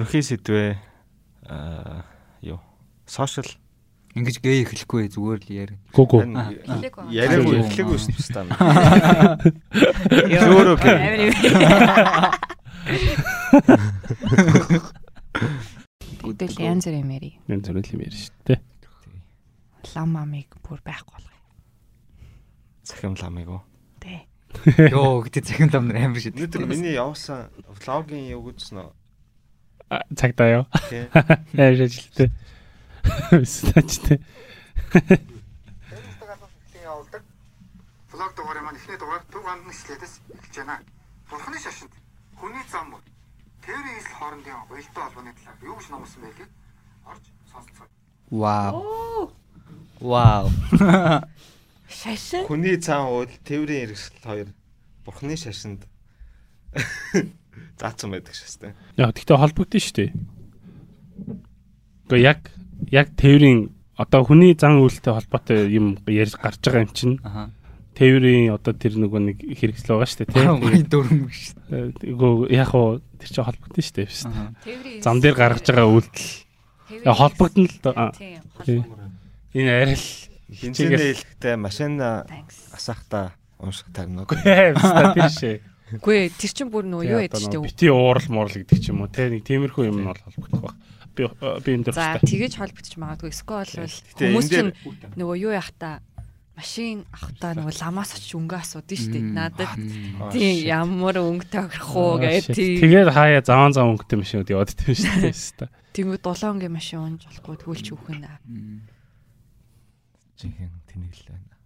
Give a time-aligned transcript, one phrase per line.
[0.00, 0.70] ерөнхий сэдвээ
[1.52, 2.08] аа
[2.40, 2.60] юу
[3.04, 3.52] сошиал
[4.10, 5.78] Ингэж гээ эхлэхгүй зүгээр л яар.
[5.94, 6.18] Гү гү.
[7.14, 8.50] яриаггүй эхлэхгүй шүү дээ.
[10.34, 10.98] Зөөрөө гээ.
[16.26, 17.38] Бүдэл янз бүр юм яри.
[17.46, 18.58] Мен зөвл юм ярьж шүү дээ.
[19.94, 21.38] Лам мамыг бүр байхгүй болгоё.
[22.82, 23.62] Захим ламыг уу.
[24.02, 24.26] Тэ.
[24.90, 26.34] Йоо гэдэг захин лам нар амар шүү.
[26.34, 28.90] Өнөөдөр миний явсан влогийн юу үзсэн үү?
[29.90, 30.64] Цагдаа юу?
[31.52, 32.30] Яаж ажилтээ.
[33.42, 34.20] Стачтэй.
[36.78, 37.22] явуулдаг.
[38.12, 40.78] Влог дугаарыг маань эхний дугаар төв андны слайдээс эхэлж байна.
[41.26, 41.90] Бурхны шашинд
[42.38, 43.02] хүний зам бол
[43.66, 46.50] тээврийн эсэл хоорондын уялдаа холбооны талаар юу гэж номсон байлгийг
[47.10, 47.86] орж сонсцгоо.
[48.30, 49.34] Вау.
[50.00, 50.50] Вау.
[51.90, 52.46] Шашин.
[52.46, 54.48] Хүний цаан уул тээврийн хэрэгсэл хоёр
[55.04, 55.82] бурхны шашинд
[57.80, 58.76] заасан байдаг шээ.
[59.00, 60.10] Яг тэгтээ холбогдсон шүү дээ.
[62.10, 62.40] Гэхдээ яг
[62.92, 67.50] яг тээврийн одоо хүний зан үйлтэй холбоотой юм ярьж гарч байгаа юм чинь Аха.
[67.96, 70.48] тээврийн одоо тэр нөгөө нэг хэрэгсэл байгаа шүү дээ тийм.
[70.90, 71.56] дөрөм шүү.
[72.04, 75.00] Эйгөө яг уу тэр чинь холбогдсон шүү дээ биш үү?
[75.04, 77.78] Зам дээр гаргаж байгаа үйлдэл холбогдно л
[78.64, 78.84] Тийм.
[79.54, 80.08] Энэ арай л
[80.50, 84.26] Хинцэнэ хэлэхдээ машин асаахта унших тарнаг.
[84.34, 85.56] хэвста тэр шээ.
[85.98, 87.66] Үгүй тэр чинь бүр нөгөө юу ядч дээ.
[87.66, 90.76] бити уурал муурал гэдэг ч юм уу те нэг тиймэрхүү юм нь бол холбогдох баг.
[91.16, 92.30] Би би энэ За дөрөвтэй.
[92.30, 93.30] тэгэж холбогдож магадгүй.
[93.34, 95.98] Эсвэл бол хүмүүс дээр чинь нөгөө юу яах та
[96.54, 99.26] машин авахтаа нөгөө ламаас очиж өнгө асуудаг шүү дээ.
[99.34, 99.74] Надад
[100.30, 102.78] тийм ямар өнгө тохирох уу гэдэг тийм.
[102.84, 105.72] Тэгээд хаяа заван заван өнгөтэй машинууд яваад идэв шүү дээ.
[105.96, 108.22] Тэнгүү 7 өнгийн машин унж болохгүй тгүүлч өөхөн.
[110.40, 111.56] жинхэнэ тэнэглэл байна.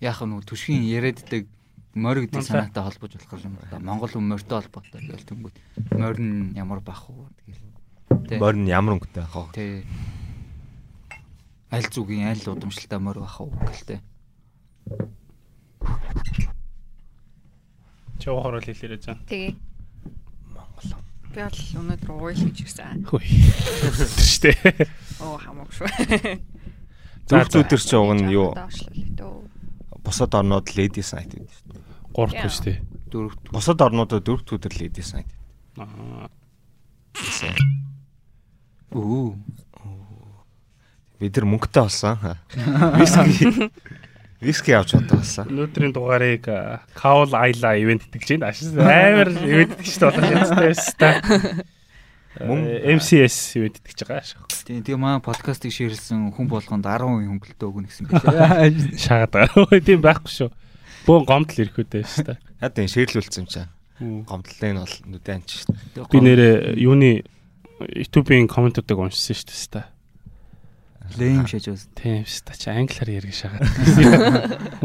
[0.00, 1.48] Яг нөгөө түшгийн яриаддаг
[1.96, 3.80] морь гэдэг санаатай холбож болох юм да.
[3.80, 5.56] Монгол хүн морьтой холбоотой гэл тэнгүүд
[5.96, 7.64] морь нь ямар бах уу тэгэл.
[8.28, 8.36] Тэ.
[8.36, 9.56] Морь нь ямар өнгөтэй вэ?
[9.56, 9.88] Тэ.
[11.72, 14.04] Аль зүгийн аль удамшилтай морь бах уу гэлтэй.
[18.20, 19.16] Чи ухаар л хэлээрэй заа.
[19.24, 19.56] Тэгээ.
[20.52, 20.92] Монгол.
[21.32, 23.08] Би бол өнөөдөр уйл гэж ирсэн.
[23.08, 23.24] Хөөе.
[24.44, 24.84] Дээ.
[25.24, 25.88] Оо хамаагүй шүү.
[27.26, 28.54] Зүрх зүдэр чи уг нь юу?
[30.06, 31.65] Бусад орнууд ladies night гэдэг.
[32.16, 32.78] Гуравт шүү дээ.
[33.12, 35.30] Дөрөвт Бусад орнуудад дөрөв өдөр ladies night
[35.76, 36.28] Аа.
[38.96, 39.36] өө
[41.20, 42.16] Бид нар мөнгөтэй болсон.
[43.00, 43.70] Виски
[44.44, 45.48] виски авч удаа болсон.
[45.48, 46.44] Өнөөдрийн дугаарыг
[46.92, 48.52] Kaul Ayla ивент гэж байна.
[48.52, 51.14] Ашиг амар ивент гэж болох юмстай.
[52.36, 54.44] MCS ивент гэж байгаа ашиг.
[54.68, 58.68] тийм тийм маа подкастыг шеэрлсэн хүн болгонд 10% хөнгөлтөө өгнө гэсэн байлаа.
[59.00, 59.80] Шаагаад байгаа.
[59.80, 60.50] Тийм байхгүй шүү.
[61.06, 62.38] Бөөн гомдол ирэх үдэ шүү дээ.
[62.60, 63.66] Хаад энэ ширлүүлсэн юм чаа.
[64.02, 66.10] Гомдлын бол нүдэн анч шүү дээ.
[66.10, 67.10] Би нэрээ юуны
[67.80, 69.86] YouTube-ийн комментуудыг уншсан шүү дээ.
[71.14, 71.86] лейм шаж бас.
[71.94, 72.58] Тийм шүү дээ.
[72.58, 73.62] Чи англиар ярих шаагаад.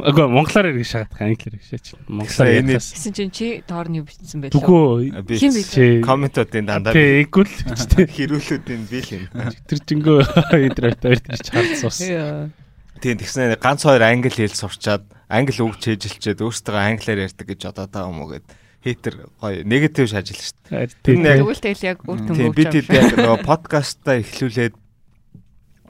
[0.05, 1.85] Агаа монголоор ярих шаагаад англиар ярих шаач.
[2.05, 2.77] Монголоор ярих.
[2.77, 4.53] Гэсэн чинь чи доорны бичсэн байлаа.
[4.53, 8.05] Түгөө Би Хин чи комментуудын дандаа Тэ игүүл бичтэй.
[8.05, 9.25] хэрүүлүүдийн би л юм.
[9.65, 10.19] Тэр жингөө
[10.61, 11.99] интернет дээр тийч харц ус.
[12.05, 12.53] Яа.
[13.01, 17.91] Тийм тэгснэ ганц хоёр англи хэл сурчаад англи үг чэжилчээд өөртөө англиар ярьдаг гэж бодоод
[17.91, 18.45] байгаа юм уу гэд
[18.83, 21.39] хейтер гоё негатив шажил шүү дээ.
[21.39, 23.07] Тэгвэл тэгэл яг үр дүн өгч бид хэд байгаа.
[23.07, 24.75] яг нөгөө подкастаа эхлүүлээд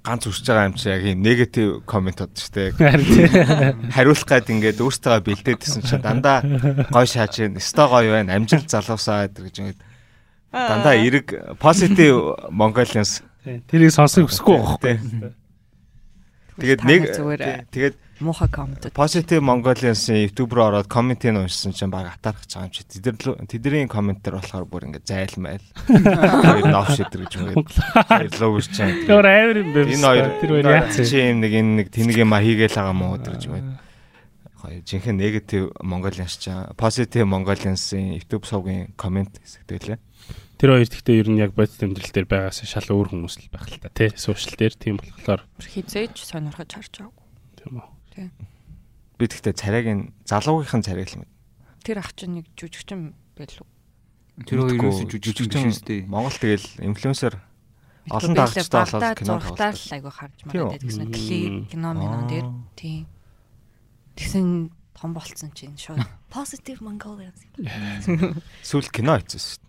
[0.05, 2.69] ганц үсэж байгаа юм чи яг юм негатив комментууд шүү дээ.
[3.97, 6.45] Хариулах гээд ингээд өөртөө бэлдээдсэн чи дандаа
[6.93, 9.81] гой шааж гин өстой гоё байна амжилт залуусаа гэдэг гэж ингээд
[10.51, 14.95] дандаа эрэг positive Mongolians Тэрийг сонсох хүсэхгүй байхгүй.
[16.61, 17.01] тэгээд нэг
[17.73, 18.85] тэгээд муухай коммент.
[18.93, 23.15] positive Mongolians-ийн YouTube руу ороод комментиг уншсан чинь баг атарах гэж байгаа юм чи тэдэр
[23.49, 28.67] тэдний коммент дээр болохоор бүр ингээд зайлмайл тэгээд нов шидэр гэж юм гээд лов гэж
[28.71, 29.81] чам Тэр амар юм бэ.
[29.91, 30.95] энэ хоёр тэр хоёр яац.
[31.01, 33.79] чи юм нэг энэ нэг тэнийг юм а хийгээл байгаа мó өдр гэж байна
[34.61, 39.99] гоё жинхэнэ negative Mongolians ч positive Mongolians-ийн YouTube сувгийн коммент хэсэгтэй лээ
[40.61, 43.65] Тэр хоёр гэхдээ ер нь яг бодит амьдрал дээр байгаас шал өөр хүмүүс л байх
[43.65, 44.13] л та тий.
[44.13, 47.17] Сошиал дээр тийм болохоор Хизээж сонирхож харж байгаа.
[47.57, 47.85] тийм үү.
[49.17, 51.25] Би тэгтээ царайгийн залуугийнхан царай л юм
[51.81, 53.65] Тэр ах чинь нэг жүжигчин байлуу.
[54.45, 56.05] Тэр хоёр юусэн жүжигчин жүжигчин биш үү?
[56.05, 57.33] Монгол тэгэл инфлюенсер
[58.09, 59.77] Олон л болоод кино тоглолт.
[59.93, 60.77] айгу харж Тийм үү?
[60.77, 62.45] гэсэн клип кино минон дээр
[62.77, 63.05] тийм.
[64.17, 66.01] Тэгсэн том болцсон чинь шууд
[66.33, 67.41] positive Mongolians.
[68.69, 69.61] сүүл кино хийсэн шүү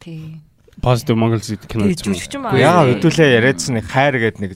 [0.00, 0.40] Тийм.
[0.80, 2.60] Positive Mongol City кино Тийм дээ байгаа.
[2.60, 4.50] яагаад хөдөлөө яриадсан нэг хайр гээд нэг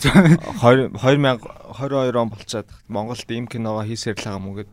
[0.00, 4.68] 2000 2022 он болчиход Монголд ийм киногоо хийсээр л байгаа мó гэд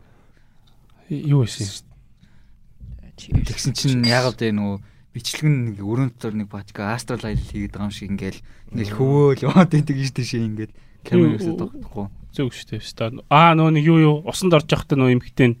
[1.08, 1.68] Юу юм?
[3.18, 4.78] Тэгсэн чинь яагаад вэ нөгөө
[5.16, 8.40] бичлэг нэг өрөөнд дор нэг бачка астрал айл хийгээд байгаа юм шиг ингээл
[8.76, 12.06] ингээл хөвөөл яваад байдаг гэж тийшээ ингээл камерасаа тогтохгүй.
[12.30, 13.24] Зөв шүү дээ.
[13.32, 15.56] Аа нөө нэг юу юу усанд орж явахдаа нөө эмхтэн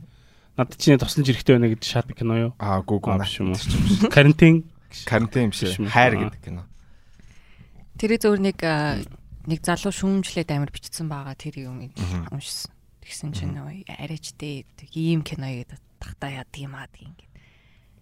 [0.54, 2.52] над чинь тусламж хэрэгтэй байна гэж шат кино юу?
[2.60, 3.18] Аа гүү гүү.
[3.40, 4.12] юм уу?
[4.12, 4.68] Карантин
[5.08, 6.68] карантин юм шиг хайр гэдэг кино.
[7.98, 8.60] Тэр зөвөр нэг
[9.48, 11.88] нэг залуу шүүмжлээд амар бичсэн байгаа тэр юм
[12.28, 12.70] уншсан.
[13.00, 17.28] Тэгсэн чинь нөө арайчтэй ийм кино гэдэг тахта яд юм аа тийм ингээд.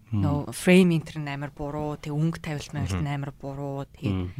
[0.07, 4.31] Нөө фрейм интер амар буруу, тэг өнгө тавилт мавилт амар буруу, тэг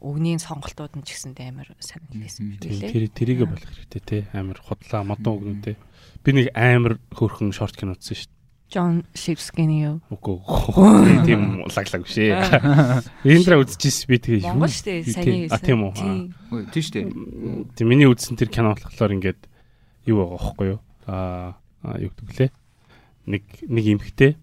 [0.00, 2.92] өгнийн сонголтууд нь ч гэсэн амар санагдсан биш үү?
[2.92, 5.76] Тэр тэрийг болох хэрэгтэй те амар худлаа модон өгнөдөө.
[6.24, 8.37] Би нэг амар хөөрхөн шорт кино үзсэн шүү дээ.
[8.68, 9.94] John Shipskin юу?
[10.12, 12.36] Үгүй тийм лаглаг биш ээ.
[13.32, 14.52] Эндра үзчихсэн би тэгээ.
[14.52, 15.00] Монгол шүү дээ.
[15.08, 15.96] Сайн А тийм үү.
[16.68, 17.06] Тийм шүү дээ.
[17.80, 19.40] Тийм миний үзсэн тэр кино болохоор ингээд
[20.04, 20.80] юу байгаа байхгүй юу?
[21.08, 21.56] Аа
[21.96, 22.50] юу гэдэг лээ.
[23.24, 23.42] Нэг
[23.72, 24.36] нэг эмхтэй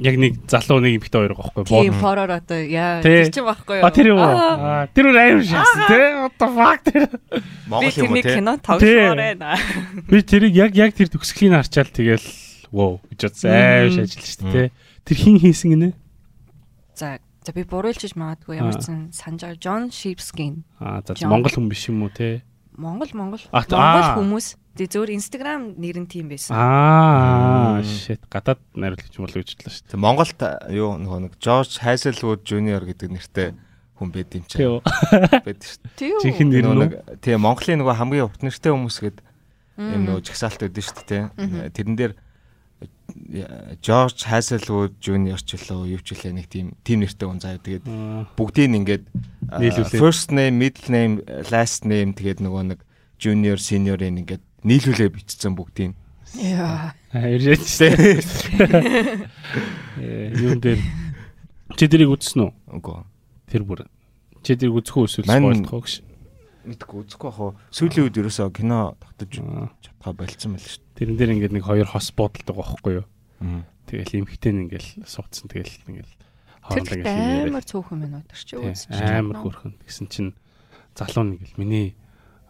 [0.00, 1.84] яг нэг залуу нэг эмхтэй хоёр байгаа байхгүй юу?
[1.84, 3.84] Тийм хороор одоо яа тэр чинь байхгүй юу?
[3.84, 4.20] А тэр юу?
[4.20, 6.04] Аа тэр үр аюул шаасан тий.
[6.16, 7.02] What the fuck тэр.
[7.68, 8.34] Монгол юм уу тий?
[8.40, 9.56] кино тоглоомоор байна.
[10.08, 12.24] Би тэрийг яг яг тэр төгсгөлийн харчаал тэгэл
[12.70, 13.50] Wow гэж бодсон.
[13.50, 14.68] Ааш ажиллаж шүү дээ.
[15.04, 15.90] Тэр хин хийсэн гинэ?
[16.94, 20.62] За за би буруулж магадгүй ямар ч сан санжаар John Sheepskin.
[20.78, 22.42] Аа за Монгол хүн биш юм уу те?
[22.78, 26.54] Монгол Монгол Монгол хүмүүс Тэ зөвөр Instagram нэр нь тийм байсан.
[26.54, 29.98] Аа shit гадаад найруулагч юм болоо гэж бодлоо шүү дээ.
[29.98, 30.40] Монголд
[30.70, 33.48] юу нөгөө нэг George Hazelwood Jr гэдэг нэртэй
[33.98, 34.78] хүн байд юм чинь.
[35.44, 36.22] Байд шүү дээ.
[36.22, 39.24] Жинхэнэ нэр нь тийм Монголын нөгөө хамгийн урт нэртэй хүмүүс гэдэг
[39.74, 41.24] юм нөгөө жагсаалт өгдөн шүү дээ.
[41.74, 42.12] Тэрэн дээр
[43.84, 45.38] Жорж Hazelwood Jr.
[45.40, 47.58] ч лөө юу ч лээ нэг тийм тийм нэртэй хүн заа.
[47.60, 47.84] Тэгээд
[48.34, 49.04] бүгдийг ингээд
[49.94, 51.14] first name, middle name,
[51.50, 52.80] last name тэгээд нөгөө нэг
[53.20, 55.94] junior, senior-ийн ингээд нийлүүлээ бичсэн бүгдийг.
[56.38, 56.94] Яа.
[57.12, 57.88] Ирээд штэ.
[60.00, 60.78] Э юун дээр
[61.74, 62.50] чи тэрийг үзсэн үү?
[62.78, 63.02] Үгүй.
[63.50, 63.84] Тэр бүр
[64.46, 65.94] чи тэрийг үзэх үү эсвэл спойлдох гэж
[66.64, 69.32] мэдгүй үзэхгүй яг сүүлийн үед ерөөсөө кино тогтож
[69.80, 70.96] чадхаа болцсон байл шүү дээ.
[71.00, 73.06] Тэрэн дээр ингээд нэг хоёр хос буудалдаг байхгүй юу?
[73.88, 76.12] Тэгэл эмхтэн ингээл суудсан тэгэл ингээл
[76.60, 79.00] хоорондоо ингээл амар цөөхөн минут чи үзчих.
[79.00, 79.74] Амар хөрхөн.
[79.82, 80.30] Тэгсэн чинь
[80.94, 81.96] залуу нэг л миний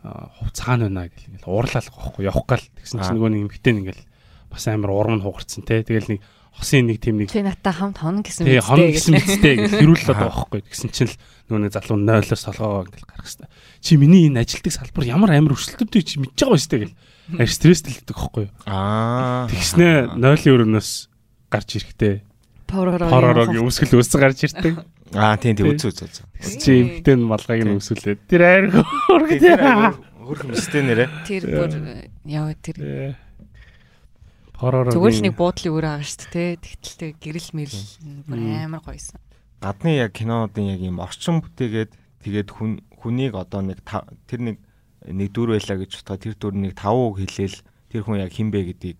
[0.02, 2.66] хувцаан байна гэл ингээл уурлалах байхгүй явах гал.
[2.76, 4.04] Тэгсэн чинь нөгөө нэг эмхтэн ингээл
[4.50, 5.80] бас амар урам нь хугарцсан те.
[5.86, 6.20] Тэгэл нэг
[6.56, 8.52] хосын нэг тийм нэг тий натаа хамт хоног гэсэн мэт.
[8.52, 10.60] Тий хоног гэсэн мэттэй гэж хэрүүлээд байгаа байхгүй.
[10.66, 11.16] Тэгсэн чинь л
[11.46, 13.50] нөгөө нэг залуу 0-оос толгоо ингээл гарах хэвээр.
[13.80, 16.96] Чи миний энэ ажилтг салбар ямар амар өрсөлдөлтөй чи мэдж байгаа дээ гэл.
[17.40, 18.52] Ар стрессдэлдэг байхгүй юу?
[18.68, 19.48] Аа.
[19.48, 20.90] Тэгснэ 0-ийн өрөөс
[21.48, 22.14] гарч ирэхтэй.
[22.68, 24.84] Поророг өмсгөл өсөж гарч ирдэг.
[25.16, 26.22] Аа тийм тийм үз үз үз.
[26.60, 28.20] Чи эмхтэн малгайг нь өсвөлээ.
[28.30, 28.64] Тэр айр
[29.10, 29.42] хөргөд.
[30.22, 31.10] Хөрх өстэй нэрэ.
[31.26, 31.70] Тэр бүр
[32.30, 33.18] яа тэр
[34.60, 36.50] Хороор Зүгээр л нэг буудлын өөр байгаа шүү дээ.
[36.60, 37.80] Тэгтэл тэг гэрэл мэрэл
[38.28, 39.16] амар гоёсэн.
[39.64, 41.96] Гадны яг кинонуудын яг ийм орчин бүтээгээд
[42.28, 43.80] тэгээд хүн хүнийг одоо нэг
[44.28, 44.56] тэр нэг
[45.08, 47.58] нэг дүр байлаа гэж бодоход тэр дүр нэг 5 үг хэлээл
[47.88, 48.98] тэр хүн яг хинбэ гэдгийг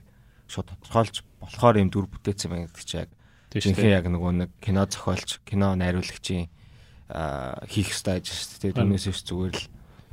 [0.49, 3.11] шууд тодорхойлж болохоор ийм дүр бүтээсэн байна гэдэг чи яг
[3.53, 6.49] жинхэнэ яг нөгөө нэг кино зохиолч кино найруулагчийн
[7.67, 8.77] хийх ёстой ажил шүү дээ.
[8.79, 9.65] Түүнээс биш зүгээр л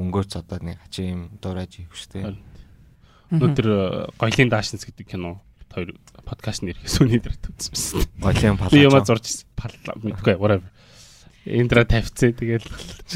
[0.01, 2.35] мөнгөөр цодоод нэг хачим дуурайж хийх шүү дээ.
[3.37, 3.67] Өнөөдөр
[4.17, 5.93] гоёлын даашинс гэдэг кино хоёр
[6.25, 8.01] подкаст нэрхээс үний дээр үзсэн.
[8.17, 8.73] Гоёлын палаа.
[8.73, 10.69] Юмаа зурж палаа мэдгүй whatever.
[11.47, 12.67] Эндра тавьцээ тэгэл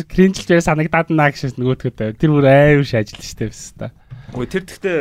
[0.07, 2.15] кринжилж бай санагдаад наа гэж нөгөөдгөө тавь.
[2.15, 3.91] Тэр бүр аюу шаажил штэ биш та.
[4.31, 5.00] Үгүй тэр гэхдээ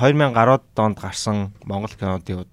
[0.00, 2.52] 2000 гаруйд донд гарсан Монгол кинодын үед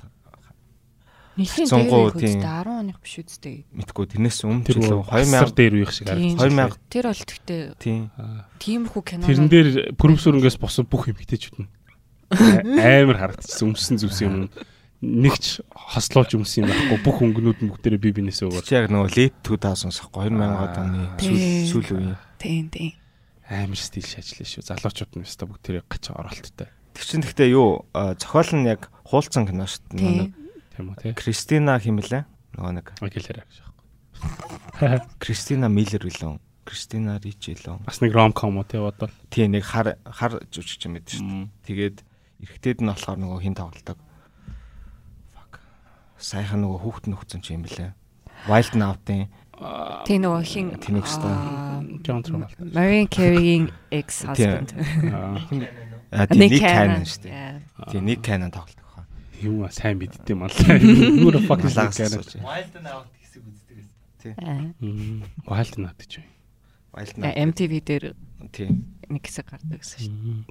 [1.36, 3.68] Нилийн дээр тийм 10 оных биш үстэй.
[3.76, 6.48] Мэдгүй тэрнээс өмнө ч л 2000 дээр үеих шиг харагдав.
[6.48, 8.02] 2000 тэр бол тэгтээ тийм
[8.64, 9.28] тиймэрхүү кино.
[9.28, 11.68] Тэрэн дээр пүрмсүрэнгээс босон бүх эмгтээчүүд нь
[12.80, 14.48] амар харагдчихсан өмсөн зүс юм.
[15.04, 18.66] Нэгч хослуулж өмсөн юм байхгүй бүх өнгөнүүд нь бүгдээрээ би бинээсээ өгөөд.
[18.66, 22.16] Чи яг нөгөө late 2000-аас 2000-аад оны сүүл үеийн.
[22.40, 22.96] Тийм тийм.
[23.46, 24.66] Амар стил шаажлаа шүү.
[24.66, 26.70] Залуучууд нь өстой бүгдээрээ гач оролттой.
[26.96, 30.32] Тэр чинь гэхдээ юу зохиол нь яг хуулцсан кино шүү дээ.
[30.74, 31.12] Тийм үү тий.
[31.14, 32.24] Кристина химэлээ.
[32.56, 32.88] Нөгөө нэг.
[33.04, 35.04] Агилера гэж аахгүй.
[35.24, 36.40] Кристина Миллер билүү?
[36.66, 37.86] Кристина Рич билүү?
[37.86, 39.14] Бас нэг ромком уу тий бодвол.
[39.30, 41.46] Тий нэг хар хар жүжигч юм байд шүү дээ.
[41.70, 41.98] Тэгээд
[42.42, 43.98] эрэгтэйд нь болохоор нөгөө хин тоглолдог.
[46.16, 47.92] Сайхан нөгөө хүүхэд нөхцөн чи юм блэ.
[48.48, 49.28] Wild Now-ын
[50.06, 51.32] тий нөгөө хин тэнэг ста.
[52.04, 52.60] John Travolta.
[52.60, 54.76] Marion Carey-ing ex husband.
[56.12, 57.64] А тий нэг Canon шүү дээ.
[57.92, 59.08] Тий нэг Canon тоглолдог хаа.
[59.40, 60.52] Юм а сайн мэддэм мал.
[60.52, 62.24] Юу fuck Canon.
[62.44, 63.96] Wild Now хэсэг үздэг гэсэн.
[64.20, 64.34] Тий.
[65.48, 66.28] Wild Now гэж юу?
[66.92, 67.32] Wild Now.
[67.32, 68.06] MTV дээр
[68.52, 68.68] тий
[69.08, 70.44] нэг хэсэг гардаг гэсэн шүү дээ.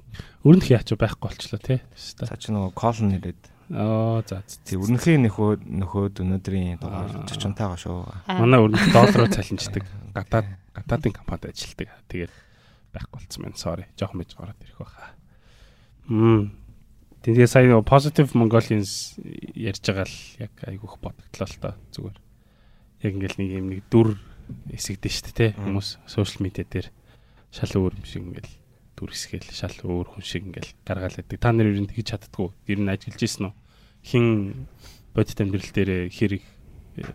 [0.49, 1.79] Өрнөх яач байхгүй болчлоо тий.
[1.93, 3.41] Цаа чи нөгөө call нэрэд
[3.73, 4.43] Оо за.
[4.61, 7.25] Тэг өрнөхийн нөхөө нөхөөд өнөөдрийн дугаар Аа.
[7.25, 7.97] чочонтойгоо шүү.
[8.29, 9.83] Манай өрнөд доллараар цалинждаг.
[10.13, 11.89] Гадаад гадаадын компанид ажилладаг.
[12.05, 12.33] Тэгээд
[12.93, 13.57] байхгүй болцсон байна.
[13.57, 13.85] Sorry.
[13.97, 15.09] Жохон мэж гараад ирэх байхаа.
[16.13, 16.53] Мм.
[17.25, 19.17] Тэгээ сая нөгөө positive Mongolians
[19.57, 22.17] ярьж байгаа л яг айгүйх бодогдлоо л тоо зүгээр.
[23.01, 24.21] Яг ингээл нэг юм нэг дүр
[24.69, 26.93] эсэгдэн шүү дээ хүмүүс сошиал медиа дээр
[27.49, 28.53] шал өөр юм шиг ингээл
[28.95, 31.39] дүр хэсгээл шал өөр хүн шиг ингээл гаргаал байдаг.
[31.39, 32.49] Та нар ер нь тэгж чаддгүй.
[32.71, 33.53] Ер нь ажиллаж ийсэн үү?
[34.07, 34.25] Хин
[35.11, 36.43] бодит амьдрал дээр хэрэг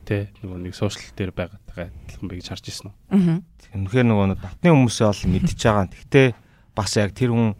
[0.04, 2.94] те нөгөө нэг сошиал дээр байгаатайгаа адилхан бэ гэж харж ийсэн үү?
[3.16, 3.40] Аа.
[3.72, 5.88] Үнэхээр нөгөө батны хүмүүсээ бол мэдчихэж байгаа.
[5.88, 6.28] Гэхдээ
[6.76, 7.56] бас яг тэр хүн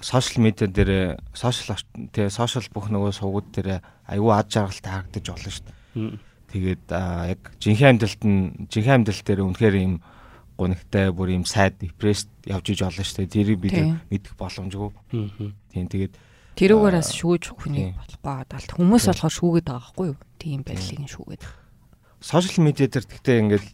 [0.00, 5.50] сошиал медиа дээр сошиал тий сошиал бүх нөгөө сувгууд дээр аюу ад жаргалтай харагдаж болно
[5.52, 6.16] шүү дээ.
[6.50, 8.40] Тэгээд яг жинхэнэ амьдралд нь
[8.72, 9.94] жинхэнэ амьдрал дээр үнэхээр ийм
[10.60, 13.32] гунигтай бүр ийм сайд депресд явж иж болно шүү дээ.
[13.32, 13.76] Тэрийг бид
[14.12, 14.92] мэдэх боломжгүй.
[15.72, 16.14] Тийм тэгээд
[16.60, 17.96] Тэрүүгээрээс шүүж хүний тийм.
[17.96, 20.18] болохгүй байгаа талт хүмүүс болохоор шүүгээд байгаа байхгүй юу?
[20.36, 21.42] Тийм байдлыг нь шүүгээд.
[22.20, 23.66] сошиал медиа дээр гэхдээ ингээд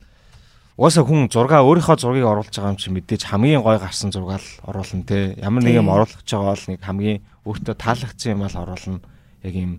[0.79, 4.51] угаасаа хүн зураг өөрийнхөө зургийг оруулж байгаа юм чи мэдээж хамгийн гой гарсан зураг л
[4.71, 8.57] оруулна те ямар нэг юм оруулах гэж байгаа бол нэг хамгийн өөртөө таалагдсан юм ал
[8.61, 9.01] оруулна
[9.43, 9.73] яг юм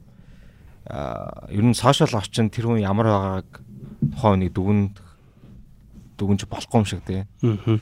[0.89, 3.49] аа ер нь сошиал орчин тэр хүн ямар байгааг
[4.19, 5.06] тухайн нэг дүгнж
[6.17, 7.79] дүгнж болохгүй юм шиг те Аа.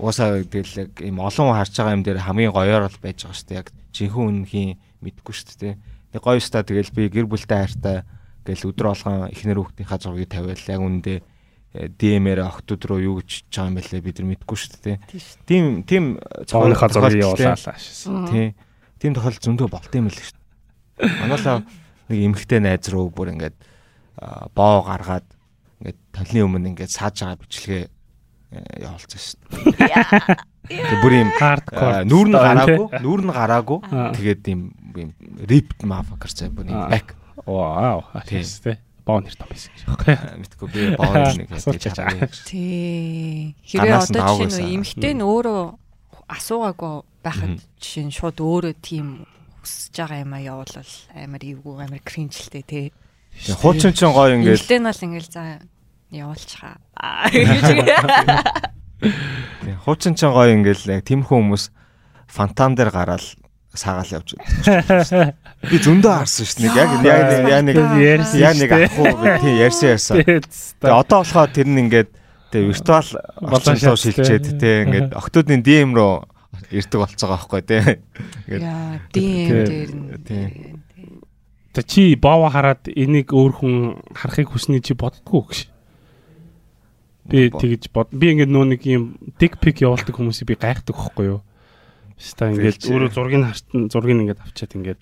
[0.00, 3.36] угаасаа тэгэл яг юм олон хүн харж байгаа юм дээр хамгийн гоёор л байж байгаа
[3.36, 3.60] шүү дээ.
[3.60, 4.70] Яг жинхэнэ үнхийн
[5.04, 5.74] мэдгүй шүү дээ
[6.12, 7.96] тэг гоё ста тэгэл би гэр бүлтэй хайртай
[8.44, 11.14] гэл өдрө болгон эхнэр хүүхдийнхаа зургийг тавиал яг үндэ
[11.76, 14.96] DM-ээр охтууд руу юу гэж байгаа юм бэлээ бид нар мэдгүй шүү дээ
[15.44, 16.04] тийм тийм
[16.48, 18.32] Цооныхаа зургийг явуулаа шээ.
[18.32, 18.46] тий.
[18.96, 20.40] Тийм тохиолдол зөндөө болт юм л шүү
[21.20, 21.68] манайла
[22.08, 23.56] нэг эмхтэй найз руу бүр ингээд
[24.56, 25.26] боо гаргаад
[25.80, 29.38] ингээд талны өмнө ингээд сааж байгаа бичлэгээ э, явуулсан шүү
[29.76, 32.02] дээ Тэг бүр юм Hardcore.
[32.02, 33.78] Аа, нүүр нь гараагүй, нүүр нь гараагүй.
[33.86, 34.10] Аа.
[34.18, 34.60] Тэгээд юм
[34.98, 35.10] юм
[35.46, 36.90] ripped motherfucker зэ бүр Аа.
[36.90, 37.14] back.
[37.46, 38.02] Вау.
[38.26, 38.42] Тийм.
[38.42, 38.78] Ашигс те.
[39.06, 40.42] Боо нэр том байсан гэж байна.
[40.42, 42.26] Мэдгүй би боон нэг Асууж байгаа.
[42.42, 43.54] Тий.
[43.54, 45.62] Нь одоо жишээ нь эмхтэй нь өөрөө
[46.26, 49.22] асуугаагүй байхад жишээ нь шууд өөрөө тийм
[49.62, 52.86] хүсэж байгаа юм а явуулвал амар эвгүй амар кринжлтэй тий.
[53.60, 55.42] Хуучин чин гоё ингээд Эмхтэй нь бол ингээл за
[56.10, 56.76] явуулчихаа.
[59.00, 61.64] Тийм, хуучин чин гоё ингээд яг тиймэрхүү хүмүүс
[62.32, 63.22] фантам дээр гараад
[63.76, 65.36] саагаал явж байгаа.
[65.68, 66.72] Би зөндөө харсан шүү дээ.
[66.72, 67.76] Яг яг нэг-
[68.40, 69.10] яг нэг ахгүй
[69.44, 70.16] тийм ярьсан ярьсан.
[70.80, 72.08] Тэгээ одоо болохоор тэр нь ингээд
[72.56, 74.56] тэгээ виртуал Болон шалтгаан, шилжээд тий.
[74.56, 76.24] тий ингээд октоодын DM руу
[76.72, 77.82] ирдэг болцоо байгаа байхгүй тий.
[78.48, 80.80] Ингээд Яа, DM дээр нь.
[81.76, 81.82] Тий.
[81.82, 83.76] Тэ чи боова хараад энийг өөр хүн
[84.16, 85.68] харахыг хүснэ чи боддгоо гэж.
[87.28, 88.08] Би тэгэж бод.
[88.16, 91.40] Би ингээд нөө нэг юм dick pic явуулдаг хүмүүсийг би гайхдаг байхгүй юу?
[92.16, 95.00] Хаста ингээд өөрөө зургийг хартан зургийг ингээд авчиад ингээд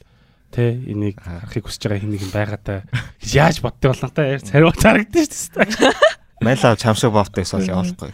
[0.51, 2.79] тэ энийг харахыг хүсэж байгаа хэнийг юм байгаатай
[3.23, 5.95] гэж яаж боддог болно та яар цариуд харагдаж шүү дээ.
[6.43, 8.11] Майлаа чамшиг бовтойс бол явуулахгүй.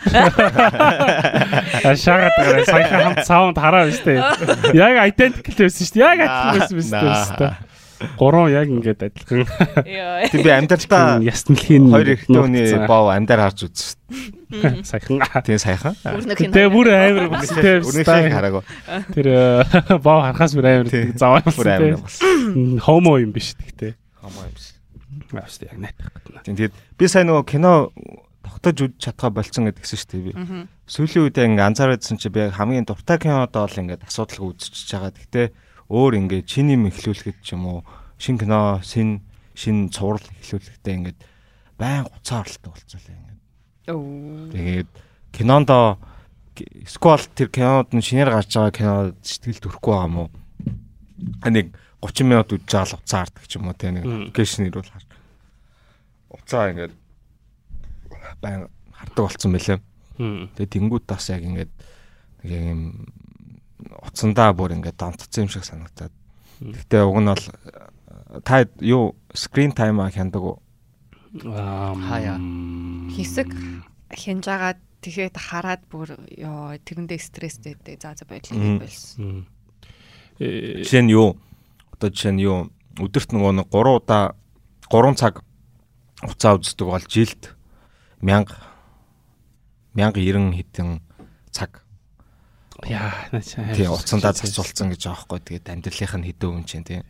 [1.80, 4.76] А шагаад байгаа саяхан хамт саунд хараа шүү дээ.
[4.84, 6.04] Яг identical байсан шүү дээ.
[6.04, 7.69] Яг адилхан байсан биз дээ.
[8.16, 9.44] Гурван яг ингээд адилхан.
[10.32, 14.00] Тэг би амьдралдаа Ясналхийн хоёр ихтэй хүний бов амьдар харж үзсэн.
[14.84, 15.20] саяхан.
[15.44, 15.94] Тийм сайхан.
[16.00, 18.64] Тэгээ бүр амар бүстэй Өрнөхийн хараагүй.
[19.14, 22.80] Тэр э, боо харахаас бүр амар заваа Бүр амар болсон.
[22.80, 23.94] Хомо юм биш гэхдээ.
[24.24, 24.76] Хамаа юм шиг.
[25.36, 26.42] Ааштай яг найтах гэдэг.
[26.48, 27.92] Тийм тэгээд би сайн нөгөө кино
[28.42, 30.32] тогтож үз чадхаа болцсон гэдгсэн шүү дээ би.
[30.90, 35.12] Сүүлийн үедээ ингээ анзаараадсэн чи би хамгийн дуртай кинодоо л ингээ асуудалгүй үзчихэж байгаа.
[35.14, 35.46] Гэхдээ
[35.90, 37.78] өөр ингээ шиний юм эхлүүлэхэд ч юм уу
[38.16, 39.26] шин кино, шин
[39.58, 41.16] шин цуврал эхлүүлэхдээ ингээ
[41.74, 43.38] байн гуцаа оролттой болцоолаа ингээ.
[43.90, 44.48] Оо.
[44.54, 44.90] Тэгээд
[45.34, 45.98] кинондоо
[46.86, 48.94] сквал тэр кинод нь шинээр гарч байгаа кино
[49.24, 50.28] сэтгэл төрөхгүй байгаа?
[51.42, 54.30] А нэг 30 минут үдж байгаа л уцаа хардаг ч юм уу те нэг Мм.
[54.32, 55.04] локейшн ирүүл хар.
[56.30, 56.94] Уцаа ингээд
[58.40, 59.80] байн хардаг болцсон байлээ.
[60.56, 61.72] Тэгээ тэнгууд бас яг ингээд
[62.44, 62.80] нэг юм
[63.98, 66.12] уцандаа бүр ингээд донтцсон юм шиг санагтаад.
[66.60, 67.44] Гэхдээ уг нь бол
[68.44, 70.58] та юу screen time хяндаг уу?
[71.34, 72.38] Хаяа.
[73.10, 73.50] Хэсэг
[74.14, 77.98] хянж агаад тэгээд хараад бүр ёо тэрэндээ стресстэй дээ.
[78.02, 78.84] За за байдлаа Мгм.
[79.18, 79.46] юм.
[80.38, 81.36] Э Жишээ нь юу?
[81.94, 82.70] Одоо жишээ нь юу?
[82.98, 84.34] Өдөрт нөгөө нэг 3 удаа
[84.90, 85.44] 3 цаг
[86.26, 87.56] уцаа үздэг бол жилд
[88.20, 88.50] 1000
[89.96, 91.00] 1090 хэдэн
[91.50, 91.82] цаг
[92.88, 93.74] яа начаа.
[93.74, 95.40] тий уцандаа зарцуулсан гэж байхгүй.
[95.44, 97.00] Тэгээд амьдралынх нь хэдэн хүн чинь тий.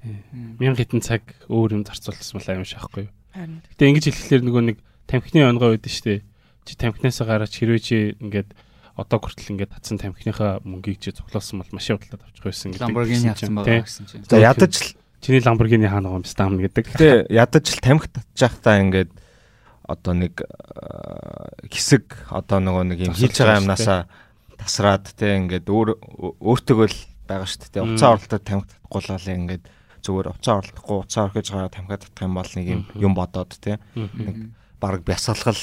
[0.59, 3.13] Мянга хитэн цаг өөр юм зарцуулсан мал аим шахахгүй юу.
[3.77, 6.21] Гэтэ ингэж хэлэхлээр нөгөө нэг тамхины байдаг шүү дээ.
[6.67, 8.51] Чи тамхинасаа гараач хэрвээ чи ингээд
[8.99, 12.85] одоо хүртэл ингээд татсан тамхиныхаа мөнгийг чи цуглуулсан бол машин худалдаад авчих байсан гэдэг.
[12.85, 14.25] Lamborghini авсан байгаа гэсэн чинь.
[14.29, 14.75] За ядаж
[15.25, 16.85] чиний Lamborghini хаана байгаа юм стам гэдэг.
[16.99, 19.11] Гэтэ ядаж л тамхи татчихтаа ингээд
[19.89, 24.01] одоо нэг э, хэсэг одоо нөгөө нэг юм хийж байгаа юмнасаа
[24.61, 25.89] тасраад те ингээд өөр
[26.45, 27.87] өөртөө л байгаа шүү дээ.
[27.97, 29.65] Уцаа оролтод тамхи татахгүй л ингээд
[30.05, 33.81] зүгээр уцаа оролдохгүй уцаа орхиж байгаа тамхи татах юм бол нэг юм юм бодоод те
[33.97, 35.61] нэг баг бясалгал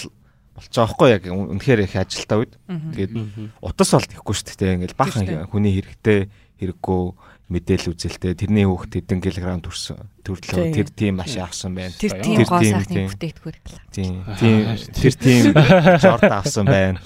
[0.57, 2.53] болцоо аахгүй яг үнэхээр их ажилтаа үед.
[2.65, 3.13] Тэгээд
[3.61, 4.75] утас бол тэхгүй шүү дээ.
[4.81, 7.01] Ингээл бахан хүний хэрэгтэй хэрэггүй
[7.47, 11.95] мэдээлэл үзэлтэй тэрний хүүхд хэдэн килограмм төрсөн төрлөө тэр тийм маш авсан байна.
[11.95, 13.57] Тэр тийм гоо сайхны бүтээгдэхүүр.
[13.95, 14.13] Тийм.
[14.41, 14.75] Тийм.
[14.91, 16.99] Тэр тийм жорд авсан байна.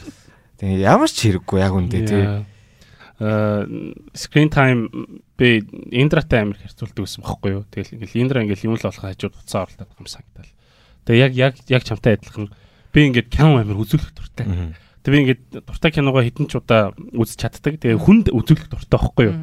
[0.61, 2.23] Тийм ямар ч хэрэггүй яг үндэ тий.
[3.17, 3.65] Аа
[4.13, 4.89] screen time
[5.37, 7.65] би индратай амир хэрцүүлдэг гэсэн бохоггүй юу.
[7.69, 10.53] Тэгэл ингээл индра ингээл юм л болох хажууд уцаа орлоод байгаа юм санагдал.
[11.09, 12.53] Тэгээ яг яг яг чамтай адилхан
[12.93, 14.45] би ингээд кино амир үзүүлэх дуртай.
[15.01, 17.81] Тэгээ би ингээд дуртай киногоо хэдэн ч удаа үзэж чаддаг.
[17.81, 19.37] Тэгээ хүнд үзүүлэх дуртай байхгүй юу?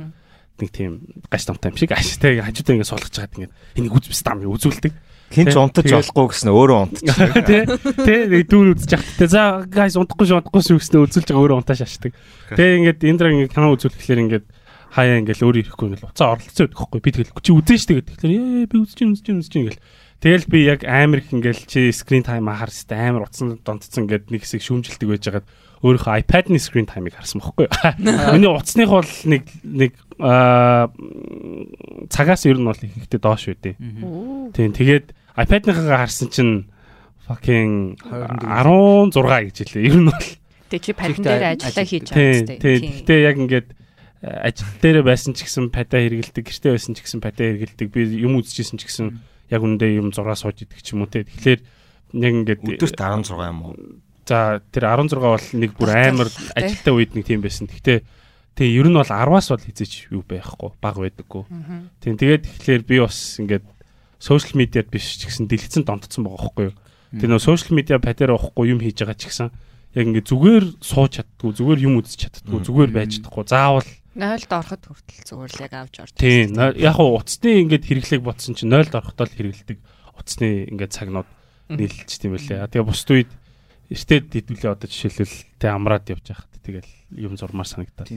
[0.59, 4.43] нэг тийм гаш тамтай юм шиг аштай хажуудаа ингэ суулгаж чагаад ингэ энийг үзбэс там
[4.43, 4.93] үзүүлдэг.
[5.29, 7.17] Хин ч унтаж болохгүй гэсэн өөрөө унтчих.
[7.49, 7.59] Тэ
[8.01, 9.09] тэ нэг дүүр явах.
[9.21, 12.13] Тэ за гайс унтахгүй шүү унтахгүй шүү гэсэн үзүүлж байгаа өөрөө унтааш ашдаг.
[12.57, 14.47] Тэ ингээд эндра ингэ кино үзүүлэхлээр ингээд
[14.89, 18.15] хаяа ингээл өөр ирэхгүй ингээл уцаа оролцсон байдаг хөөхгүй би тэгэл чи үзэн штэ гэдэг.
[18.25, 19.85] Тэгэхээр ээ би үзэж чинь үзэж чинь үзэж чинь ингээл
[20.19, 24.35] Тэгэл би яг амар их ингээл чи screen time харах хэвээр амар утсан донтцсон гэд
[24.35, 25.47] нэг хэсэг шүүмжилдэг байж хагаад
[25.79, 27.75] өөрийнхөө iPad-ны screen time-ыг харсан байхгүй юу.
[28.35, 29.95] Миний утасных бол нэг нэг
[32.11, 33.79] цагаас ер нь бол ихтэй доош үдээ.
[33.79, 36.67] Тийм тэгээд iPad-ныхаа харсан чинь
[37.23, 39.87] fucking 16 гэж хэлээ.
[39.87, 40.29] Ер нь бол
[40.69, 42.93] Тэг чи падан дээр ажиллаа хийж байгаа тийм.
[43.07, 43.69] Гэтэ яг ингээд
[44.21, 47.89] ажил дээр байсан ч гэсэн падаа хэрэгэлдэг, гэртээ байсан ч гэсэн падаа хэрэгэлдэг.
[47.89, 49.07] Би юм үзчихсэн ч гэсэн
[49.49, 51.25] яг үндэ юм зураг сууж идэх ч юм уу те.
[51.25, 51.61] Тэгэхээр
[52.21, 53.73] яг ингээд өдөрт 16 юм уу?
[54.29, 57.65] За тэр 16 бол нэг бүр амар ажилтаа үед нэг тийм байсан.
[57.65, 58.05] Гэхдээ
[58.59, 61.45] тэгээ ер нь бол 10-аас бол хизээч юу байхгүй баг байдаггүй.
[62.05, 63.65] Тийм тэгээд тэгэхээр би бас ингээд
[64.19, 66.77] сошиал медиад биш ч гэсэн дэлгэцэн донтцсон байгаа байхгүй юу.
[67.19, 69.49] Тэр нөө сошиал медиа падаар авахгүй юм хийж байгаа ч гэсэн
[69.95, 73.45] яг ингээд зүгээр сууж чаддгүй, зүгээр юм үзэж чаддгүй, зүгээр байж чадахгүй.
[73.49, 76.13] Заавал 0-д ороход хүртэл зүгээр л яг авч орж.
[76.19, 76.59] Тийм.
[76.59, 79.79] Яг хуу уцсны ингээд хэрэглээг бодсон чинь 0-д орохдоо л хэрэглэдэг.
[80.19, 81.31] Уцсны ингээд цагнууд
[81.71, 82.67] нийлж тийм үлээ.
[82.67, 83.31] Тэгээ бусд үед
[83.89, 88.11] эртээд хэдүүлээ одоо жишээлбэл тэ амраад явж байхад тэгэл юм зурмаар санагдаад.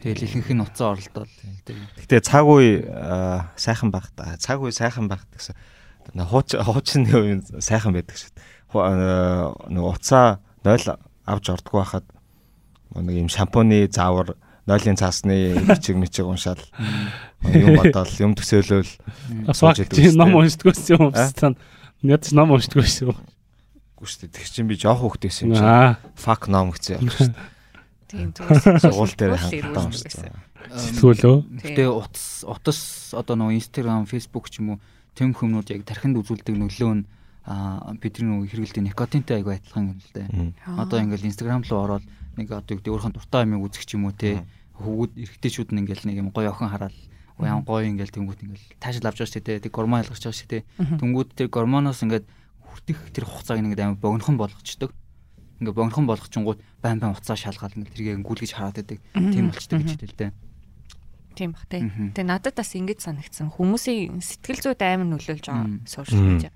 [0.00, 1.28] Тэгэл ихэнх нь уцаа оролдоод.
[2.00, 2.88] Гэтэ цаг үе
[3.56, 4.36] сайхан байх та.
[4.40, 5.54] Цаг үе сайхан байх гэсэн.
[6.16, 9.70] Хууч хуучин юм сайхан байдаг шүү дээ.
[9.76, 10.96] Нэг уцаа 0
[11.28, 12.06] авч ордгоо байхад
[12.96, 14.34] нэг юм шампуны заавар
[14.66, 16.60] нойлын цаасны бичиг мичиг уншаал
[17.44, 18.90] юм бодоол юм төсөөлөөл
[19.50, 19.84] асууж
[20.16, 21.54] ном уншдаггүйс юм уу?
[22.02, 23.16] Ядч ном уншдаг байсан юм.
[23.96, 24.34] Үгүй шүү дээ.
[24.36, 26.00] Тэг чинь би жоох хөвгтэйсэн юм шиг.
[26.16, 27.59] Fuck ном гэсэн явж шүү дээ.
[28.10, 28.82] Тийм зүгээр.
[28.82, 30.34] Сургууль дээр хангалттай уншсан.
[30.74, 31.36] Сэтгүүлөө.
[31.62, 32.78] Гэтэ утас утас
[33.14, 34.78] одоо нөгөө Instagram, Facebook ч юм уу
[35.14, 37.04] тэм хүмүүд яг тархинд үзүүлдэг нөлөө нь
[37.46, 40.28] а бидний нөгөө хэрэгэлдэг никотинтай айгүй адилхан юм л дээ.
[40.76, 42.04] Одоо ингээл Instagram руу ороод
[42.36, 44.44] нэг одоо гэдэг өөрхөн дуртай юмыг үзэх ч юм уу те
[44.76, 46.94] хөвгүүд эргэжтэйчүүд нь ингээл нэг юм гоё охин хараад
[47.40, 49.64] Уян гоё ингээл тэнгууд ингээл таашаал авч байгаа шүү дээ.
[49.64, 50.62] Тэг гормон ялгаж байгаа шүү дээ.
[51.00, 52.26] Тэнгууд тэр гормоноос ингээд
[52.68, 54.92] хүртэх тэр хугацааг ингээд амар богинохон болгочдөг.
[55.60, 58.98] Ингээд богинохон болгочингууд байн байн уцаа шалгаал ингээд тэргээ гүйлгэж хараад байдаг.
[59.14, 60.32] Тийм болчтой гэж хэлдэг дээ.
[61.36, 61.84] Тийм бах тий.
[62.16, 63.52] Тэгээ надад бас ингэж санагдсан.
[63.54, 66.52] Хүмүүсийн сэтгэл зүйд амар нөлөөлж байгаа сошиал медиа.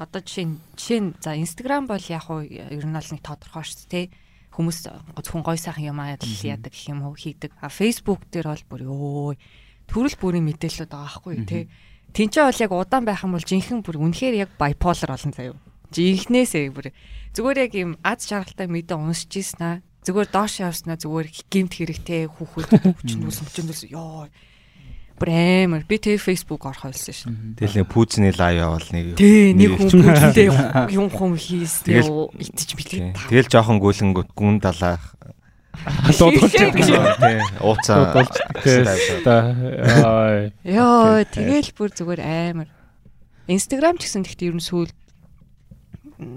[0.00, 3.62] Одоо жишээ нь жишээ нь за Instagram бол яг уу ер нь бол нэг тодорхой
[3.68, 4.06] шүү дээ
[4.52, 7.56] хүмүүс зөвхөн гой сайхан юм аа яадаг гэх юм уу хийдэг.
[7.60, 9.32] А Facebook дээр бол бүр өө
[9.88, 11.64] төрөл бүрийн мэдээлэлүүд байгаа байхгүй тий.
[12.12, 15.56] Тинчээ бол яг удаан байх юм бол жинхэнэ бүр үнэхээр яг bipolar болон заяа.
[15.92, 16.92] Жинхнээсээ бүр
[17.32, 19.80] зүгээр яг юм аз жаргалтай мэдээ уншиж ийснаа.
[20.04, 24.28] Зүгээр доош явснаа зүгээр гимт хэрэгтэй хүүхэд хүчнүүс хүчнүүс ёо
[25.22, 25.86] бүр амар.
[25.86, 27.54] Би тэг Facebook орох байсан шин.
[27.54, 30.50] Тэгэл нэг пүүзний лайв явал нэг Тий нэг хүн пүүзтэй
[30.98, 33.14] юм хум хийс тэгэл итэж билээ.
[33.30, 35.14] Тэгэл жоохон гүйлэнгөт гүн далаах.
[36.18, 36.74] Дуудуулж тийм
[37.62, 38.26] ууцаа
[40.66, 42.68] Йоо тэгэл бүр зүгээр амар.
[43.46, 44.90] Instagram ч гэсэн тэгтээ ер нь сүүл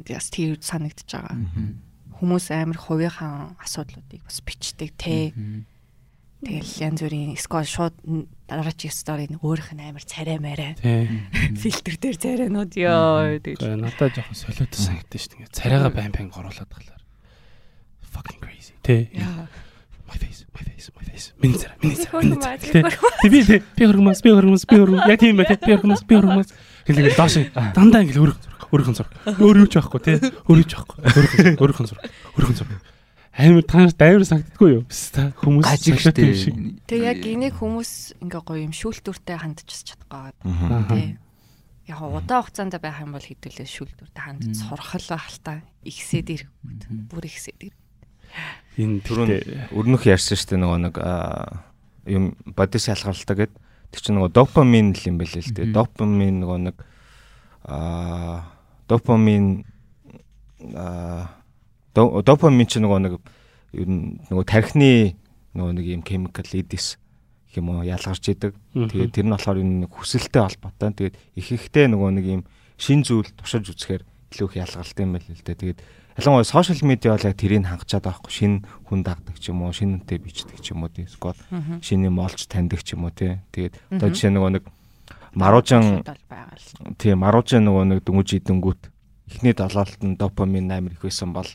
[0.07, 1.37] яс тэр санагдчихж байгаа.
[2.15, 5.33] Хүмүүс амар хувийнхаа асуудлуудыг бас бичдэг те.
[6.45, 7.95] Тэгэл янз бүрийн скол шууд
[8.45, 10.77] дараагийн сторийн өөрөх нь амар царай марай.
[11.57, 13.81] Фильтр дээр царайнууд ёо тэгэл.
[13.81, 15.55] Надад жоохон солиотой санагдсан шүү дээ.
[15.55, 16.95] Царайгаа байн байн горуулаад тахлаа
[18.15, 18.73] fucking crazy.
[18.81, 19.11] Тэ.
[20.07, 21.33] My face, my face, my face.
[21.41, 22.95] Миний зэрэг, миний зэрэг.
[23.23, 25.09] Би би би хөргмас, би хөргмас, би хөргмас.
[25.09, 26.53] Яг тийм байх, би хөргмас, би хөргмас.
[26.85, 27.35] Хэлээ доош
[27.73, 28.37] дандаа ингээл өөрөх
[28.69, 29.09] өөрөхөн зур.
[29.41, 30.17] Өөр юу ч байхгүй тий.
[30.45, 30.97] Өөр юу ч байхгүй.
[31.01, 31.99] Өөрөхөн өөрөхөн зур.
[32.37, 32.69] Өөрөхөн зур.
[33.35, 34.83] амар танаас дайвар санагддаггүй юу?
[35.11, 36.85] Та хүмүүс гажиг штэ.
[36.87, 40.31] Тэг яг энийг хүмүүс ингээ гоё юм шүүлтүртэй хандчихс чадгаа.
[40.87, 41.19] Тий.
[41.91, 46.51] Яг удаан хугацаанд байх юм бол хэдүүлээ шүүлтүртэй хандж сурах л хальтаа ихсээд ирэх.
[47.11, 47.79] Бүр ихсээд ирэх.
[48.79, 49.31] Энэ түрүүн
[49.75, 50.95] өрнөх ярьсан штэ нөгөө нэг
[52.07, 53.53] юм боди шалгалтаа гэд
[53.91, 55.73] тэр чинь нөгөө допамин л юм байл л дээ.
[55.75, 56.75] Допамин нөгөө нэг
[57.65, 58.55] аа
[58.87, 59.65] допамин
[60.73, 61.29] аа
[61.95, 63.13] допамин ч нөгөө нэг
[63.75, 65.15] ер нь нөгөө тархины
[65.55, 66.97] нөгөө нэг юм chemical edis
[67.55, 68.53] юм уу ялгарч идэг.
[68.73, 70.91] Тэгээд тэр нь болохоор энэ хүсэлтэй холбоотой.
[70.91, 72.41] Тэгээд их ихтэй нөгөө нэг юм
[72.75, 74.03] шин зүйл тушиж үзэхээр
[74.35, 75.55] илүү их ялгаралтай юм байл л дээ.
[75.55, 75.79] Тэгээд
[76.19, 78.53] ялангуяа сошиал медиа бол яг тэрийг хангачаад байхгүй шин
[78.87, 81.39] хүн дагдаг ч юм уу, шин үнтэй бичдэг ч юм уу тийм скот
[81.79, 83.39] шин юм олж таньдаг ч юм уу тий.
[83.55, 84.63] Тэгээд одоо жишээ нөгөө нэг
[85.35, 86.03] маружин
[86.99, 88.81] тийм маружин нөгөө нэг дөнгөж идэнгүүт
[89.27, 91.47] эхний далаалтанд допамин амар их байсан бол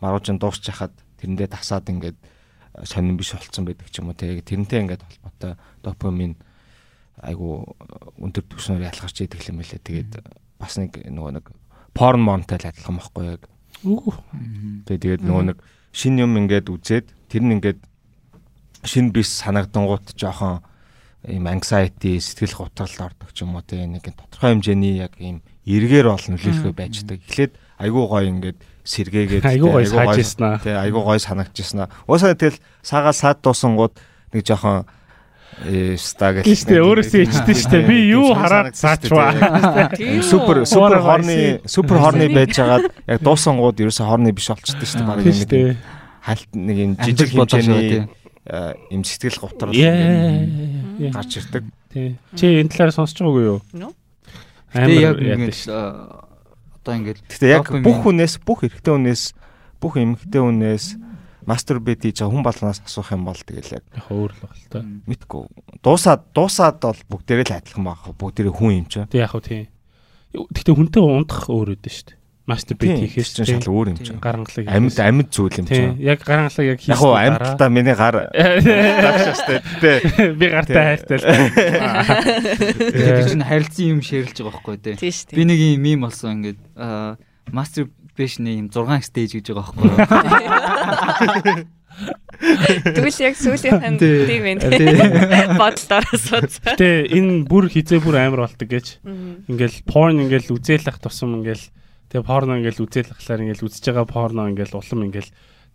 [0.00, 4.40] маруужин дуусч хахад тэрэндээ тасаад ингээд э, сонирн биш болцсон байдаг ч юм уу те
[4.40, 6.36] тэрнтэй ингээд холбоотой допамин
[7.20, 7.76] айгу
[8.20, 9.80] өндөр түвшнээр ялгарч идэг юм байлээ.
[9.80, 10.12] Тэгээд
[10.60, 11.46] бас нэг нөгөө нэг
[11.96, 13.42] порн монтай л адилхан байхгүй яг
[13.82, 15.58] тэгээд тэгээд нөгөө нэг
[15.96, 17.80] шин юм ингээд үзээд тэр нь ингээд
[18.84, 20.62] шин биш санагдангууд жоохон
[21.26, 26.06] ийм anxiety сэтгэл гутралд ордог ч юм уу те нэг тодорхой хэмжээний яг ийм эргээр
[26.06, 27.18] бол нөлөөлөхөө байждаг.
[27.26, 30.62] Эхлээд айгүй гоё ингээд сэргээгээд айгүй гоё саажсэн аа.
[30.62, 31.90] Тий айгүй гоё санагдчихсан аа.
[32.06, 33.98] Уусаа тэгэл сагаа саад дуусангууд
[34.30, 34.86] нэг жоохон
[35.96, 36.44] ста гэж.
[36.44, 37.78] Үү өөрөөсөө ичдэн штэ.
[37.88, 39.32] Би юу хараад саачваа.
[40.20, 45.80] Супер супер хорны супер хорны байжгаад яг дуусангууд ерөөсөө хорны биш болчихдээ штэ баг нэг
[46.20, 48.04] хальт нэг юм жижиг хэмжээний
[48.92, 51.64] юм сэтгэл гутрал гарч ирдэг.
[51.88, 52.18] Тий.
[52.36, 53.60] Чи энэ талаар сонсч байгаагүй юу?
[54.74, 59.22] Амар яг ингэж одоо ингээд Гэтэ яг бүх хүнээс бүх эрэгтэй хүнээс
[59.80, 60.84] бүх эмэгтэй хүнээс
[61.46, 64.82] мастурбет хийж байгаа хүн болгоноос асуух юм бол тэгэл яг өөр л баг л та.
[64.82, 65.46] Мэдгүй.
[65.80, 68.02] Дуусаад дуусаад бол бүгдээрээ л адилхан баг.
[68.18, 69.06] Бүгдээрээ хүн юм чи.
[69.06, 69.66] Тэг яг хөө тийм.
[70.34, 72.18] Гэтэ хүнтэй ундах өөр өдөө шүү дээ.
[72.46, 74.14] Мастурбет хийхээс чинь шал өөр юм чи.
[74.22, 75.82] Гарангалыг амьд амьд зүйл юм чи.
[75.98, 76.94] Яг гарангалыг яг хийх.
[76.94, 78.30] Яг хөө амьдтаа миний гар
[79.02, 79.58] дагшаастай.
[79.82, 80.30] Тэ.
[80.38, 81.26] Би гартай хайртай л.
[82.94, 84.94] Тэр чинь харилцан юм ширэлж байгаа байхгүй тий.
[85.34, 86.62] Би нэг юм мим болсон ингээд
[88.16, 91.66] masturbation юм 6 stage гэж байгаа байхгүй.
[92.36, 95.56] Тэгвэл яг сүүлийн ханд тийм ээ.
[95.56, 96.60] Бодлоор асууц.
[96.64, 98.86] Гэтэ энэ бүр хизээ бүр амар бол ตก гэж.
[99.48, 101.64] Ингээл porn ингээл үзээлэх тусам ингээл
[102.12, 105.30] тэгээ порно ингээл үзээлэхлээр ингээл үзэж байгаа порно ингээл улам ингээл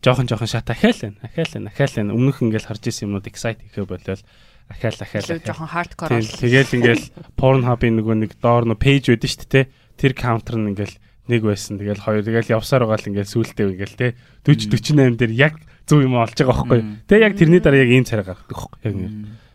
[0.05, 1.17] жоохон жоохон шат ахаал байна.
[1.25, 1.69] Ахаал байна.
[1.73, 2.13] Ахаал байна.
[2.13, 4.21] Өмнөх ингээл харж исэн юмнууд excite хийхэ болол
[4.69, 5.41] ахаал ахаал.
[5.41, 6.21] Жоохон hardcore.
[6.21, 7.05] Тэгэл ингээл
[7.39, 9.65] porn hub-ийн нөгөө нэг доор нөө page байдаг шүү дээ.
[9.97, 11.77] Тэр counter нь ингээл нэг байсан.
[11.77, 14.07] Тэгэл хоёр тэгэл явсаар байгаа л ингээл сүултээ ингээл те
[14.47, 15.55] 40 48 дээр яг
[15.85, 16.81] зөв юм олж байгаа байхгүй.
[17.05, 18.79] Тэ яг тэрний дараа яг ийм царай гаргадаг байхгүй.
[18.87, 18.95] Яг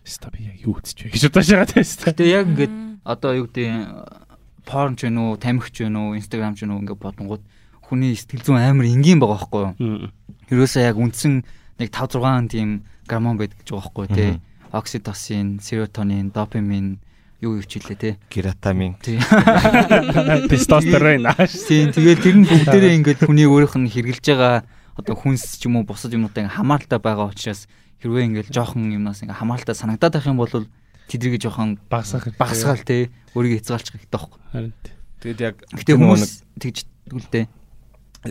[0.07, 2.07] ста би яг юу үзэж вэ гэж бодож байгаа тест.
[2.07, 4.27] Тэ яг ингээд одоо юу гэдэг
[4.63, 7.43] порн ч вэ нүү, тамхи ч вэ нүү, инстаграм ч вэ нүү ингээд бодонгууд
[7.87, 10.11] хүний сэтгэл зүйн амар энгийн байгаа байхгүй юу.
[10.51, 11.43] Ерөөсөө яг үндсэн
[11.79, 14.33] нэг 5 6 тийм гормон байдаг гэж байгаа байхгүй тий.
[14.75, 16.99] Окситоцин, серотонин, допамин
[17.41, 18.17] юу юу хичээлээ те.
[18.33, 18.97] Кератамин.
[20.51, 21.29] Тестостерон.
[21.69, 24.65] Тийм тэгээд тэр нь бүгдээрээ ингээд хүний өөрийнх нь хэрглэж байгаа
[24.97, 27.69] одоо хүнс ч юм уу бусад юмнуудаа хамааралтай байгаа учраас
[28.01, 30.65] хэрвээ ингээд жоохон юмнаас ингээд хамааралтай санагдаад байх юм бол
[31.13, 34.41] тэдрийг жоохон багасгах багасгаал те өөрийгөө хязгаарлах хэрэгтэй байхгүй.
[34.57, 34.73] Харин
[35.21, 36.79] тэгээд яг гэтээ хүмүүс тэгж
[37.13, 37.49] тэгвэл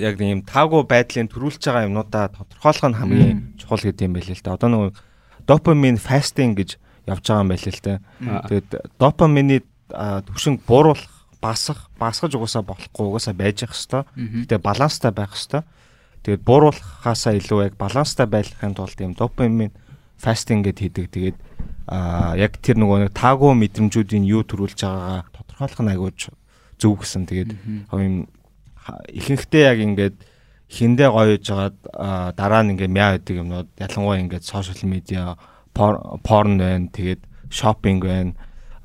[0.02, 4.44] яг ийм таагүй байдлын төрүүлж байгаа юмнуудаа тодорхойлох нь хамгийн чухал гэдэг юм байл л
[4.44, 4.58] да.
[4.58, 4.92] Одоо нөгөө
[5.48, 6.70] допамин фастинг гэж
[7.08, 7.94] явж байгаа юм байл л те.
[8.20, 14.06] Тэгээд допамины төвшинг бууруулах, басах, басгаж угаасаа болохгүй угаасаа байж явах хэвээр.
[14.50, 15.66] Гэтэ баланстай байх хэвээр.
[16.26, 19.72] Тэгээд бууруулахаасаа илүү яг баланстай байхын тулд юм допамин
[20.18, 21.06] фастинг гэд хийдэг.
[21.14, 21.38] Тэгээд
[21.86, 26.22] аа яг тэр нөгөө нэг таагүй мэдрэмжүүдийн юу төрүүлж байгаагаа тодорхойлох нь агуулж
[26.82, 27.30] зөв гэсэн.
[27.30, 27.52] Тэгээд
[27.94, 28.26] юм
[29.14, 30.16] ихэнхдээ яг ингээд
[30.66, 31.78] хиндэ гоёж жагаад
[32.34, 35.38] дараа нь ингээ мяа гэдэг юмнууд ялангуяа ингээд сошиал медиа
[35.76, 36.88] порн байна.
[36.90, 38.34] Тэгээд шопинг байна.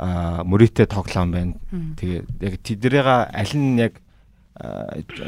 [0.00, 1.54] а мөрөйтэй тоглоом байна.
[2.00, 4.00] Тэгээд яг тэднэрийг аль нь яг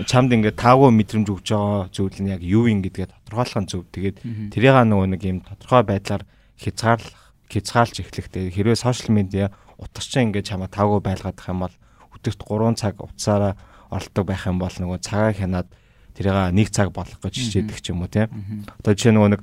[0.09, 3.85] чамд ингээд таагүй мэдрэмж өгч байгаа зүйл нь яг юу юм гэдгээ тодорхойлох нь зөв.
[3.93, 4.17] Тэгээд
[4.49, 6.25] тэрийг нөгөө нэг юм тодорхой байдлаар
[6.57, 8.33] хязгаарлах, хязгаалж эхлэх.
[8.33, 11.77] Тэгээд хэрвээ сошиал медиа утасчаа ингээд чамаа таагүй байлгаадах юм бол
[12.17, 13.53] өдөрт 3 цаг утсаараа
[13.93, 15.69] оролдог байх юм бол нөгөө цагаа хянаад
[16.17, 18.33] тэрийг нэг цаг болгох гэж хичээдэг ч юм уу тийм.
[18.81, 19.41] Одоо жишээ нөгөө нэг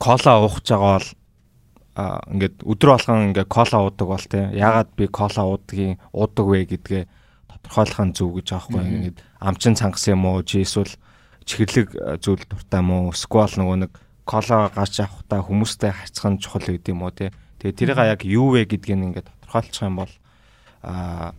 [0.00, 1.08] кола уух байгаа бол
[2.32, 7.04] ингээд өдрө болгон ингээд кола уудаг бол те ягаад би кола уудгийг уудаг вэ гэдгээ
[7.50, 8.80] тодорхойлох нь зөв гэж аахгүй.
[8.80, 10.96] Ингээд амчин цангас юм уу чи эсвэл
[11.44, 13.92] чихэрлэг зүйл дуртай мó сквал нөгөө нэг
[14.24, 17.34] кола гарч авахта хүмүүстэй харьцах нь чухал гэдэг юм уу те.
[17.60, 20.12] Тэгээ тэрийг яг юу вэ гэдгийг ингээд тодорхойлчих юм бол
[20.80, 21.34] а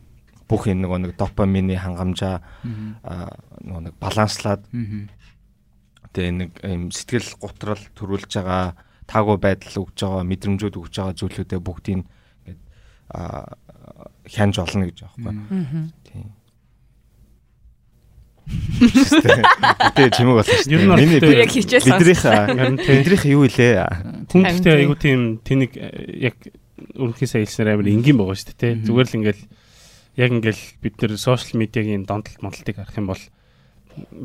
[0.45, 2.43] бүх энэ нөгөө нэг допамины хангамжаа
[3.63, 4.61] нөгөө нэг баланслаад
[6.11, 8.75] тэгээ нэг юм сэтгэл готрал төрүүлж байгаа
[9.07, 12.61] таагүй байдал өгж байгаа мэдрэмжүүд өгж байгаа зүйлүүдээ бүгдийг ингээд
[14.31, 15.61] хянж олно гэж байгаа байхгүй.
[16.07, 16.27] Тийм.
[19.95, 20.87] Тэгээ чимэг болсон шүү дээ.
[20.95, 22.25] Миний бидрийнх
[22.83, 23.73] бидрийнх юу илээ?
[24.31, 26.35] Хүн гэхдээ айгу тийм тэнийг яг
[26.95, 28.83] өрнөхий саялснаар амар энгийн байгаа шүү дээ.
[28.83, 29.43] Зүгээр л ингээл
[30.17, 33.23] яг ингээл бид нэр сошиал медиагийн донтолт монтолтыг харах юм бол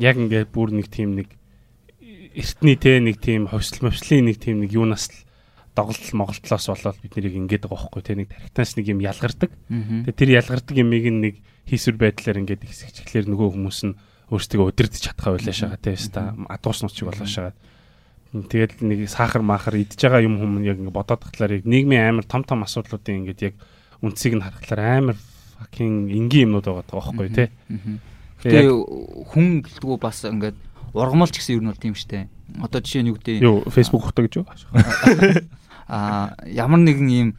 [0.01, 1.31] яг ингээд бүр нэг тийм нэг
[2.37, 5.17] эртний те нэг тийм ховсл мовслын нэг тийм нэг юунаас л
[5.77, 9.51] доголдол моголтлоос болоод бид нэрийг ингээд байгаа байхгүй те нэг тархитаас нэг юм ялгардаг.
[9.69, 11.35] Тэгээ тэр ялгардаг юмыг нэг
[11.69, 13.97] хийсвэр байдлаар ингээд хэсэгчлэр нөгөө хүмүүс нь
[14.33, 17.53] өөрсдөө өдөрдөж чадхаа байлаа шагаа те өста адуус нуцчиг болоо шагаа.
[18.33, 22.43] Тэгээд нэг сахар маахар идж байгаа юм хүмүүс яг ингээд бодоод тахлаар нийгмийн амар том
[22.43, 23.55] том асуудлуудын ингээд яг
[24.01, 25.17] үндсийг нь харахаар амар
[25.61, 27.45] fucking энгийн юмнууд байгаа байхгүй те.
[28.43, 28.67] Тэгээ
[29.31, 30.59] хүн гэлтгүү бас ингээд
[30.93, 32.27] ургамалч гэсэн юм бол тийм штэ.
[32.61, 34.47] Одоо жишээ нь юу гэдэг юу Facebook хутаг гэж юу?
[35.87, 37.29] а ямар нэгэн ийм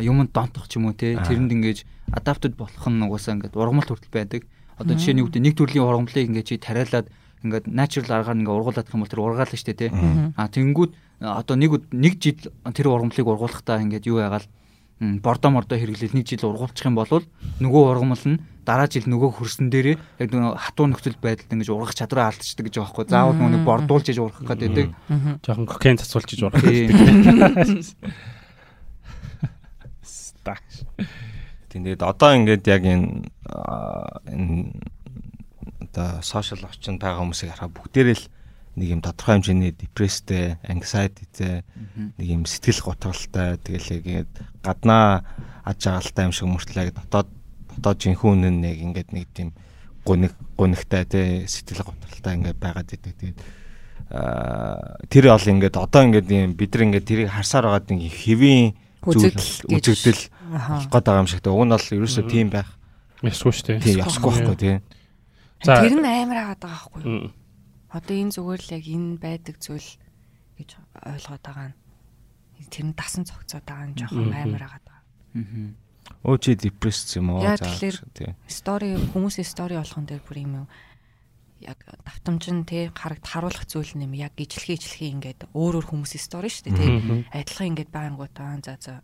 [0.00, 4.12] юмд донтох ч юм уу те тэрэнд ингэж адаптед болох нь угаасаа ингээд ургамал хүртэл
[4.12, 4.42] байдаг.
[4.80, 7.08] Одоо жишээ нь юу гэдэг нэг төрлийн ургамлыг ингээд чи тариалаад
[7.44, 9.88] ингээд natural аргаар ингээд ургуулад юм бол тэр ургаална штэ те.
[10.36, 10.90] А тэнгүүд
[11.20, 14.48] одоо нэг нэг жил тэр ургамлыг ургуулахдаа ингээд юу яагаал
[14.98, 17.22] бордо мордо хэрэглэл нэг жил ургуулчих юм бол
[17.62, 21.96] нөгөө ургамал нь дараа жил нөгөө хөрсөн дээрээ яг нөгөө хатуу нөхцөл байдалд ингэж ургах
[21.96, 23.06] чадвараа алдчихдаг гэж байгаа байхгүй.
[23.08, 24.92] Заавал нөгөө бордуулж иж ургах гэдэг.
[25.40, 26.92] Жохон кокен цацуулж иж ургах гэдэг.
[30.04, 30.84] Стакс.
[31.72, 33.24] Тэгээд одоо ингээд яг энэ
[34.28, 34.76] энэ
[35.88, 38.24] одоо сошиал орчинд байгаа хүмүүсийг хараа бүгдээрээ л
[38.78, 41.66] нэг юм тодорхой хэмжээний депресстэй, anxietyтэй,
[42.16, 44.30] нэг юм сэтгэл готролтой тэгэл яг
[44.62, 45.26] гаднаа
[45.66, 47.28] аж агалтай юм шиг мөртлөө дотоод
[47.78, 49.50] одоо жинхэнэ үнэн нэг ингээд нэг тийм
[50.06, 53.14] гуниг гунигтай тий сэтгэл готролтой ингээд байгаад идэг.
[53.18, 53.38] Тэгээд
[54.10, 58.74] аа тэр бол ингээд одоо ингээд юм бид нар ингээд тэрийг харсаар байгаа нэг хэвийн
[59.04, 61.44] үзэгдэл үзэгдэл болох гээд байгаа юм шиг.
[61.44, 62.70] Уг нь бол ерөөсөө тийм байх.
[63.22, 63.82] Ясгүй шүү дээ.
[63.84, 64.76] Тийм ясгүй байхгүй тий.
[65.62, 67.30] За тэр нь амар агаад байгаа байхгүй юу?
[67.88, 69.90] Одоо энэ зүгээр л яг энэ байдаг зүйл
[70.60, 70.70] гэж
[71.08, 71.76] ойлгоод байгаа нь
[72.68, 75.02] тэр нь дасан цогцоод байгаа нь жоохон амар агаад байгаа.
[75.34, 75.88] Аа
[76.24, 77.44] Өө чи депресс юм уу?
[77.44, 78.34] За тийм.
[78.48, 80.54] Стори хүмүүсийн стори болгон дээр бүр юм
[81.60, 86.50] яг давтамжин тий харагд харуулах зүйл нэм яг ижлэхий ижлэхий ингээд өөр өөр хүмүүсийн стори
[86.50, 86.90] шүү дээ тий.
[87.34, 88.94] Адилхан ингээд байнгутаа за за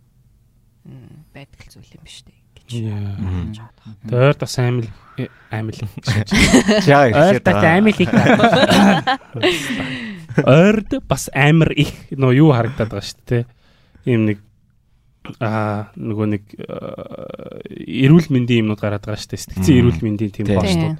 [1.34, 3.60] байдаг зүйл юм биш үү гэж.
[4.08, 4.88] Тэгээ ойр тас аймал
[5.50, 5.78] аймал.
[6.86, 8.10] Яа ойр тас аймалыг.
[10.42, 13.44] Ойрд бас амар их нөө юу харагдаад байгаа шүү дээ.
[14.10, 14.38] Ийм нэг
[15.40, 19.44] а нөгөө нэг эрүүл мэндийн юмнууд гараад байгаа шүү дээ.
[19.46, 20.98] Сэтгцэн эрүүл мэндийн тийм постууд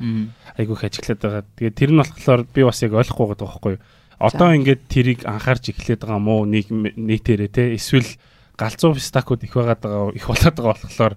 [0.54, 1.42] айгүйх ажиглаад байгаа.
[1.58, 3.82] Тэгээд тэр нь болохоор би бас яг ойлгохгүй байгаа байхгүй юу.
[4.22, 8.06] Одоо ингээд тэрийг анхаарч эхлээд байгаа мó нийт нийтээрээ те эсвэл
[8.54, 11.14] галзуу стакууд их байгаад байгаа их болоод байгаа болохоор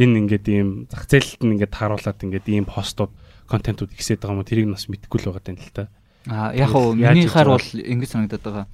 [0.00, 3.12] энэ ингээд ийм зах зээлд нь ингээд тааруулаад ингээд ийм постууд
[3.44, 5.92] контентууд ихсээд байгаа юм тэрийг бас мэдэхгүй л байгаа юм л та.
[6.26, 8.66] А яг уу миний хаар бол ингэж санагдаад байгаа.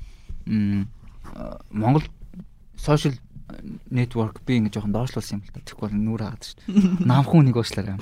[1.74, 2.06] Монгол
[2.78, 3.18] сошиал
[3.90, 5.66] network би ингэ жоохон доошлуулсан юм л да.
[5.66, 7.06] Тэгэхгүй бол нүур хаадаг шүү дээ.
[7.10, 7.98] Намхан нэг уушлаарай.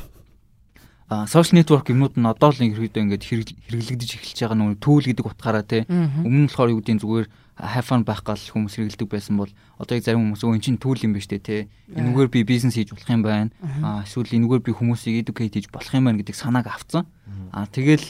[1.09, 3.25] А social network юмнууд нь одоо л ингээд
[3.69, 5.85] хэрэглэгдэж эхэлж байгаа нүг түүл гэдэг утгаараа те.
[5.89, 9.95] Өмнө нь болохоор юу гэдэг зүгээр have fun байх гал хүмүүс хэрэглэдэг байсан бол одоо
[9.95, 11.71] яг зарим хүмүүс өө эн чинь түүл юм ба штэ те.
[11.95, 13.55] Энэгээр би бизнес хийж болох юм байна.
[13.79, 17.07] А эсвэл энэгээр би хүмүүсийг educate хийж болох юм байна гэдэг санааг авцсан.
[17.55, 18.03] А тэгэл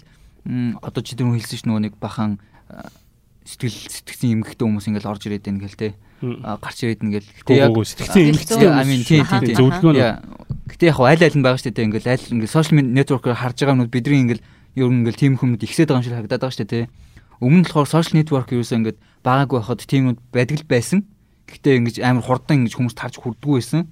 [0.81, 2.41] одоо чи тэр хэлсэн ш нөгөө нэг бахан
[3.45, 5.89] сэтгэл сэтгцэн эмгэгтэй хүмүүс ингээл орж ирээд байна гэл те.
[6.25, 9.93] Гарч ирээд ингээл гэтээ яг сэтгцэн эмгэгтэй I mean тийм тийм зөвлөгөө
[10.73, 13.77] гэтээ яг аль аль нь байгаа шүү дээ ингээл аль ингээл сошиал нэтворкээр харж байгаа
[13.77, 14.45] юмнууд бидний ингээл
[14.81, 16.85] ер нь ингээл тийм хүмүүд ихсээд байгаа юм шиг харагдаад байгаа шүү дээ
[17.41, 21.01] өмнө нь болохоор сошиал нэтворк ерөөсөө ингээд байгаагүй байхад тиймүүд байдаг л байсан
[21.45, 23.85] Гэтэ ингэж амар хурдан ингэж хүмүүс тарж хүрдгүү байсан.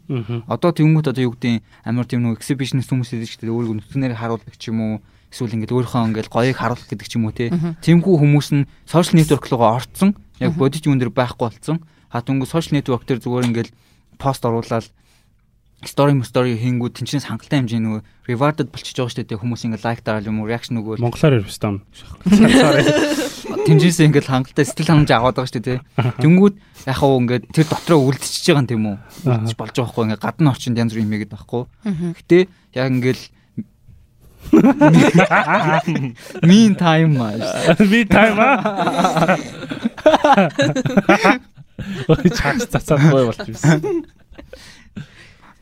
[0.48, 3.52] Одоо тэнгуут одоо юу гэдэг амар тийм нэг exhibitionist хүмүүс шүү дээ.
[3.52, 4.94] Өөрийгөө нүцгнээр харуулдаг ч юм уу
[5.28, 7.52] эсвэл ингээд өөрийнхөө ингээд гоёыг харуулах гэдэг ч юм уу те.
[7.84, 10.16] Тэмхүү хүмүүс нь social network руугаа орцсон.
[10.40, 11.84] Яг бодит юун дээр байхгүй болцсон.
[12.08, 13.70] Хатангу social network дээр зүгээр ингээд
[14.16, 14.88] пост оруулаад
[15.86, 19.42] story story хийнгүү тэнчнээс хангалттай хэмжээ нөгөө rewarded болчихж байгаа шүү дээ.
[19.42, 21.02] Хүмүүс ингээд лайк дараал юм уу reaction өгөөл.
[21.02, 21.82] Монголоор ярих юм
[23.66, 25.78] тэнчнээс ингээд хангалттай сэтгэл хангамж аваад байгаа шүү дээ
[26.22, 26.54] тэнгүүд
[26.86, 28.96] яг хаа ингээд тэр дотроо үлдчихэж байгаа юм тийм үү?
[29.54, 31.62] Болж байгаа хгүй ингээд гадны орчинд янз бүр юм яагаад байхгүй
[32.18, 32.42] гэтээ
[32.78, 33.22] яг ингээд
[36.42, 37.74] Mean time аа.
[37.78, 38.58] Би time аа.
[42.10, 44.06] Ой чаас цацаад бой болчихсон.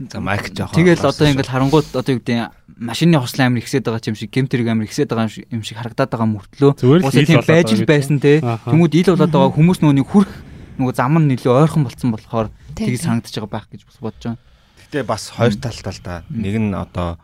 [0.08, 0.80] За майк жоохон.
[0.80, 4.72] Тэгэл одоо ингээл харангууд одоо юу гэдэг машины хослон амир ихсээд байгаа юм шиг гемтэрэг
[4.72, 8.40] амир ихсээд байгаа юм шиг харагдаад байгаа мөртлөө уусаа тийм байж л байсан те.
[8.40, 10.32] Тэмүүд ил болоод байгаа хүмүүс нүуний хүрх
[10.80, 14.40] нөгөө зам нь нэлээ ойрхон болцсон болохоор тийг санагдаж байгаа байх гэж бодож байгаа.
[14.88, 16.24] Гэтэ бас хоёр талтай л да.
[16.32, 17.20] Нэг нь одоо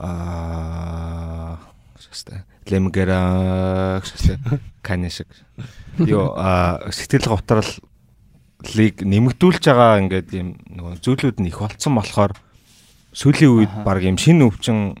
[0.00, 1.60] аа.
[2.64, 4.40] Лемгера шээ.
[4.80, 5.28] Кане шиг.
[6.00, 6.80] Йоо аа
[8.62, 12.32] готролыг нэмэгдүүлж байгаа ингээд юм нөгөө зүйлүүд нь их болцсон болохоор
[13.10, 14.94] сүүлийн үед баг юм шинэ өвчин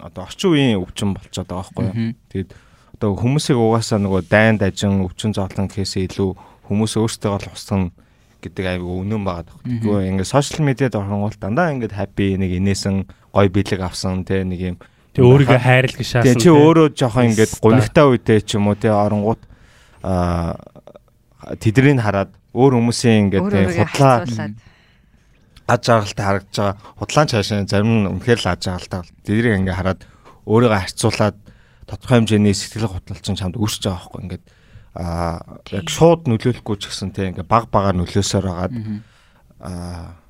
[0.00, 1.92] одоо орчин үеийн өвчин болчиход байгаа байхгүй юу?
[1.92, 2.12] Мгм.
[2.32, 2.50] Тэгэд
[2.96, 6.30] одоо хүмүүсийг угаасаа нөгөө дайн дажин өвчин зовлон гэхээсээ илүү
[6.66, 7.92] хүмүүс өөрсдөө л устгана
[8.40, 9.60] гэдэг аюу үнэн байгаа даа.
[9.62, 14.60] Тэгвэл ингээд сошиал медиад орхонгол дандаа ингээд хаппи нэг инээсэн гой бэлэг авсан те нэг
[14.74, 14.76] юм
[15.12, 16.40] Тэг өөрийгөө хайрлах шаасан.
[16.40, 19.42] Тэгээ чи өөрөө жоохон ингээд гунигтай үедээ ч юм уу те оронгууд
[20.02, 20.56] аа
[21.60, 24.16] тэднийг хараад өөр хүмүүсийн ингээд худлаа
[25.68, 30.00] аж аргалтай харагдаж байгаа худлаан цаашаа зарим нь үнэхээр л аж аргалтай тэднийг ингээд хараад
[30.44, 31.36] өөрийгөө харьцуулаад
[31.88, 34.44] тодорхой хэмжээний сэтгэл готлолцсон чамд үүсэж байгаа байхгүй ингээд
[34.92, 38.74] аа яг шууд нөлөөлөхгүй ч гэсэн те ингээд баг багаар нөлөөсөөр хагаад
[39.64, 40.20] аа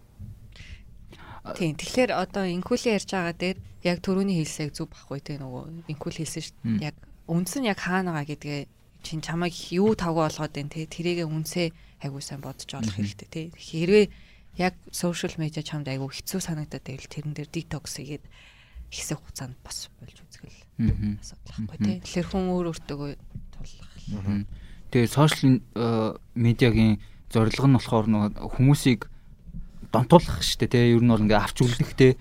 [1.43, 1.75] Тийм.
[1.75, 6.43] Тэгэхээр одоо инкулийн ярьж байгаа дээр яг төрөний хэлсэг зүг баггүй те нөгөө инкул хэлсэн
[6.47, 6.55] шүү.
[6.79, 6.95] Яг
[7.27, 8.63] үндс нь яг хаана байгаа гэдгээ
[9.03, 11.73] чин чамайг юу тавгаа болгоод байна те тэрийгэ үнсээ
[12.07, 13.43] айгуу сайн бодож олох хэрэгтэй те.
[13.55, 14.07] Хэрвээ
[14.59, 18.25] яг сошиал медиа чамд айгуу хэцүү санагдаад байвал тэрэн дээр детокс хийгээд
[18.93, 21.19] хэсэг хугацаанд бас болж үзэх л Мгм.
[21.21, 22.01] асуудал байхгүй те.
[22.05, 23.11] Тэгэхээр хүн өөр өөртөөгөө
[23.55, 23.91] тулах.
[24.13, 24.41] Мгм.
[24.93, 27.01] Тэгээ сошиал э, медиагийн
[27.33, 28.07] зорилго нь болохоор
[28.57, 29.09] хүмүүсийг
[29.93, 30.85] донтуулах шүү дээ тий.
[30.97, 32.13] Ер нь бол ингээ авч үлдэх тий.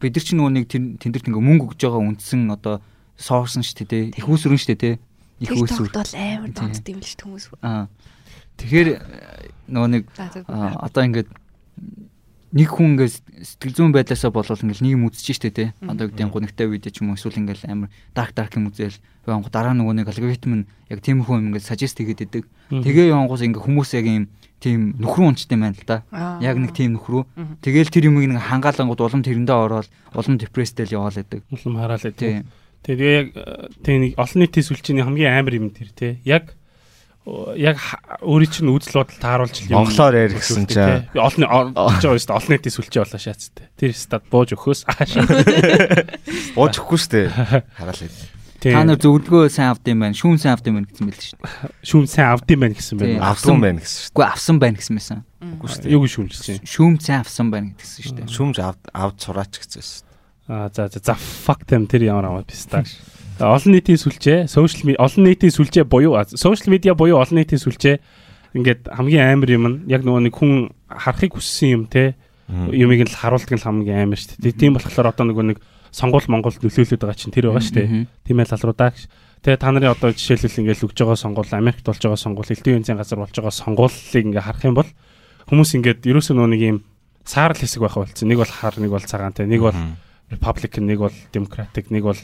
[0.00, 2.80] Бид нар ч нөгөө нэг тэн- тэндэрт ингээ мөнгө өгж байгаа үндсэн одоо
[3.16, 4.02] соорсон шүү дээ тий.
[4.20, 4.94] Их усрын шүү дээ тий.
[5.40, 5.50] Их.
[5.50, 7.44] TikTok бол амар л ш хүмүүс.
[7.64, 7.88] Аа.
[8.60, 9.00] Тэгэхээр э,
[9.72, 11.28] нөгөө нэг одоо ингээд
[12.50, 13.14] нэг хүн ингээд
[13.46, 15.68] сэтгэл зүйн байдлаасаа болол ингээд нийгэм үзэж штэ тий.
[15.80, 19.48] Одоо гэдэг гунигтай үед ч юм уу эсвэл ингээд амар dark dark юм үзэл явангу
[19.48, 22.44] дараа нөгөө нэг алгоритм нь яг тийм хүн ингээд suggest хийгээд идэг.
[22.68, 24.26] Тэгээ явангуус ингээд хүмүүс яг юм
[24.60, 26.04] тийм нөхрөө унчтай байна л да.
[26.42, 27.24] Яг нэг тийм нөхрөө.
[27.32, 27.54] Мгм.
[27.64, 31.40] Тэгэл тэр юмыг нэг хангаалангууд улам тэрэндээ ороод улам депресстэй л яваал байдаг.
[31.48, 32.44] Улам хараалаа Тий.
[32.86, 36.16] Тэгээ яг э, тий нэг олон нийтийн сүлжээний хамгийн амар юм тэр тий.
[36.24, 36.56] Яг
[37.56, 37.76] яг
[38.24, 39.84] өөрийн чинь үзэл бодол тааруулж л юм.
[39.84, 41.04] Монголоор ярих гэсэн чинь.
[41.12, 42.38] Олон олж байгаа шүү дээ.
[42.40, 43.66] Олон нийтийн сүлжээ болоо шаацтай.
[43.76, 45.28] Тэр стад бууж өгөхөөс аашаа.
[46.56, 47.20] бууж өгөхгүй штэ
[47.76, 48.16] хараал хэд.
[48.60, 50.16] Та нар зөвлөгөө сайн авд юм байна.
[50.16, 51.72] Шүүн сайн авд юм байна гэсэн мэл шүү дээ.
[51.84, 53.20] шүүм сайн авд юм байна гэсэн байна.
[53.24, 54.12] Авсан байна гэсэн штэ.
[54.12, 55.20] Үгүй авсан байна гэсэн мэсэн.
[55.40, 55.88] Үгүй штэ.
[55.88, 56.60] Юу гэж шүүмжсэн.
[56.68, 58.28] Шүүм сайн авсан байна гэсэн шүү дээ.
[58.28, 60.09] Шүмж авд авд сураач гэсэн штэ.
[60.50, 62.82] Аа за за fuck them тэр ямар аваад пистаа.
[63.38, 68.02] Олон нийтийн сүлжээ, social media олон нийтийн сүлжээ буюу social media буюу олон нийтийн сүлжээ
[68.58, 72.18] ингээд хамгийн амар юм нь яг нөгөө нэг хүн харахыг хүссэн юм те
[72.50, 74.58] юмыг нь л харуулдаг нь хамгийн амар шүү дээ.
[74.58, 75.58] Тийм болохоор одоо нөгөө нэг
[75.94, 77.88] сонгуул Монголд нөлөөлөд байгаа чинь тэр байгаа шүү дээ.
[78.26, 78.90] Тийм ээ лалруудаа.
[79.46, 82.98] Тэгээ та нарын одоо жишээлбэл ингээд өгж байгаа сонгуул Америкт болж байгаа сонгуул элдв янзын
[82.98, 84.90] газар болж байгаа сонгуулийг ингээд харах юм бол
[85.46, 86.78] хүмүүс ингээд ерөөсөө нөгөө нэг юм
[87.24, 88.26] саарл хэсэг байх болсон.
[88.28, 89.78] Нэг бол хар, нэг бол цагаан те, нэг бол
[90.30, 92.20] Republican, нэг бол Democratic, нэг бол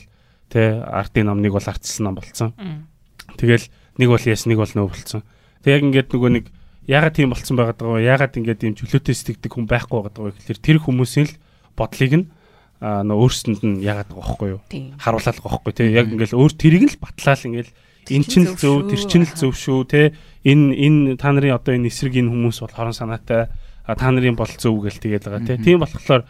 [0.48, 2.54] тэ артын ном, нэг бол артсан ном болцсон.
[2.54, 2.86] Мм.
[3.34, 3.66] Тэгэл
[3.98, 5.26] нэг бол yes, нэг бол no болцсон.
[5.66, 6.44] Тэг яг ингээд нөгөө нэг
[6.86, 8.06] ягаад тийм болцсон байгаад байгаа вэ?
[8.06, 11.34] Ягаад ингээд ийм чөлөөтэй сэтгэдэг хүн байхгүй байгаад байгаа вэ гэхээр тэр хүмүүсийн л
[11.74, 12.26] бодлыг нь
[12.78, 14.60] аа нөө өөрсөнд нь ягаад байгаа байхгүй юу?
[15.02, 15.88] Харуулаад байгаа байхгүй тий.
[15.90, 17.72] Яг ингээл өөр тэрийг л батлаал ингээл
[18.06, 20.14] эн чинь л зөв, тэр чинь л зөв шүү те.
[20.46, 23.50] Энэ энэ та нарын одоо энэ эсрэг энэ хүмүүс бол хорон санаатай
[23.82, 25.58] та нарын бол зөв гэл тэгээд байгаа те.
[25.58, 26.22] Тийм болохоор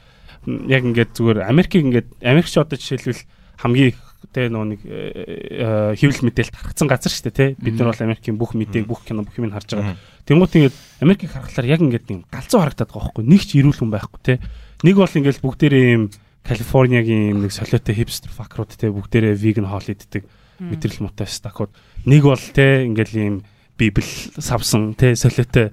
[0.47, 3.23] яг ингээд зүгээр Америкийг ингээд Америкч одоо жишээлбэл
[3.59, 3.99] хамгийн их
[4.33, 7.47] те нөө нэг э, э, хэвлэл мэдээлэл тархацсан газар шүү дээ те.
[7.57, 9.97] Бид нар бол Америкийн бүх мэдээг бүх кино бүх юмыг харж байгаа.
[10.27, 13.25] Тэнгуут ингээд Америкийг харахаар яг ингээд юм галзуу харагдаад байгаа байхгүй.
[13.25, 14.35] Нэг ч ирүүл хүн байхгүй те.
[14.83, 16.05] Нэг бол ингээд бүгдээрээ юм
[16.47, 20.23] Калифорниагийн юм нэг солиотой хипстер факрууд те бүгдээрээ веган хоол иддэг
[20.61, 21.73] мэдрэл муутай стакууд.
[22.07, 23.37] Нэг бол те ингээл ийм
[23.79, 24.07] библ
[24.39, 25.73] савсан те солиотой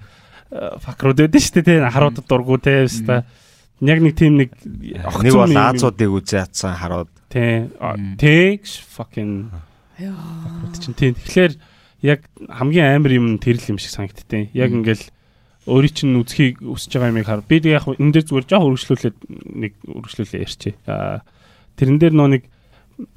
[0.52, 3.24] э, факрууд байдаг шүү дээ те харуудад дургу те ста
[3.84, 7.10] яг нэг тийм нэг Нэг бол Азуудыг үзээ ятсан харууд.
[7.30, 8.16] те Мм.
[8.18, 9.52] тэгш fucking
[10.00, 10.16] Яа.
[10.96, 11.54] тийм тэгэхээр
[12.04, 12.20] яг
[12.50, 14.50] хамгийн амар юм тэрл юм шиг санагдтыг.
[14.54, 15.04] Яг ингээл
[15.68, 17.42] өөрийн чинь үзхийг өсөж байгаа юмыг хар.
[17.48, 19.18] Би яг энэ дээр зүгээр жоох өргөжлүүлээд
[19.56, 20.76] нэг өргөжлүүлээ ярьчих.
[20.88, 21.24] Аа
[21.80, 22.44] тэрэн дээр нөө нэг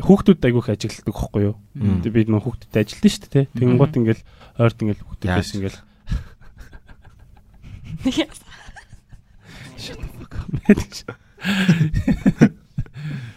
[0.00, 1.56] хүүхдүүд айгүйх ажилладаг байхгүй юу?
[1.74, 2.00] Мм.
[2.06, 3.46] Тэгээ бид нөө хүүхдүүд ажилладаг шүү дээ.
[3.56, 4.22] Тэнгууд ингээл
[4.62, 5.50] ойрт ингээл хүүхдүүдээс
[10.66, 11.04] Яаж?
[11.06, 12.54] ингээл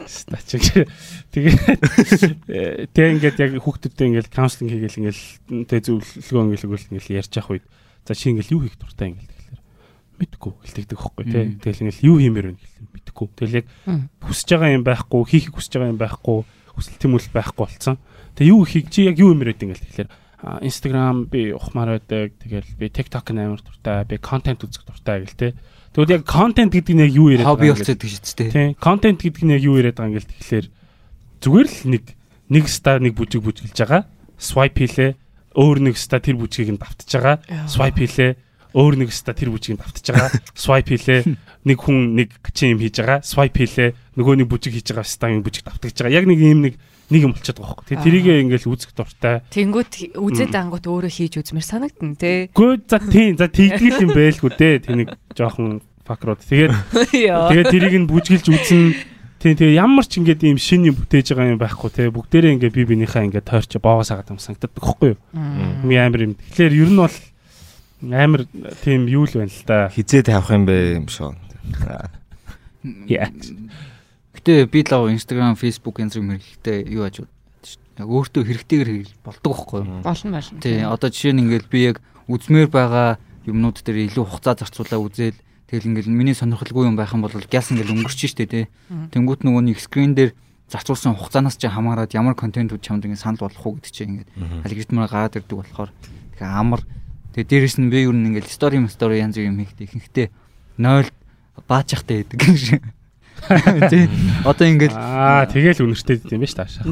[0.09, 0.89] Стачиг.
[1.29, 7.33] Тэгээд тэг ингээд яг хүүхдүүдтэй ингээд каунслинг хийгээл ингээд тэг зөвлөгөө ингээд өгөл ингээд ярьж
[7.37, 7.65] явах үед
[8.09, 9.61] за чи ингээд юу хийх дуртай ингээд тэгэхээр
[10.17, 11.45] мэдгүй гэлтэгдэг хөхгүй тий.
[11.61, 13.27] Тэгэл ингээд юу хиймээр вэ гэхэл мэдгүй.
[13.37, 13.67] Тэгэл яг
[14.25, 16.39] хүсэж байгаа юм байхгүй, хийхийг хүсэж байгаа юм байхгүй,
[16.73, 17.97] хүсэл тэмүүлэл байхгүй болцсон.
[18.33, 20.09] Тэг юу хийх чи яг юу юмэр вэ ингээд тэгэхээр
[20.63, 22.33] Instagram би ухмаар байдаг.
[22.39, 25.47] Тэгэл би TikTok нээр дуртай, би контент үзэх дуртай гэл те.
[25.99, 27.75] Тэгвэл яг контент гэдэг нь яг юу яриад байгаа юм бэ?
[27.75, 28.47] Хобби болчиход гэж үстэй.
[28.55, 28.71] Тийм.
[28.79, 30.67] Контент гэдэг нь яг юу яриад байгаа юм гээл тэгэхээр
[31.43, 32.03] зүгээр л нэг
[32.47, 34.07] нэг ста нэг бүжиг бүжгэлж байгаа.
[34.39, 35.19] Swipe хийлээ.
[35.59, 37.43] Өөр нэг ста тэр бүжгийг нь давтж байгаа.
[37.67, 38.31] Swipe хийлээ.
[38.79, 40.31] Өөр нэг ста тэр бүжгийг нь давтж байгаа.
[40.55, 41.21] Swipe хийлээ.
[41.67, 43.19] Нэг хүн нэг чин юм хийж байгаа.
[43.19, 43.91] Swipe хийлээ.
[44.15, 46.15] Нөгөө нэг бүжиг хийж байгаа ста юм бүжиг давтж байгаа.
[46.15, 46.79] Яг нэг юм нэг
[47.09, 47.97] нэг юм болчиход байгаа хөөхгүй.
[48.05, 49.41] Тэрийгээ ингээл үзэх дуртай.
[49.49, 52.53] Тэнгүүт үзээд ангууд өөрөө хийж үзмэр санагдана те.
[52.53, 54.75] Гөө за тийм за тэгдэл юм байлгүй дээ.
[54.85, 56.41] Тэнийг жоохон факрууд.
[56.41, 56.73] Тэгээд
[57.53, 58.83] тэгээд тэрийг нь бүжгэлж үзэн
[59.39, 62.75] Тийм тэгээ ямар ч ингээд ийм шин юм бүтээж байгаа юм байхгүй те бүгдээрээ ингээд
[62.75, 65.19] би бинийхээ ингээд тойрч боогоос агаад юм санагддаг байхгүй юу.
[65.87, 66.33] Ми амар юм.
[66.35, 67.15] Тэгэхээр ер нь бол
[68.03, 68.43] амар
[68.83, 69.87] тийм юу л байна л да.
[69.95, 71.31] Хизээ тавих юм бэ юм шүү.
[73.07, 73.31] Яа.
[74.35, 79.51] Гэтэ би лав Instagram, Facebook энэ зэрэг хэрэглэхдээ юу аж яг өөртөө хэрэгтэйгэр хэрэгэл болдог
[79.55, 80.03] байхгүй юу?
[80.03, 80.59] Болно байна.
[80.63, 85.35] Тий, одоо жишээ нь ингээл би яг үзмээр байгаа юмнууд дээр илүү хугацаа зарцуулаа үзэл
[85.69, 88.65] тэгэл ингээл миний сонирхолгүй юм байх юм бол гяс ингээл өнгөрч штэ тий.
[88.89, 90.33] Тэнгүүт нөгөө нэг скрин дээр
[90.69, 94.29] зарцуулсан хугацаанаас ч хамаарат ямар контентууд чамд ингээд санал болох уу гэдэг чинь ингээд
[94.65, 95.89] алгоритмаар гараад ирдэг болохоор
[96.33, 96.81] тэгэхээр амар.
[97.33, 100.27] Тэгээ дээрэс нь би юу нэг ингээд стори стори янз бүр юм хийхдээ ихэнхдээ
[100.77, 101.09] 0
[101.69, 102.81] баачахтай байдаг юм шиг
[103.89, 104.09] Тий.
[104.43, 106.83] Одоо ингээд аа тэгэл үнэртэй юм ба ш таашаа.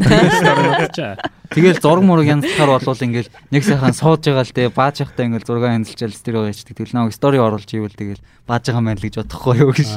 [1.51, 5.47] Тэгэл зураг мураг янзлахаар болвол ингээд нэг сайхан сууж байгаа л те бааж явахтаа ингээд
[5.47, 6.75] зураг янзлчаал стерео яачдаг.
[6.75, 9.89] Тэгэл нэг стори оруулж ивэл тэгэл бааж байгаа мэн л гэж бодохгүй юу гэж.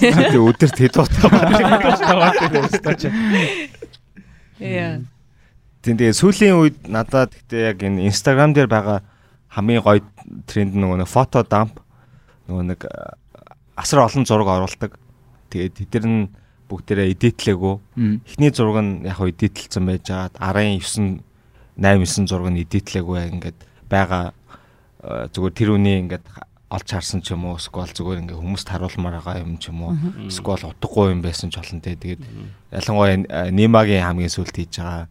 [0.00, 1.30] Тэг өдөр тэд утгаа.
[4.58, 5.02] Яа.
[5.82, 9.06] Тин тэгээ сүүлийн үед надад гэхдээ яг энэ Instagram дээр байгаа
[9.54, 10.02] хамгийн гоё
[10.50, 11.78] тренд нөгөө нэг фото дамп
[12.50, 12.80] нөгөө нэг
[13.78, 14.98] асар олон зураг оруулдаг
[15.50, 16.22] Тэгээд тэд нар нь
[16.68, 17.74] бүгдээрээ эдитлээгөө.
[18.28, 20.36] Эхний зураг нь яг хөө эдитлсэн байж байгаа.
[20.36, 21.24] Арын 9
[21.80, 24.32] 8 9 зураг нь эдитлээгөө ингээд байгаа
[25.02, 26.24] э, зүгээр тэр үний ингээд
[26.68, 29.96] олж харсан ч юм уу эсвэл зүгээр ингээ хүмүүст харуулмаар байгаа юм ч юм уу
[30.28, 32.20] эсвэл утгагүй юм байсан ч олон те тэгээд
[32.68, 35.08] ялангуяа нимагийн хамгийн сүлд хийж байгаа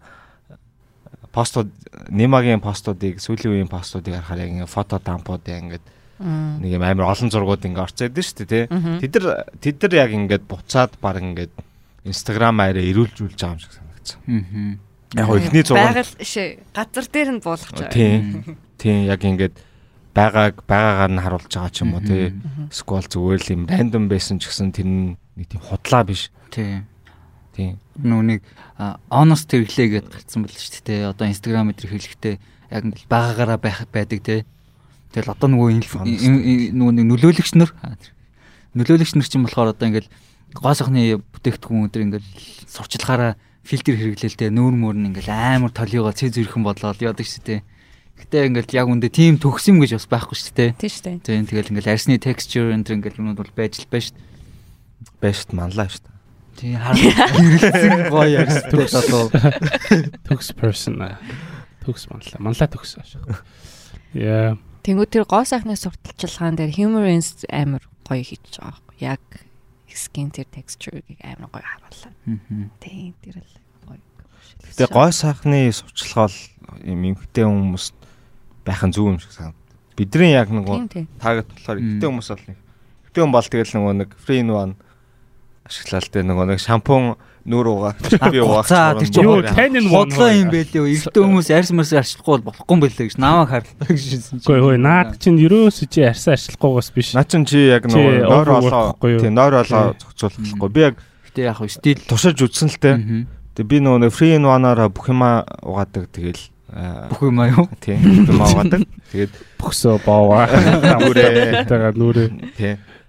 [1.34, 1.74] постууд
[2.14, 5.82] нимагийн постуудыг сүүлийн үеийн постуудыг харахаар яг ингээ фото дампууд ингээ
[6.20, 8.66] Нэг юм амар олон зургууд ингээ орцоод дээ шүү дээ тий.
[9.06, 11.54] Тэд нар тэд нар яг ингээд буцаад баг ингээд
[12.08, 14.20] Instagram аараа ирүүлжүүлж байгаа юм шиг санагдсан.
[15.14, 17.94] Яг ихний зураг байгаль шээ газар дээр нь буулгах чаа.
[17.94, 18.58] Тийм.
[18.82, 19.56] Тийм яг ингээд
[20.18, 22.34] байгааг байгаагаар нь харуулж байгаа ч юм уу тий.
[22.74, 26.34] Сквал зүгээр л юм рандом байсан ч гэсэн тэр нэг тийм худлаа биш.
[26.50, 26.90] Тийм.
[27.54, 27.78] Тийм.
[28.02, 28.42] Нүг
[29.14, 31.10] honest хэрэглээ гэдээ гарцсан байл шүү дээ.
[31.14, 32.36] Одоо Instagram дээр хэлэхдээ
[32.74, 34.42] яг ингээл байгаагаараа байх байдаг тий.
[35.14, 35.68] Тэгэл одоо нөгөө
[36.76, 37.72] нөгөө нэг нөлөөлөгч нар
[38.76, 40.12] нөлөөлөгч нар чинь болохоор одоо ингээл
[40.54, 42.30] гоо сахны бүтээгдэхүүн өдр ингээл
[42.68, 47.62] сурчлагаараа фильтр хэрэглээлтэй нүүр мөр нь ингээл амар толиогоо цэз ирхэн бодлоод яадаг шүү дээ.
[48.18, 50.70] Гэтэ ингээл яг үндэ тийм төгс юм гэж бас байхгүй шүү дээ.
[50.80, 51.18] Тийм шүү дээ.
[51.22, 55.20] Тийм тэгэл ингээл арсны texture энэ ингээл юмуд бол байж л байж шүү дээ.
[55.22, 56.18] Байж шүү манлаа шүү дээ.
[56.58, 59.30] Тийм харагдсан гоё арс төгс одоо
[60.26, 60.98] төгс person
[61.86, 63.44] төгс манлаа манлаа төгс аашаа.
[64.18, 64.58] Яа.
[64.88, 69.24] Тэнгүү тэр гоо сайхны сурталчилгаан дээр humorous амар гоё хийж байгаа байхгүй яг
[69.92, 72.16] skin тэр texture-ыг амар гоё харууллаа.
[72.80, 74.00] Тийм тэр л гоё.
[74.80, 76.32] Тэгээ гоо сайхны сурчлагаа
[76.88, 77.86] юм эмхтэй хүмүүс
[78.64, 79.60] байх нь зөв юм шиг санагдав.
[80.00, 80.88] Бидний яг нөгөө
[81.20, 84.80] таагт болохоор эмхтэй хүмүүс бол эмхтэй хүн бол тэгэл нөгөө нэг free one
[85.68, 87.94] ашиглал тэ нөгөө нэг шампунь нүүр угаа
[88.28, 88.68] би угаах
[89.00, 93.08] тэр чинь юу танин бодлоо юм бэлээ эртөө хүмүүс арьс марс арчлахгүй болохгүй юм бэлээ
[93.08, 94.52] гэж намайг харлаа гэжсэн чинь.
[94.52, 97.16] Үгүй наад чинь ерөөсө чи арьс арчлахгүйгаас биш.
[97.16, 100.70] Наа чин чи яг нойр олоо тий нойр олоо зохицуулахгүй.
[100.76, 101.00] Би яг
[101.32, 102.92] гэтээ яг стил тушиж үтсэн л тэ
[103.56, 106.44] тэг би нөгөө free in one-аар бүх юма угаадаг тэгэл
[107.16, 107.72] бүх юм аа юу?
[107.80, 108.84] тий бүх юм угаадаг
[109.16, 110.52] тэгээд бөхсөө бооваа
[111.00, 111.64] нүрээ.
[111.64, 112.30] Тэгээ нүрээ.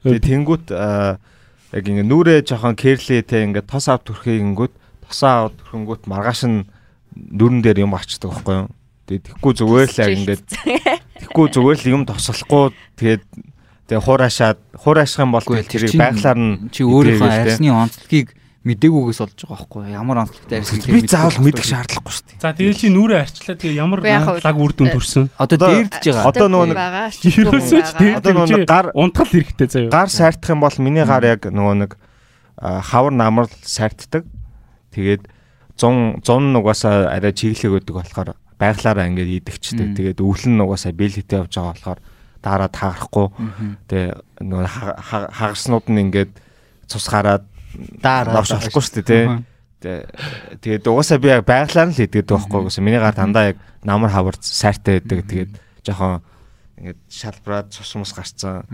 [0.07, 0.71] Тэг тэнгүүт
[1.73, 6.65] яг ингээ нүрээ жоохон керлэтэй ингээ тос ав төрхийг ингүүт тосоо ав төрхөнгүүт маргааш нь
[7.17, 8.69] нүрэн дээр юм арчдаг байхгүй юу.
[9.09, 10.45] Тэгээд тэгхгүй зүгээр л яг ингээд
[11.25, 12.65] тэгхгүй зүгээр л юм тосолохгүй.
[12.97, 13.23] Тэгээд
[13.89, 18.37] тэгээ хураашаад хурааших юм бол тэрийг байглаар нь чи өөрийнхөө арьсны онцлогийг
[18.69, 22.43] мдэггүйгээс олж байгаа байхгүй ямар онцлогтой арьс би заавал мэдэх шаардлагагүй шүү дээ.
[22.45, 25.27] За тэгэл чи нүрээ арчлаа тэгээ ямар лаг үр дүн төрсөн.
[25.41, 26.29] Одоо дээрдэж байгаа.
[26.29, 26.79] Одоо нөгөө нэг
[27.25, 27.91] ерөөсөө ч
[28.21, 29.93] одоо нөгөө гар унтгал хэрэгтэй заяа.
[29.93, 31.91] Гар сайртах юм бол миний гар яг нөгөө нэг
[32.61, 34.29] хавар намрал сайртдаг.
[34.93, 35.25] Тэгээд
[35.79, 39.95] 100 100 нугасаа арай чиглэг өгдөг болохоор байглаараа ингээд идэгчтэй.
[39.95, 42.01] Тэгээд өвлөн нугасаа бэл хитэ явж байгаа болохоор
[42.43, 43.27] дараа таарахгүй.
[43.87, 44.09] Тэгээ
[44.43, 46.33] нөгөө хагарснууд нь ингээд
[46.91, 47.47] цус гараад
[48.03, 49.47] болохгүй шүү дээ
[49.79, 50.03] тий.
[50.63, 52.83] Тэгээд угаасаа би байглаар л хийдэг байхгүй гэсэн.
[52.83, 55.23] Миний гар дандаа яг намар хавар сайртай байдаг.
[55.31, 55.53] Тэгээд
[55.87, 56.23] жоохон
[56.79, 58.67] ингээд шалбраад цус мус гарцсан.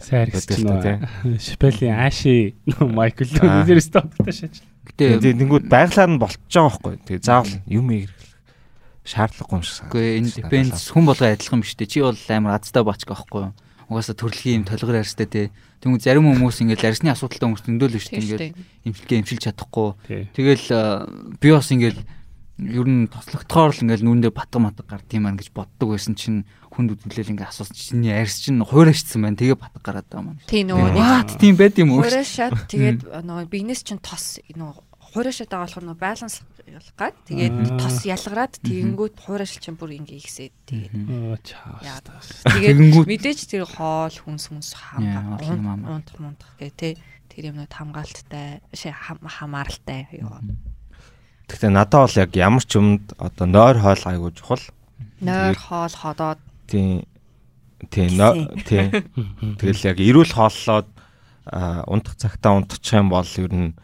[0.00, 0.96] Сайр гэсэн тий.
[1.52, 4.64] Шпелийн Аши Майкл Лүнерс тоотой шаач.
[4.88, 6.94] Гэтэ тэнгууд байглаар нь болчихж байгаа байхгүй.
[7.04, 8.08] Тэгээд заавал юм ийм
[9.04, 9.92] шаардлагагүй юм шиг санагдав.
[9.92, 11.88] Үгүй энэ depends хүн болго адилхан биш үү?
[11.88, 13.52] Чи бол амар азтай бач байхгүй юу?
[13.88, 15.42] Угаасаа төрөлхийн юм толгор арьстай те.
[15.84, 18.24] Тэнгүү зарим хүмүүс ингээд арьсны асуудалтай хүмүүс шүү дээ.
[18.24, 18.44] Ингээд
[18.88, 19.88] имчилгээ имчилж чадахгүй.
[20.32, 20.66] Тэгэл
[21.40, 21.98] би бас ингээд
[22.58, 26.46] ер нь тослогдохоор л ингээд нүндээ батга матга гард юм аа гэж боддог байсан чинь
[26.70, 29.36] хүнд үзүүлэл ингээд асуусан чинь арьс чинь хуурашцсан байна.
[29.36, 30.38] Тэгээ батга гараад байгаа юм.
[30.46, 32.06] Тийм нөгөө нэг тийм байд юм уу?
[32.06, 36.34] Хуурашаад тэгээд нөгөө бигнес чинь тос нөгөө хуурашаад байгаа болохоор нөгөө баланс
[36.96, 40.92] гад тэгээд тос ялгараад тэгэнгүүт хуурашил чинь бүр ингээ ихсээд тэгээд
[42.48, 45.44] тэгээд мэдээж тэр хоол хүнс хүнс хамгаа
[45.84, 46.88] унтах мунтах гэх те
[47.28, 50.32] тэр юмнууд хамгаалттай хамааралтай юу
[51.48, 54.64] Гэхдээ надад бол яг ямар ч юмд одоо нойр хоол айгуу чухал.
[55.20, 57.04] Нойр хоол ходоод тийм
[57.92, 58.16] тийм
[58.64, 58.88] тийм
[59.60, 60.88] тэгэл яг эрүүл хооллоод
[61.84, 63.76] унтах цагтаа унтчих юм бол ер нь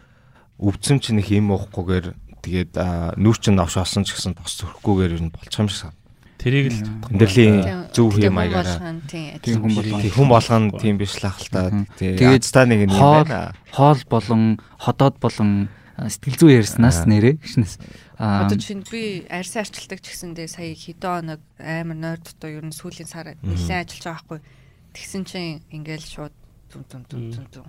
[0.57, 2.73] өвдсөн чинь их юм уухгүйгээр тэгээд
[3.21, 5.95] нүүр чинь авш олсон ч гэсэн тос зөрөхгүйгээр ер нь болчих юм шиг сан.
[6.41, 6.81] Тэрийг л
[7.13, 8.97] өндөрлөлийн зөв хэм маягаараа
[9.45, 13.53] тийм хүн болгон хүн болгон тийм биш л ахaltaа тэгээд та нэг юм байна.
[13.77, 15.69] Хоол болон ходоод болон
[16.01, 17.77] сэтгэл зүй ярьснаас нэрээ гişнэс
[18.21, 22.77] Одоо чинь би арьсан арчилдаг ч гэсэндээ сая хэдэн хоног амар нойр дотоо ер нь
[22.77, 24.41] сүүлийн сар нэлээд ажиллаж байгаа байхгүй.
[24.93, 26.35] Тэгсэн чинь ингээл шууд
[26.69, 27.69] түн түн түн түн түн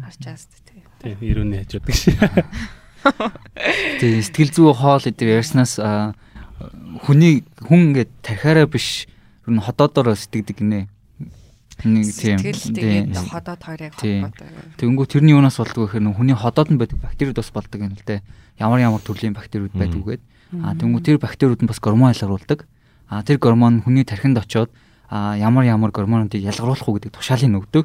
[0.00, 0.84] Харчаас тий.
[1.00, 1.96] Тий, 90-ний хажуудаг.
[1.96, 2.80] Шээ.
[4.00, 5.78] Тий, сэтгэл зүй хоол эдгээр ярьснаас
[7.02, 9.06] хүний хүн ингээд тархаараа биш
[9.46, 10.86] ер нь ходоодоор сэтгэдэг гинэ.
[11.82, 14.48] Нэг тийм тэгээд ходоод хоёрыг холбоотой.
[14.78, 18.22] Тэгэнгүүт тэрний юунаас болдгоо гэхээр хүний ходоод нь байдаг бактериуд бас болдог юм л дээ.
[18.62, 20.22] Ямар ямар төрлийн бактериуд байдаг үгээд.
[20.62, 22.70] А тэгэнгүүт тэр бактериуд нь бас гормон ялгаруулдаг.
[23.10, 24.70] А тэр гормон хүний тархинд очоод
[25.10, 27.84] а ямар ямар гормонуудыг ялгаруулах уу гэдэг тушаалыг өгдөг.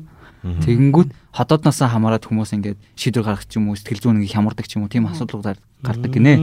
[0.64, 4.78] Тэгэнгүүт ходоодноос хамаарат хүмүүс ингээд шийдвэр гаргах ч юм уу сэтгэл зүйн нэг хямардаг ч
[4.78, 6.38] юм уу тийм асуудлууд гардаг гинэ.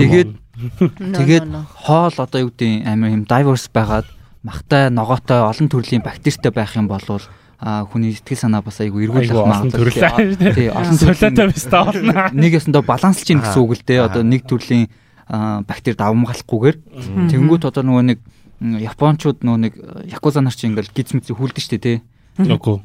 [0.00, 0.30] Тэгээд
[1.14, 1.46] тэгээд
[1.84, 4.06] хоол одоо юу гэдэг амар юм diverse байгаад
[4.42, 7.04] махтай ногоотой олон төрлийн бактеритай байх юм бол
[7.60, 9.92] а хүний сэтгэл санаа бас айгүй эргүүлэх магадлал.
[10.56, 12.32] Тий, олон төрлийн биш таавна.
[12.32, 14.00] Нэг ясандаа баланслж ийн гэсэн үг л дээ.
[14.08, 14.88] Одоо нэг төрлийн
[15.68, 16.76] бактери давмгалахгүйгээр
[17.28, 18.18] тэнгуут одоо нөгөө нэг
[18.60, 19.74] японочууд нөгөө нэг
[20.08, 21.96] якуза нар чи ингээл гиз мэт хүлдэж штэ тий.
[22.38, 22.78] Үгүй.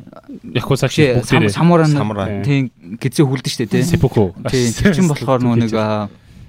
[0.58, 3.84] Якуза чи бүгдээрээ самураа тийм гизээ хүлдэн штэ тий.
[3.86, 4.34] Сепуку.
[4.50, 5.72] Тийм чин болохоор нөгөө нэг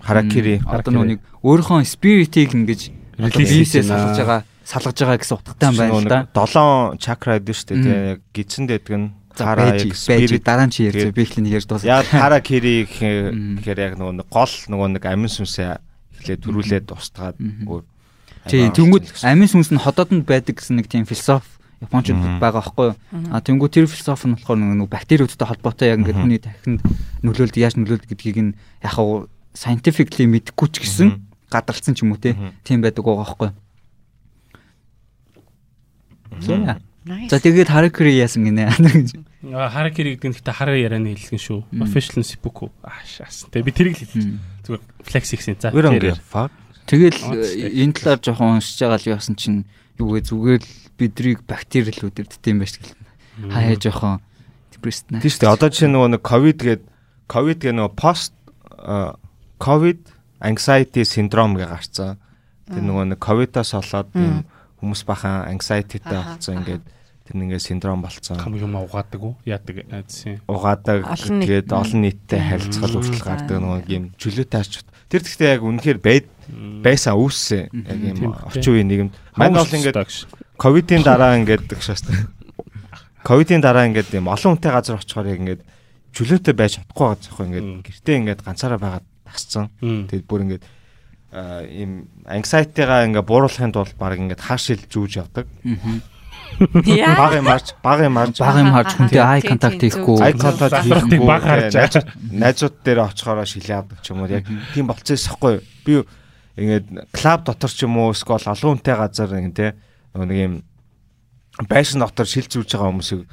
[0.03, 0.62] харакири.
[0.64, 2.90] одоо нөгөө нэг өөрийнхөө спиритийг ингэж
[3.20, 6.20] бисээ салгаж байгаа салгаж байгаа гэсэн утгатай юм байна л да.
[6.34, 7.99] Долоон чакра гэдэг штэ тий.
[8.34, 10.42] Гидсэнд байдаг нь хараа спирит.
[10.42, 11.86] дараа нь чи ярьж би ихлэний ярьж дуусах.
[11.86, 15.78] Яа харакири гэхээр яг нөгөө гол нөгөө нэг амин сүнсээ
[16.16, 17.84] эхлээд төрүүлээд устгаад өөр
[18.47, 22.87] Тийм тэнгууд амин сүнс нь ходоод нь байдаг гэсэн нэг тийм философи Япончууд байгаа байхгүй
[22.89, 22.97] юу?
[23.29, 26.81] А тэнгуү тэр философи нь болохоор нэг бактериудтай холбоотой яг ингээд хүний тархинд
[27.20, 31.20] нөлөөлд яаж нөлөөлд гэдгийг нь яг хав scientifically мэдэхгүй ч гэсэн
[31.53, 32.33] гадарсан ч юм уу те.
[32.64, 33.57] Тийм байдаг байгаа байхгүй юу?
[37.31, 38.72] За тэгээд Харакири яасан гинэ.
[39.47, 41.61] Харакири гэдэг нь гэхдээ хараа ярианы хэлсэн шүү.
[41.79, 42.66] Official seppuku.
[42.83, 43.47] Аашаас.
[43.53, 44.43] Тэгээ би тэрийг л хэлсэн.
[44.66, 45.55] Зүгээр flex хийсэн.
[45.62, 45.70] За.
[46.87, 47.18] Тэгэл
[47.79, 49.70] энэ талаар жоохон уншиж байгаа л яасан чинь
[50.03, 53.53] юугээ зүгээр л бидрийг бактериал үдэрддэг юм байна шүү дээ.
[53.53, 54.14] Хаяа жоохон
[54.72, 55.20] депресд наа.
[55.20, 55.55] Тийм шүү дээ.
[55.55, 56.82] Одоо жишээ нөгөө нэг ковид гээд
[57.28, 58.32] ковид гээ нөгөө пост
[59.61, 60.03] ковид
[60.40, 62.20] anxiety syndrome гэж гарцсан.
[62.66, 64.44] Тэр нөгөө нэг ковидоос болоод юм
[64.80, 66.84] хүмүүс бахан anxiety-тэй болсон ингээд
[67.26, 68.38] тэр нэгээ синдром болцсон.
[68.38, 69.34] Хам юм угаадаг уу?
[69.42, 70.38] Яадаг айдсан.
[70.47, 74.82] Угаадаг тэгээд олон нийттэй харилцал хүртэл гардаг нөгөө юм чөлөөтэй арч.
[75.11, 76.26] Тэр гэхдээ яг үнэхээр байд
[76.82, 77.70] байсан үүссэн.
[77.72, 79.14] Яг юм орчин үеийн нийгэмд.
[79.34, 79.99] Манай бол ингээд
[80.57, 82.09] ковидын дараа ингээд шаст.
[83.24, 85.62] Ковидын дараа ингээд юм олон хүнтэй газар очихоор яг ингээд
[86.16, 89.68] чөлөөтэй байж чадахгүй байгаа захгүй ингээд гэртээ ингээд ганцаараа байгаад тасцсан.
[89.80, 90.64] Тэгэд бүр ингээд
[91.68, 95.46] ийм anxiety-га ингээд бууруулахын тулд баг ингээд хаашил зүүж явдаг.
[96.57, 100.80] Баг юм харж, баг юм харж, баг юм харж хүнтэй eye contact хийхгүй, eye contact
[100.86, 101.26] хийхгүй.
[101.26, 101.74] баг харж
[102.32, 104.30] найзууд дээр очихороо шилээ авдаг ч юм уу.
[104.30, 105.61] Яг тийм болцсон байхгүй.
[105.84, 106.07] Би
[106.57, 109.66] ингээд клуб дотор ч юм уу эсвэл олон хүнтэй газар ингэ те
[110.24, 110.54] нэг юм
[111.68, 113.26] байшин дотор шил зүүж байгаа хүмүүсийг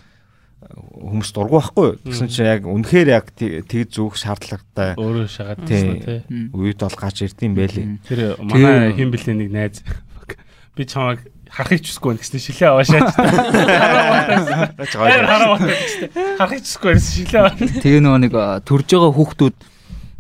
[0.74, 2.00] хүмүүс дургу байхгүй юу?
[2.08, 4.96] Тэгсэн чинь яг үнэхээр яг тэг зүөх шаардлагатай.
[4.96, 6.24] Өөрөө шагаад тийм тий.
[6.56, 8.00] Үед бол гаж ирдэм байлээ.
[8.08, 9.84] Тэр манай хин блэ нэг найз
[10.76, 11.20] би чамайг
[11.52, 13.12] харахыг чусгүй гэсэн шилээ аваашаач.
[14.88, 15.60] Хараа
[16.40, 17.84] харахыг чусгүй гэсэн шилээ.
[17.84, 18.34] Тэгээ нөгөө нэг
[18.66, 19.56] төрж байгаа хүүхдүүд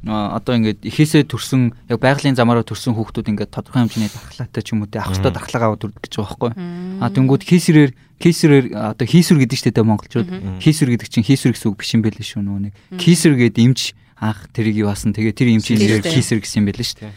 [0.04, 4.84] одоо ингээд ихээсээ төрсэн яг байгалийн замаараа төрсэн хүүхдүүд ингээд тодорхой хэмжээний дархлаатай ч юм
[4.84, 6.52] уу те ах トゥ дархлаагаа үрдэг гэж байгаа байхгүй.
[7.00, 11.72] А тэнгууд хийсрээр хийсрээр одоо хийсүр гэдэг чинь те монголчууд хийсүр гэдэг чинь хийсүр гэсэн
[11.72, 12.74] үг биш юм байл шүү нөгөө нэг.
[13.00, 16.84] Хийсүр гэдэг эмч анх тэрийг юу басан тэгээ тэр эмчийн нэр хийсүр гэсэн юм байл
[16.84, 17.08] шүү.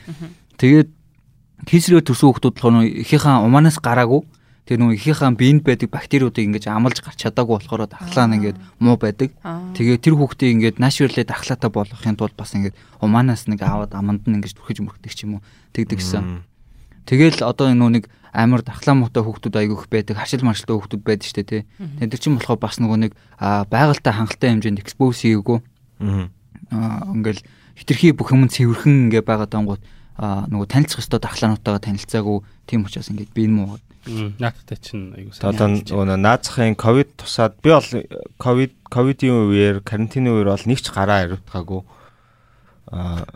[0.63, 0.91] Тэгээд
[1.67, 4.23] хийсрээр төрсэн хүүхдүүд болохоор ихийнхаа умаанаас гараагүй
[4.67, 8.99] Тэр нөгөө ихийнхаа биед байдаг бактериудыг ингэж амлж гарч чадаагүй болохоор дахлаа нь ингээд муу
[8.99, 9.31] байдаг.
[9.79, 14.43] Тэгээ тэр хүүхдийг ингээд наширлээ дахлаатай болгохын тулд бас ингээд умаанаас нэг аваад аманд нь
[14.43, 16.43] ингэж бүрхэж мөрхдөг ч юм уу тэгдэг гэсэн.
[17.07, 18.05] Тэгэл одоо нөгөө нэг
[18.35, 21.63] амар дахлаа муутай хүүхдүүд айгүйх байдаг, хашил маршилтай хүүхдүүд байдаг дээ тий.
[22.03, 25.59] Тэд чинь болохоор бас нөгөө нэг байгальтай хангалттай хэмжээнд экспоз хийгээгүй.
[26.75, 27.47] Аа ингээл
[27.79, 29.83] хитрхи бүх юм цэвэрхэн ингээ байгаа дангууд
[30.19, 35.51] нөгөө танилцах ёстой дахлаануудтайгаа танилцаагүй тийм учраас ингээд би энэ муу Наадтай чинь айгуу сайн.
[35.51, 37.91] Одоо нөгөө наацхийн ковид тусаад би бол
[38.39, 41.83] ковид ковидын үеэр карантины үеэр бол нэг ч гараа хариуцаагүй.
[42.95, 43.27] Аа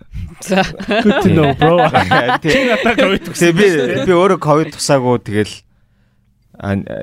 [0.47, 0.63] за
[1.03, 1.83] good to know bro.
[2.47, 3.51] Чи надад ковид туссан.
[3.59, 3.67] Би
[4.07, 5.57] би өөрөө ковид тусаагүй тэгэл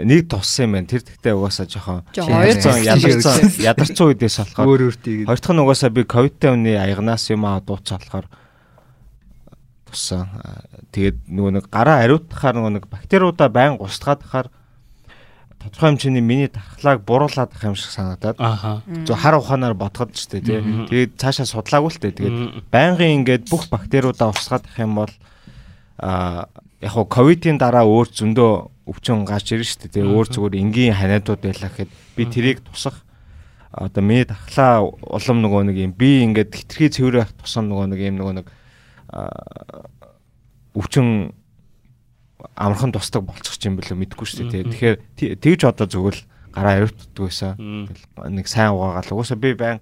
[0.08, 0.88] нэг туссан юм байна.
[0.88, 4.96] Тэр тэгтээ угаасаа жоохон ядарсан ядарсан үедээс болохоор.
[4.96, 8.32] Хоёр дахь нь угаасаа би ковидтай үний аягнаас юм аа дууцаа болохоор
[9.88, 10.28] туссан.
[10.92, 14.48] Тэгээд нөгөө нэг гараа ариутахаар нөгөө нэг бактериудаа байн гусдгаад тахаар
[15.58, 18.38] тодорхой хэмжээний миний тархлааг буруулаад ах юм шиг санагдаад.
[19.08, 20.42] Зөв хар ухаанаар бодоход ч тий.
[20.42, 22.18] Тэгээд цаашаа судлаагүй л дээ.
[22.18, 22.38] Тэгээд
[22.72, 25.14] байнгын ингээд бүх бактериудаа устгаад ах юм бол
[25.98, 26.48] а
[26.82, 28.52] яг хоо ковидын дараа өөр зөндөө
[28.86, 30.06] өвчин гарч ирж штэ тий.
[30.06, 33.02] Өөр зүгээр энгийн ханиадууд байлаа гэхэд би тэрийг тусах
[33.72, 38.16] одоо миний тархлаа улам нөгөө нэг юм би ингээд хитрхи цэвэр тусам нөгөө нэг юм
[38.22, 38.48] нөгөө нэг
[40.78, 41.34] өвчин
[42.56, 44.98] амархан тусдаг болчих юм бэлээ мэдэхгүй шүү дээ.
[45.18, 46.22] Тэгэхээр тэгж одоо зөвгөл
[46.54, 47.58] гараа ариутдаг байсан.
[48.30, 49.14] Нэг сайн угаагаал.
[49.18, 49.82] Угаасаа би байн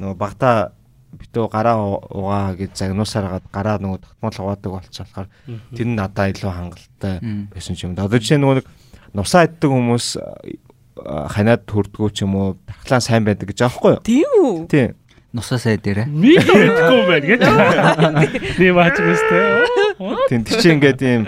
[0.00, 0.72] нөгөө багтаа
[1.12, 1.76] битүү гараа
[2.08, 5.28] угаа гэж загнуусаар гараа нөгөө татмал угаадаг болчихлохоор
[5.76, 7.20] тэр нь надаа илүү хангалттай
[7.52, 7.92] байсан юм.
[7.92, 8.66] Одоо жишээ нөгөө нэг
[9.12, 10.06] нусаа иддэг хүмүүс
[10.96, 14.04] ханиад төрдгөө ч юм уу тархлаа сайн байдаг гэж аахгүй юу?
[14.04, 14.56] Тийм үү?
[14.68, 14.88] Тийм
[15.32, 16.06] нусаа сай дээрээ.
[16.12, 17.40] Би гэдэггүй байна гэж.
[18.60, 19.44] Би баач мэстэй.
[20.28, 21.22] Тийм тийч ингээд ийм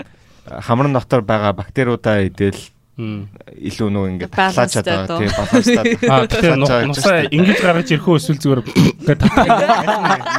[0.45, 2.61] хамран дотор байгаа бактериудаа идэл
[2.95, 5.85] илүү нөгөө ингээд татлаачаад байгаа тийм баланстай.
[6.15, 6.55] Аа тэгэхээр
[6.87, 9.19] нусаа ингэж гаргаж ирэх эсвэл зүгээр ингээд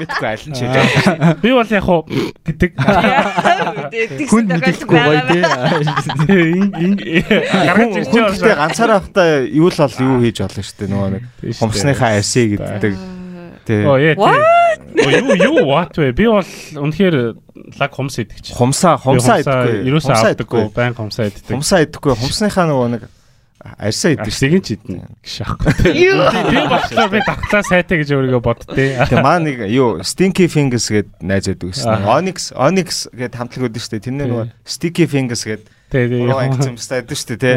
[0.00, 0.64] мэдгүй аль нь ч
[1.44, 2.08] Би бол яг хуу
[2.48, 2.70] гэдэг.
[4.32, 5.42] Хүн мэдхгүй гоё тий.
[7.60, 8.08] Гаргаж
[8.40, 8.56] байгаа.
[8.56, 11.24] Ганцаараа хата юу л бол юу хийж болно шүү дээ нөгөө нэг
[11.60, 13.15] хумсныхаа асээ гэдэг.
[13.86, 14.76] Оо яа тий.
[14.96, 16.12] Юу юу what вэ?
[16.12, 17.16] Би бол үнэхээр
[17.80, 18.54] лаг хумс идэгч.
[18.54, 19.86] Хумсаа хумсаа идэггүй.
[19.90, 20.64] Ерөөсөө авдаггүй.
[20.76, 21.50] Байн хумсаа иддэг.
[21.50, 22.14] Хумсаа идэггүй.
[22.16, 23.02] Хумсныхаа нөгөө нэг
[23.78, 24.30] арьсаа идэх.
[24.30, 25.72] Арьсыг ч идэнэ гэж аахгүй.
[26.54, 28.86] Би болохоор би давхлаа сайтай гэж өөрийгөө боддتي.
[28.94, 32.06] Тэгээ маа нэг юу Stinky Fingers гэд найз байдаг гэсэн.
[32.06, 34.04] Onyx Onyx гэд хамтлаг өгдөө дээ.
[34.06, 37.56] Тэрний нөгөө Sticky Fingers гэд Тэгээ яг юм стад шүү дээ тий.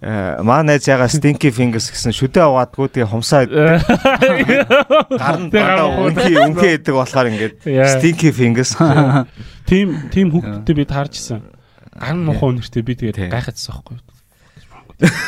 [0.00, 3.84] Маа найз яга Stinky Fingers гэсэн шүдэ аваадгүй тэгээ хумсаа гар
[5.36, 8.72] нь үнхий үнхий гэдэг болохоор ингээд Stinky Fingers
[9.68, 11.44] тим тим хүүхдтэй би таарчсан.
[11.92, 14.00] Гар нь мохоо өнөртэй би тэгээд гайхацсан байхгүй.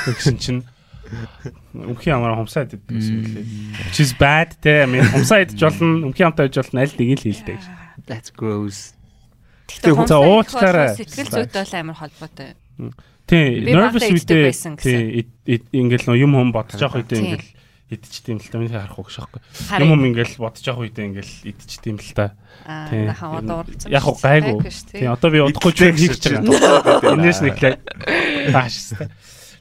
[0.09, 0.65] Тэгсэн чинь
[1.77, 3.45] Өмхий амаар хумсаа иддэг гэсэн юм лээ.
[3.85, 4.89] Which is bad те.
[4.89, 7.61] Мен хумсаа идэж болно, өмхий амтаа идэж болно аль нэг л хийлдэг.
[8.09, 8.97] That's gross.
[9.69, 10.97] Тэгтээ хүн уучлаарай.
[10.97, 12.57] Сэтгэл зүйтэй бол амар холбоотой.
[13.27, 17.51] Тий, nervous үедээ тий ингээл нөө юм хүм бодож явах үедээ ингээл
[17.93, 19.41] идчихдэм л та миний харах уу гэж аахгүй.
[19.79, 22.35] Юм юм ингээл бодож явах үедээ ингээл идчихдэм л та.
[22.91, 23.05] Тий.
[23.93, 24.59] Яг уу гайгүй.
[24.91, 27.15] Тий, одоо би удахгүй ч хийх гэж байгаа.
[27.15, 28.97] Энэс нэг тааш.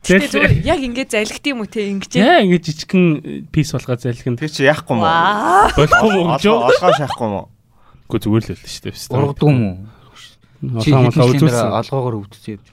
[0.01, 2.17] Тэгэхээр яг ингэж залгит юм уу те ингэж.
[2.17, 4.33] Яа ингэж жижигхэн пис болгоо залгин.
[4.33, 5.69] Тэр чи яахгүй юм уу?
[5.77, 6.65] Болохгүй юм жоо.
[6.73, 7.47] Олгоо шахахгүй юм уу?
[8.09, 9.13] Гэхдээ зүгээр л л шүү дээ.
[9.13, 9.77] Ургадгүй юм уу?
[10.81, 12.65] Чи алгоогоор өвдөж явж.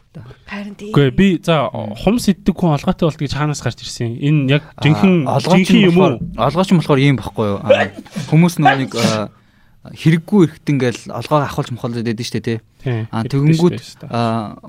[0.47, 0.93] Харин тийм.
[0.93, 4.49] Үгүй би за хумс иддэг хүн алгаатай болт гэж хаанаас гарч ирсэн юм.
[4.49, 6.19] Энэ яг жинхэнэ жинхэнэ юм уу?
[6.37, 7.59] Алгооч юм болохоор ийм байхгүй юу?
[8.31, 8.93] Хүмүүс нэг
[9.89, 13.07] хэрэггүй эрэхт ингээл алгоо ахуулж байдаг шүү дээ тий.
[13.13, 14.09] А тэгэнгүүт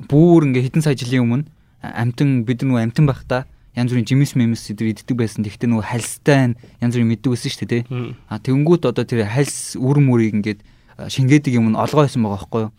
[0.08, 1.46] бүүр ингээ хэдэн сая жилийн өмнө
[1.82, 3.44] амтан бид нөгөө амтан байхдаа
[3.76, 5.44] янз бүрийн жимс мемс эдэр иддэг байсан.
[5.44, 8.16] Тэгтээ нөгөө хальстай янз бүрийн мэддэг байсан шүү дээ тий.
[8.28, 10.60] А тэгэнгүүт одоо тэр хальс үр мөрийг ингээд
[11.08, 12.72] шингээдэг юм нь олгоо байсан байгаа байхгүй юу.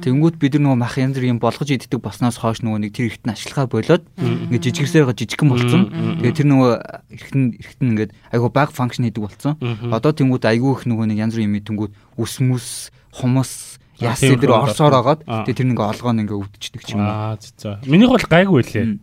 [0.00, 3.36] Тэнгүүд бид нар нөгөө мах янз бүрийн болгож иддэг болсноос хойш нөгөө нэг тэр ихтэн
[3.36, 5.82] ашиглахаа болоод ингээд жижигсээр жижигхэн болсон.
[6.22, 6.72] Тэгээ тэр нөгөө
[7.12, 9.60] эргэн эргэн ингээд айгу баг функшн хийдэг болсон.
[9.92, 14.94] Одоо тэнгүүд айгу их нөгөө нэг янз бүрийн тэнгүүд ус мүс хумус яс тэр орсоор
[14.96, 17.12] агаад тэгээ тэр нэг олгоо нэг ингээд өвдчихдэг ч юм уу.
[17.12, 17.80] Аа за.
[17.88, 19.00] Минийх бол гайгүй лээ.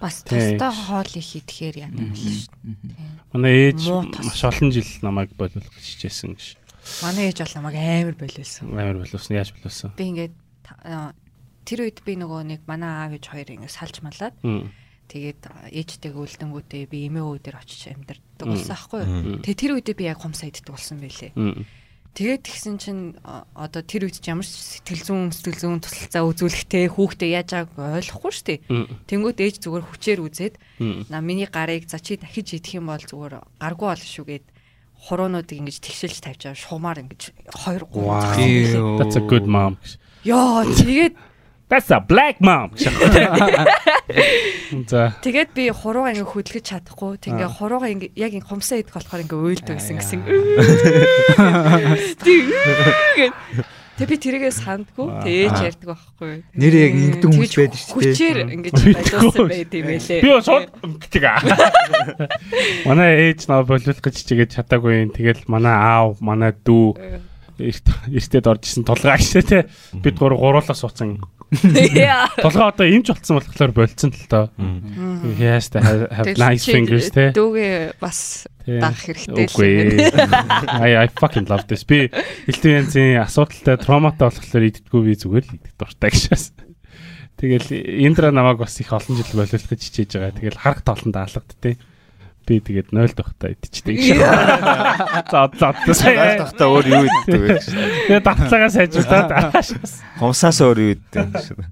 [0.00, 3.00] Бас тостоо хоол их идэхээр яа юм шүү дээ.
[3.32, 6.65] Манай ээж маш олон жил намайг боловлох хичээсэн гэж.
[7.02, 8.64] Манай ээж бол намайг амар болиулсан.
[8.70, 9.36] Амар боловсон.
[9.36, 9.90] Яаж боловсон?
[9.98, 10.34] Би ингээд
[11.66, 14.34] тэр үед би нөгөө нэг манай аав ээж хоёр ингээд салж малаад
[15.06, 19.38] тэгээд ээжтэйг үлдэнгүүтээ би эмээ өвөө дээр очиж амьдардаг болсон аахгүй юу.
[19.42, 21.30] Тэгээ тэр үедээ би яг хумсаа иддэг болсон байлээ.
[22.16, 27.30] Тэгээд тэгсэн чинь одоо тэр үед ч ямар сэтгэл зүйн сэтгэл зүйн тусалцаа үзүүлэхтэй хүүхдээ
[27.36, 28.60] яаж байгааг ойлгохгүй шүү дээ.
[28.72, 28.86] Мм.
[29.04, 30.54] Тэнгүүд ээж зүгээр хүчээр үзээд
[31.12, 34.44] на миний гарыг за чи дахиж идэх юм бол зүгээр гаргүй болно шүү гэд
[35.06, 37.22] хуруунуудыг ингэж тэгшилж тавьж байгаа шугамаар ингэж
[37.54, 38.18] 2 Wow.
[38.34, 39.78] 3 That's a good mom.
[40.26, 41.14] Яа тэгээд
[41.66, 42.70] That's a black mom.
[44.86, 45.18] За.
[45.22, 49.34] тэгээд би хуруугаа ингэ хөдөлгөж чадахгүй тэгээ хуруугаа ингэ яг ингэ хумсаа идэх болохоор ингэ
[49.34, 50.22] уйлдаг гэсэн гэсэн.
[53.96, 56.32] Тэг би тэрийгээ сандгүй тээж ярьдаг байхгүй.
[56.52, 58.12] Нэр яг ингэдэг хүмүүс байдаг шүү дээ.
[58.12, 60.20] Хүчээр ингэж байлуулсан байт юм байлээ.
[60.20, 60.66] Би шууд
[61.08, 61.32] тига.
[62.88, 65.16] Манай ээж наа боловлох гэж чигээд чадаагүй юм.
[65.16, 66.92] Тэгэл манай аав, манай дүү
[67.56, 69.58] эрт эртэд орж исэн тулгаа гэшээ те.
[69.96, 71.16] Бид гур гуруулаа суудсан.
[71.46, 74.50] Тулгаа одоо имж болцсон болохоор болцсон л тоо.
[75.38, 77.30] Yes, they have, nice fingers те.
[77.30, 79.70] Дүүгээ бас даах хэрэгтэй л Үгүй.
[80.66, 81.86] I I fucking love this.
[81.86, 82.10] Би
[82.50, 86.44] элдв янзын асуудалтай травматай болохоор иддэггүй би зүгээр л идэх дуртай гэшээс.
[87.38, 87.68] Тэгэл
[88.02, 90.34] Индра намайг бас их олон жил боловлох гэж хичээж байгаа.
[90.34, 91.78] Тэгэл харах тоолонд даалгадтыг.
[92.46, 94.16] Би тэгээд 0 дахтаа идчихдэг гэж.
[95.34, 96.06] За за за.
[96.14, 97.58] Найл тахта өөр юу иддэг вэ?
[98.06, 99.30] Тэгээд давтлагаа сайжруулаад
[100.22, 101.66] Хумсаас өөр юу иддэг шүү.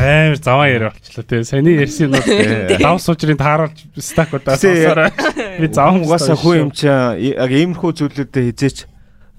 [0.00, 1.44] амар заваа яриа болчлоо тий.
[1.44, 5.10] Саяны ярьсан нь дав суужрын тааруулж стак удаа сонсороо.
[5.58, 8.86] Би заван угаасаа хүн юм чи яг иймэрхүү зүйлүүдэд хизээч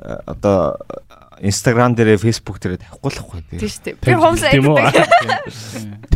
[0.02, 0.78] одоо
[1.42, 3.58] Instagram дээрээ Facebook дээрээ тавихгүй л хгүй тий.
[3.58, 3.98] Тийм шүү дээ.
[3.98, 4.86] Би иддэг.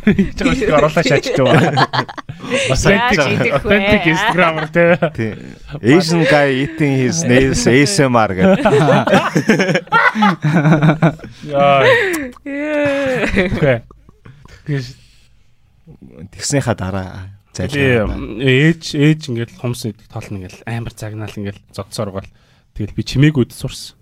[0.05, 1.89] Тэгж байгаа шиг оруулаа шаачж байгаа.
[2.69, 2.93] Бас вэ?
[3.57, 4.69] authentic Instagram-аар
[5.17, 5.33] тий.
[5.81, 8.69] Asian guy eating his nails ASMR гэдэг.
[11.49, 11.81] Яа.
[13.49, 13.81] Окей.
[14.69, 14.85] Гэж
[16.33, 18.13] Тэгснийхаа дараа зайлаа.
[18.41, 22.29] ээж ээж ингээл хумс идэх тоолно ингээл амар загнаал ингээл зодсоор гал.
[22.73, 23.97] Тэгэл би чимээгүүд сурсан.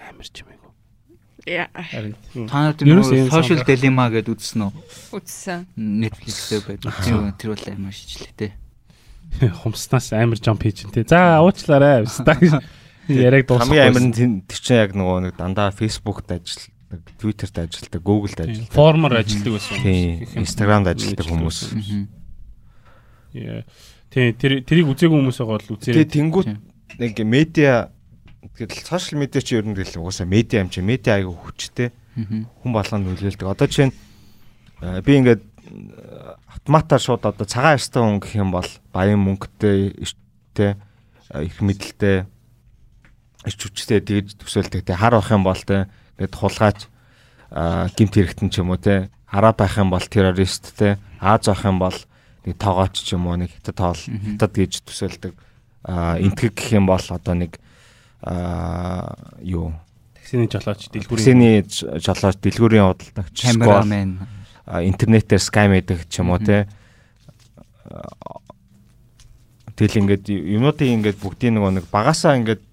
[0.00, 0.55] Амар чимээгүү.
[1.46, 4.72] Та нар тэр Ерөөс ийм нөгөө social dilemma гэдээ үзсэн үү?
[5.14, 5.60] Үтсэн.
[5.78, 6.90] Netflix-дээр байдаг.
[7.06, 8.48] Тэр тэр бол амар шижлээ те.
[9.62, 11.06] хумснаас амар jump хийж дээ.
[11.06, 12.02] За уучлаарай.
[12.10, 12.42] Стак
[13.06, 13.70] яриаг дуусгах.
[13.70, 18.74] Хамгийн амар нь тэр чинь яг нөгөө нэг дандаа Facebook-д ажилладаг, Twitter-д ажилладаг, Google-д ажилладаг.
[18.74, 19.78] формор ажилтдаг байсан.
[19.82, 21.58] Тийм, Instagram-д ажилладаг хүмүүс.
[23.38, 23.62] Яа.
[24.10, 25.94] Тийм тэр тэрийг үзээгүй хүмүүс байгаа бол үзээ.
[25.94, 26.50] Тэгээ тэнгуут
[26.98, 27.94] нэг медиа
[28.54, 32.72] тэгэл сошиал медиа чи ер нь тэгэл угаасаа медиа юм чи медиа аяга хүчтэй хүн
[32.72, 33.48] болгонд нөлөөлдөг.
[33.48, 33.94] Одоо жишээ нь
[34.80, 40.00] э, би ингээд э, автоматар шууд одоо цагаан арьстай хүн гэх юм бол баян мөнгөтэй,
[40.00, 40.80] эрттэй,
[41.32, 42.24] э, их мэдлэлтэй,
[43.44, 44.86] эрч хүчтэй тэгж төсөөлдөг.
[44.86, 46.88] Тэг хар байх юм бол те ингээд хулгайч
[47.96, 51.78] гимт хэрэгтэн ч юм уу те хараа байх юм бол террорист те Аз байх юм
[51.78, 51.96] бол
[52.44, 55.34] нэг тоогооч ч юм уу нэг хятад тоол хятад гэж төсөөлдөг.
[55.86, 57.58] энтгэг гэх юм бол одоо нэг
[58.22, 59.72] а юу
[60.16, 64.26] таксины жолооч дэлгүүрийн Таксины жолооч дэлгүүрийн худалдагч сквал, Камерамен.
[64.66, 66.66] интернетээр скам хийдэг ч юм уу те
[69.76, 72.64] Тэгэл ингээд юмнуудыг ингээд бүгдийн нөгөө нэг багасаа ингээд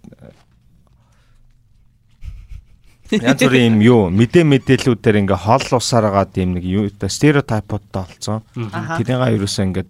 [3.27, 8.41] янз бүрийн юм юу мэдээ мэдээллүүдээр ингээ хол усаар агаад юм нэг юу стереотипуудтай болцсон.
[8.71, 8.97] Аха.
[8.97, 9.89] Тэрнийга ерөөсөө ингээд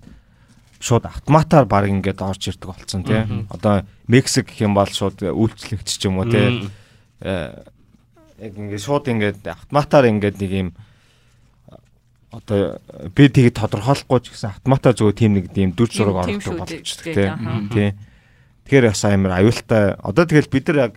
[0.84, 3.24] шууд автоматар баг ингээд орж ирдэг болцсон тий.
[3.48, 6.68] Одоо Мексик гэх юм бол шууд үйлчлэгч ч юм уу тий.
[7.24, 7.64] Э,
[8.44, 10.70] Яг ингээд шууд ингээд автоматар ингээд нэг юм
[12.34, 12.82] одоо
[13.16, 17.14] би тийг тодорхойлохгүй ч гэсэн автоматар зүгээр тийм нэг тийм дүр зураг оруулах болчихдог Тий,
[17.14, 17.30] тий.
[17.72, 17.90] Тий.
[18.68, 19.94] Тэгэхээр бас амар аюултай.
[20.02, 20.94] Одоо тэгэл бид нар яг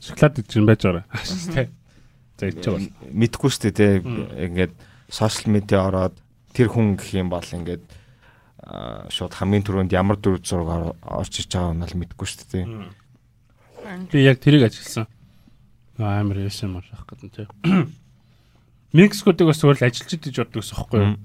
[0.00, 1.04] шоколад гэж юм байж байгаа.
[1.52, 1.68] Тэ.
[2.38, 2.88] За идэж байгаа.
[3.10, 3.92] мэдхгүй шүү дээ тий.
[4.46, 4.72] Ингээд
[5.10, 6.14] сошиал медиа ороод
[6.54, 7.84] тэр хүн гэх юм бол ингээд
[9.10, 12.50] шууд хамгийн түрүүнд ямар дүр зураг ор- орж иж байгаа нь бол мэдгүй шүү дээ
[12.50, 12.64] тий.
[14.12, 15.06] Би яг тэрийг ажилласан.
[15.98, 17.46] Амар яасан мар ах гэдэг тий.
[18.92, 21.16] Мексикодыг бас зөвхөн ажилч идэж боддог гэсэн хэвхэв юу?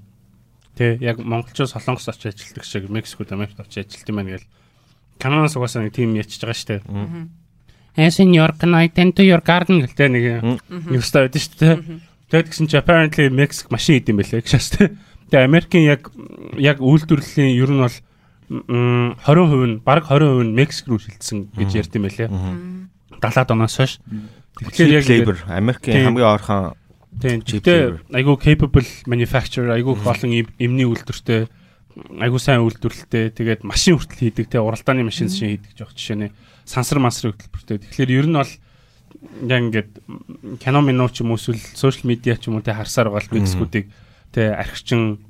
[0.76, 4.46] Тэ яг монголчууд солонгос очиж ажилтдаг шиг Мексикод Америкт очиж ажилт юм байна гэл.
[5.18, 6.82] Canon-оос угаасаа нэг тим ячиж байгаа шүү дээ.
[7.96, 10.24] As in your can I tend to your garden гэдэг нэг
[10.92, 11.76] юу стаа байдаг шүү дээ.
[12.30, 14.88] Тэгээд гэсэн чи apparently Mexico машин идэм байлээ гэж шээс дээ.
[15.30, 16.02] Тэгээ Америкийн яг
[16.58, 17.96] яг үйлдвэрлэлийн ер нь бол
[18.46, 22.30] 20% нь баг 20% нь Мексик руу шилжсэн гэж ярьд юм байлээ.
[23.18, 23.98] 70-аад оноос хойш.
[24.62, 25.36] Тэгэхээр яг labor.
[25.50, 26.78] Америкийн хамгийн ойрхон
[27.20, 31.48] тийм гэхдээ айгүй capable manufacturer айгүй болон эмний үйлдвэртэй
[31.96, 36.28] айгүй сайн үйлдвэрлэлтэй тэгээд машин хүртэл хийдэг те уралдааны машин шин хийдэг жоох жишээ нэ
[36.68, 37.80] сансар мансар хөтөлбөртэй.
[37.80, 38.52] Тэгэхээр ер нь бол
[39.48, 39.90] яг ингээд
[40.60, 43.88] кино мино ч юм уу эсвэл сошиал медиа ч юм уу те харсаар бол Мексикуудыг
[44.36, 45.24] те архичин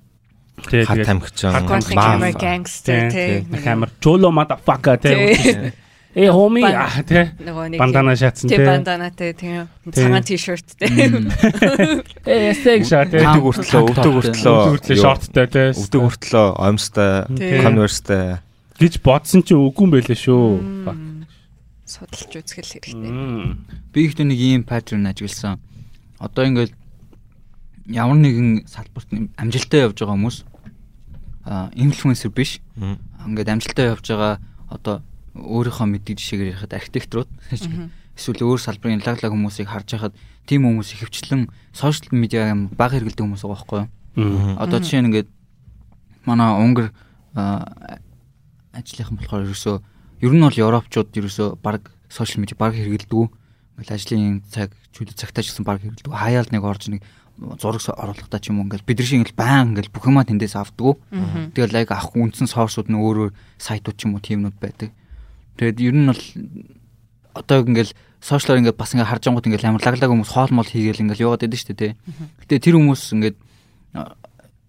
[0.67, 5.73] те тэгээд тамхичин маф гангстер те камер чоло motherfucker те
[6.17, 7.29] Э хоми аа тий.
[7.77, 8.57] Бандана шатсан тий.
[8.57, 9.69] Банданатай тийм.
[9.93, 11.13] Цагаан тишэрт тий.
[12.25, 13.21] Э эсэг шат тий.
[13.21, 14.57] Өдөг хүртлөө, өдөг хүртлөө.
[14.81, 15.69] Хүртлөө шорттой тий.
[15.77, 17.29] Өдөг хүртлөө омстой,
[17.61, 18.41] конверстэй
[18.77, 20.61] гэж бодсон чинь үгүй юм байлээ шүү.
[21.87, 23.13] Судалж үзгэл хэрэгтэй.
[23.95, 25.61] Би ихтэй нэг ийм паттерн ажигласан.
[26.21, 26.73] Одоо ингээд
[27.89, 29.09] ямар нэгэн салбарт
[29.39, 30.39] амжилттай явж байгаа хүмүүс
[31.47, 32.59] а инфлюенсер биш.
[32.75, 35.03] Ингээд амжилттай явж байгаа одоо
[35.39, 37.31] өөрийнхөө мэддэг жишээгээр ярихад архитекторууд
[38.17, 40.15] эсвэл өөр салбарын лаглаг хүмүүсийг харж байхад
[40.49, 44.57] тийм хүмүүс ихэвчлэн сошиал медиа баг хэрэгэлдэг хүмүүс байгаа байхгүй юу?
[44.57, 45.29] Одоо жишээ нь ингээд
[46.25, 46.91] манай Унгар
[48.73, 49.77] ажлынхан болохоор ерөөсөө
[50.25, 53.13] ер нь бол европчууд ерөөсөө баг сошиал медиа баг хэрэгэлдэг.
[53.77, 56.09] Ингээл ажлын цаг чөлөө цагтаа ч гэсэн баг хэрэгэлдэг.
[56.09, 57.05] Хаяал нэг орж нэг
[57.37, 60.57] зураг оруулахдаа ч юм уу ингээл бид нар шиг ингээл баян ингээл бүх юмаа тэндээс
[60.57, 60.97] авдаг.
[61.53, 64.91] Тэгэл лайк авах үндсэн сорсууд нь өөр өөр сайтууд ч юм уу тиймнүүд байдаг.
[65.61, 66.25] Тэгээд ер нь бол
[67.37, 67.93] одоо ингээл
[68.25, 71.45] сошиалор ингээд бас ингээд харж ангууд ингээд амар лаглаг хүмүүс хоол мол хийгээл ингээд яваад
[71.45, 71.93] байдаг шүү дээ.
[72.41, 73.37] Гэтэ тэр хүмүүс ингээд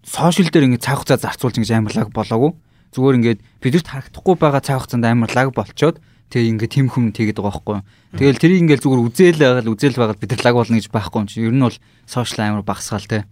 [0.04, 2.52] сошиал дээр ингээд цаг хугацаа зарцуулж ингээд амар лаг болоогүй.
[2.92, 5.96] Зүгээр ингээд бидэрт харагдахгүй байгаа цаг хугацаанд амар лаг болчоод
[6.28, 7.80] тэгээ ингээд тэм хүм тэгээд байгаа байхгүй.
[8.20, 11.28] Тэгэл тэрийг ингээд зүгээр үзээл байгаад үзээл байгаад бид нар лаг болно гэж байхгүй юм
[11.28, 11.44] чи.
[11.44, 13.24] Ер нь бол сошиал амар багсгаал те.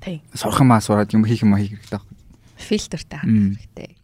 [0.00, 0.22] Тий.
[0.34, 2.16] Сурах юмаа сураад юм хийх юмаа хийх хэрэгтэй байхгүй.
[2.56, 3.96] Фильтртэй хандах хэрэгтэй.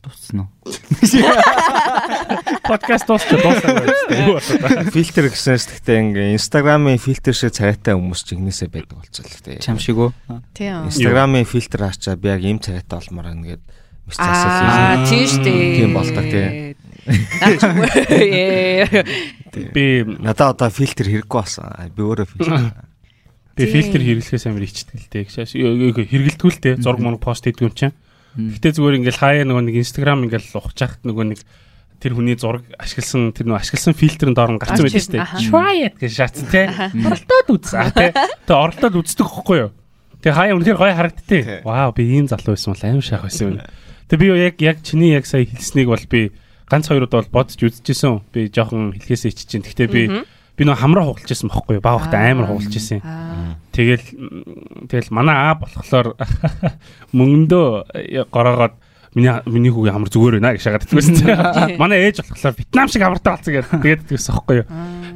[0.00, 0.64] Дуусна уу?
[2.64, 3.84] Подкаст дуусч дуусна.
[4.88, 9.60] Фильтр гэсэнс гэхдээ ингээ Instagram-ын фильтр шиг царайтай хүмүүс ч игнэсээ байдаг л тээ.
[9.60, 10.16] Чам шиг үү?
[10.56, 10.88] Тийм.
[10.88, 13.60] Instagram-ын фильтр хаачаа би яг ийм царайтай олмоор
[14.16, 15.78] ингээд мессежсэл Аа тийм шүү дээ.
[15.78, 16.74] Тийм болдог тий.
[19.74, 21.64] Би надаа одоо фильтр хэрэггүй болсон.
[21.94, 22.74] Би өөрөө фильтр.
[23.58, 25.24] Би фильтр хэрэглэхээс амар ичдэг л дээ.
[25.30, 26.82] Хэрэгэлдэг л дээ.
[26.82, 27.94] Зураг мөн пост хийдэг юм чинь.
[28.38, 31.42] Гэтэ зүгээр ингээл хаяа нөгөө нэг Instagram ингээл ухчихад нөгөө нэг
[31.98, 35.26] тэр хүний зураг ашигласан тэр нөгөө ашигласан фильтрийн доор нь гарсан байдаг шүү дээ.
[35.50, 36.70] Try it гэж шаацсан тий.
[36.70, 37.74] Оролдоод үз.
[37.74, 38.14] А тий.
[38.14, 39.74] Тэ оролдоод үздэг хөхгүй юу?
[40.22, 41.44] Тэг хаяа үнэхээр гоё харагдтыг.
[41.66, 43.58] Вау би ийм залуу байсан бол аим шаах байсан юм.
[44.10, 46.32] Тэг би яг яг чиний яг сая хэлснийг бол би
[46.66, 48.26] ганц хоёрод бол бодож үзчихсэн.
[48.34, 49.62] Би жоохон хэлхээсээ иччихээн.
[49.62, 50.02] Гэхдээ би
[50.58, 51.86] би нөө хамраа хугалж ирсэн бохгүй юу?
[51.86, 53.06] Баа ухта амар хугалж ирсэн.
[53.70, 54.02] Тэгэл
[54.90, 56.18] тэгэл манай аа болохоор
[57.16, 58.74] мөнгөндөө гороогоод
[59.14, 61.78] миний миний хүүг амар зүгээр байна гэж шагаад идчихсэн.
[61.78, 64.66] Манай ээж болохоор Вьетнам шиг амартай болсон гэдэг тэгээд идчихсэн байхгүй юу.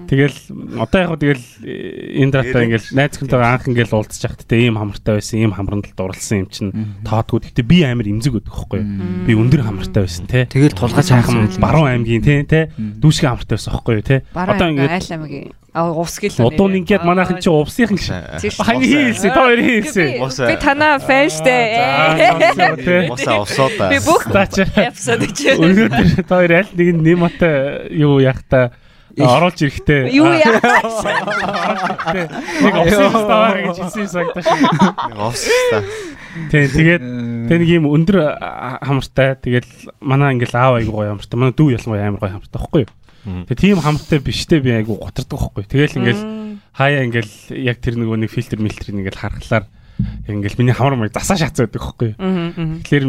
[0.09, 0.39] Тэгэл
[0.81, 5.39] одоо яг тэгэл энэ дата ингээл найз хүнтэйгээ анх ингээл уулзчих те ийм хамартай байсан,
[5.41, 6.73] ийм хамрандалд дурлсан юм чинь
[7.05, 7.51] тоодгүй.
[7.51, 8.89] Гэтэ би амар имзэг өгдөг байхгүй юу.
[9.25, 10.47] Би өндөр хамартай байсан те.
[10.51, 14.17] Тэгэл тулгаж хаахын баруун аймгийн те те дүүшиг хамартай байсан байхгүй юу те.
[14.35, 16.47] Одоо ингээд айл аймгийн А увс гэлээ.
[16.47, 18.55] Удуу ингээд манайхан чи увсынхан шиг.
[18.63, 19.35] Хамгийн хийлсэн.
[19.35, 20.47] Та хоёр хийлсэн.
[20.47, 23.11] Би танаа фэн штэ.
[23.11, 23.91] Усаа усоо да.
[23.91, 24.63] Би бүх таач.
[24.87, 25.51] Эпизод чи.
[25.51, 28.71] Өнөөдөр та хоёр аль нэг нэм отой юу яах та
[29.23, 30.11] оруулж ирэхтэй.
[30.11, 30.59] Юу яа.
[32.65, 34.47] Нэг овсоо таваа гэж хэлсэн сагдаж.
[34.49, 35.83] Нэг овсоо.
[36.51, 37.05] Тэг тэгээд
[37.47, 38.17] тэг нэг юм өндөр
[38.83, 39.71] хамартай тэгэл
[40.03, 41.39] манай ингээл аав айгуу гоё хамартай.
[41.39, 42.93] Манай дүү ялангуяа амар гоё хамартай байхгүй юу?
[43.25, 45.65] Тэгээ тийм хамттай биштэй би айгу готардаг байхгүй.
[45.65, 46.23] Тэгэл ингээл
[46.75, 49.65] хаяа ингээл яг тэр нөгөө нэг фильтр мэлтрийг ингээл харахлаар
[50.27, 52.11] ингээл миний хамар маяг засаа шатсан байдаг байхгүй.
[52.83, 53.05] Тэгэхээр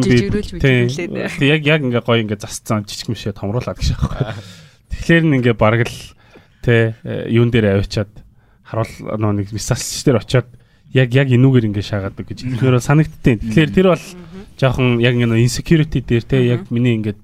[1.41, 4.22] би яг яг ингээ гоё ингээ засцсан жижиг мишээ томруулаад гэж байхгүй.
[5.02, 6.00] Тэгэхээр н ингээ бараг л
[6.64, 6.96] тэ
[7.30, 8.12] юун дээр авчиад
[8.66, 10.50] харуул нөгөө нэг мессаж дээр очиод
[10.96, 12.39] яг яг энүүгээр ингээ шаагаад гэж.
[12.48, 13.43] Тэгэхээр санагдтыг.
[13.43, 14.06] Тэгэхээр тэр бол
[14.58, 17.20] жоохон яг ингээ insecurity дээр тэ яг миний ингээ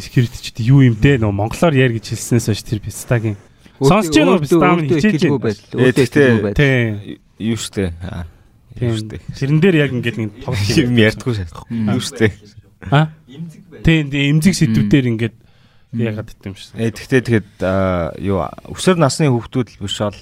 [0.00, 3.36] security ч юу юм те нөгөө монголоор яар гэж хэлснээс хойш тэр пистагийн
[3.76, 6.56] сонсч яа нөгөө пистам хичээж байдаг.
[6.56, 7.20] Тийм.
[7.36, 7.92] Юу штэ.
[8.78, 9.20] Тийм штэ.
[9.36, 11.48] Тэрэн дээр яг ингээд нэг тоглох юм ярьдгүй шээ.
[11.92, 12.32] Юу штэ.
[12.88, 13.12] А?
[13.84, 15.36] Тийм эмзэг сэдвүүдээр ингээд
[15.92, 16.72] яагаад гэдэг юм шиг.
[16.76, 17.50] Э тэгтээ тэгэхэд
[18.24, 18.38] юу
[18.72, 20.20] өсвөр насны хүүхдүүд биш бол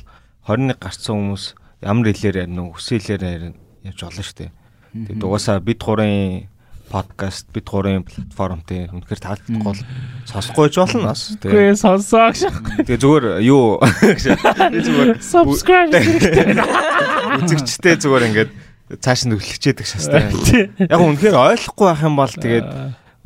[0.50, 1.44] 21 гарцсан хүмүүс
[1.86, 4.50] ямар хэлээр ярина уу, өсөөлөөр ярина явж болно штэ.
[4.90, 6.50] Тэгээд угаасаа бид гурын
[6.90, 9.78] подкаст бид гурийн платформ тий үнэхээр таалагдах гол
[10.26, 11.50] сонсохгүй ч болно бас тий.
[11.54, 12.50] Гүй сонсоо гэж.
[12.82, 13.78] Тэгээ зүгээр юу
[14.90, 15.94] зүгээр Subscribe
[17.46, 18.50] үзэгчтэй зүгээр ингээд
[18.98, 20.34] цааш нь өглөгчээдэг шастай.
[20.82, 22.68] Яг үнэхээр ойлгохгүй байх юм бол тэгээд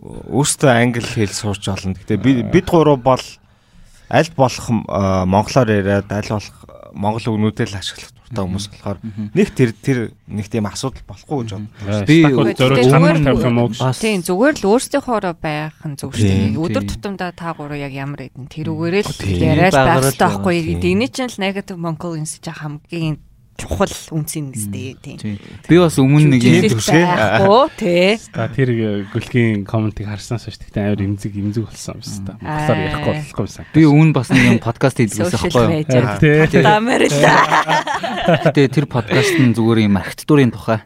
[0.05, 1.97] өөртөө англи хэл сурч олно.
[1.97, 3.25] Гэтэ бид гурав бол
[4.13, 6.57] аль болох монголоор яриад аль болох
[6.93, 8.99] монгол үгнүүдээ л ашиглах дуртай хүмүүс болохоор
[9.35, 9.99] нэг тэр тэр
[10.29, 12.05] нэг тийм асуудал болохгүй гэж бодсон.
[12.05, 13.81] Би зөвхөн чанар тавих юм уу гэж.
[13.99, 16.61] Тийм зүгээр л өөрсдийнхоороо байх нь зөв шүү дээ.
[16.61, 20.55] Өдөр тутамдаа та гурав яг ямар хэдэн тэрүүгээрээ л яриад байх хэрэгтэй байхгүй.
[20.85, 23.19] Эний чинь л negative mongol инсэж хамгийн
[23.55, 25.39] чухал үнцэн нэстэй тийм.
[25.69, 28.19] Би бас өмнө нэг юм байхгүй тий.
[28.35, 28.71] За тэр
[29.15, 32.33] гүлгийн комментиг харснаас ч тэгтээ амар имзэг имзэг болсон юм байна та.
[32.43, 33.65] Монголоор ярихгүй болохгүй байсан.
[33.71, 36.67] Би өмнө бас нэг юм подкаст хийдгээс байхгүй юу.
[36.67, 37.31] Америка.
[38.51, 40.83] Тэгээ тэр подкаст нь зүгээр юм архитектурын тухай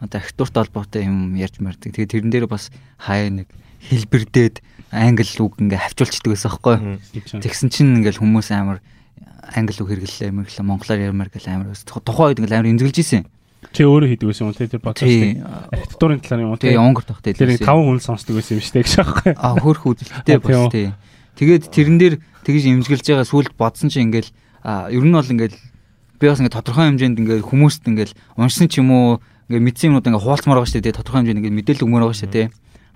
[0.00, 1.92] одоо архитектурт холбоотой юм ярьж мардаг.
[1.92, 3.48] Тэгээ тэрэн дээр бас хаяа нэг
[3.88, 7.40] хэлбэрдээд англи үг ингээ хавчуулчихдаг байсан байхгүй юу.
[7.40, 8.80] Тэгсэн чинь ингээл хүмүүс амар
[9.50, 13.24] англи үг хэрэглэлээ мэрглээ монголоор ярмаар гэл амар тухайн үед ингээл амар эмзэглэж исэн.
[13.74, 17.34] Чи өөрөө хийдэг байсан юм те тэр подкастыг архитектурын талаар юм уу те онгор тогтой
[17.36, 19.32] тэр 5 хүн сонсдог байсан юм шүү дээ гэж аахгүй.
[19.36, 20.94] А хөөх үзэлттэй бас те.
[21.36, 22.14] Тэгээд тэрэн дээр
[22.46, 24.32] тэгж эмзэглэж байгаа сүлд бодсон чи ингээл
[24.64, 25.56] ер нь бол ингээл
[26.20, 29.08] би бас ингээд тодорхой хэмжээнд ингээд хүмүүст ингээд уншсан ч юм уу
[29.48, 32.32] ингээд мэдсэн юмнууд ингээд хуваалцмаар байгаа шүү дээ тодорхой хэмжээнд ингээд мэдээлэл өгмөр байгаа шүү
[32.32, 32.46] дээ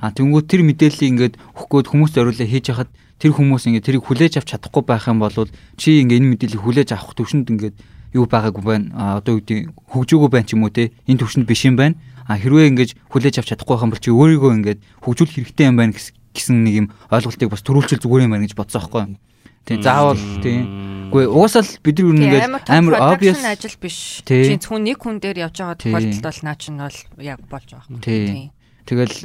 [0.05, 4.44] а тэнгуү тэр мэдээллийг ингээд өгөхгүйд хүмүүст ориулаа хийж хахад тэр хүмүүс ингээд тэрийг хүлээж
[4.44, 5.48] авч чадахгүй байх юм бол
[5.80, 7.76] чи ингээд энэ мэдээллийг хүлээж авах төвшөнд ингээд
[8.12, 8.86] юу байгаагүй байна.
[8.92, 10.92] А одоо гэдэг хөгжөөгөө байна ч юм уу те.
[11.09, 11.96] Энэ төвшөнд биш юм байна.
[12.28, 15.76] А хэрвээ ингээд хүлээж авч чадахгүй байх юм бол чи өөрийгөө ингээд хөгжүүлэх хэрэгтэй юм
[15.80, 19.18] байна гэсэн нэг юм ойлголтыг бас төрүүлчихэл зүгээр юм байна гэж бодсон аахгүй юу.
[19.64, 20.64] Тэг заавал тийм.
[21.09, 24.20] Гэхдээ уусаал бид нар ингээд амар obvious ажил биш.
[24.26, 27.88] Чи зөвхөн нэг хүн дээр явж байгаа тохиолдолд бол наа чинь бол яг болж байгаа
[27.88, 28.00] юм.
[28.05, 28.52] Тийм.
[28.85, 29.16] Тэгэл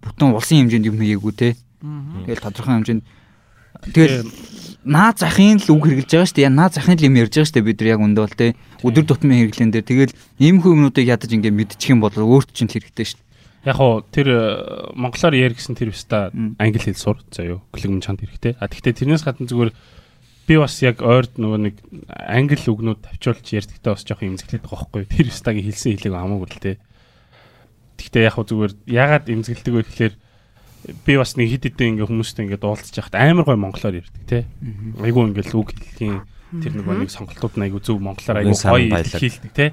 [0.00, 1.48] бүтэн улсын хэмжээнд юм хийгээгүй те.
[2.24, 3.04] Тэгэл тодорхой хэмжээнд
[3.92, 4.24] Тэгэл
[4.84, 6.48] наа захын л үг хэрэгжилж байгаа шүү дээ.
[6.48, 8.48] Наа захын л юм ярьж байгаа шүү дээ бид нар яг өндөө бол те.
[8.80, 12.76] Өдөр тутмын хэрэглэн дээр тэгэл ийм юмнуудыг ядаж ингээ мэдчих юм бол өөрт чинь л
[12.80, 13.68] хэрэгтэй шүү дээ.
[13.68, 14.28] Яг уу тэр
[14.96, 17.60] монголоор яар гэсэн тэр өста англи хэл сур заа юу.
[17.72, 18.56] Глэгм чанд хэрэгтэй.
[18.60, 19.72] А тэгвэл тэрнээс гадна зүгээр
[20.48, 21.74] би бас яг ойрд нөгөө нэг
[22.12, 25.08] англи үгнүүд тавьчулж ярьдагтаа бас жоох имзэглээд байгаа байхгүй.
[25.08, 26.72] Тэр өстагийн хэлсэн хэлээг хамаагүй л те.
[27.98, 30.14] Тэгтээ яг уу зүгээр ягаад имзэглэдэг вэ гэхээр
[31.06, 34.44] би бас нэг хит хитэн ингээ хүмүүстэй ингээ дуулцж яхад амар гой монголоор ярьдаг те.
[35.00, 36.26] Айгу ингээл үг хэлхийн
[36.60, 39.72] тэр нэг нэг сонголтууд нь айгу зөв монголоор айгу гоё хэлдэг те.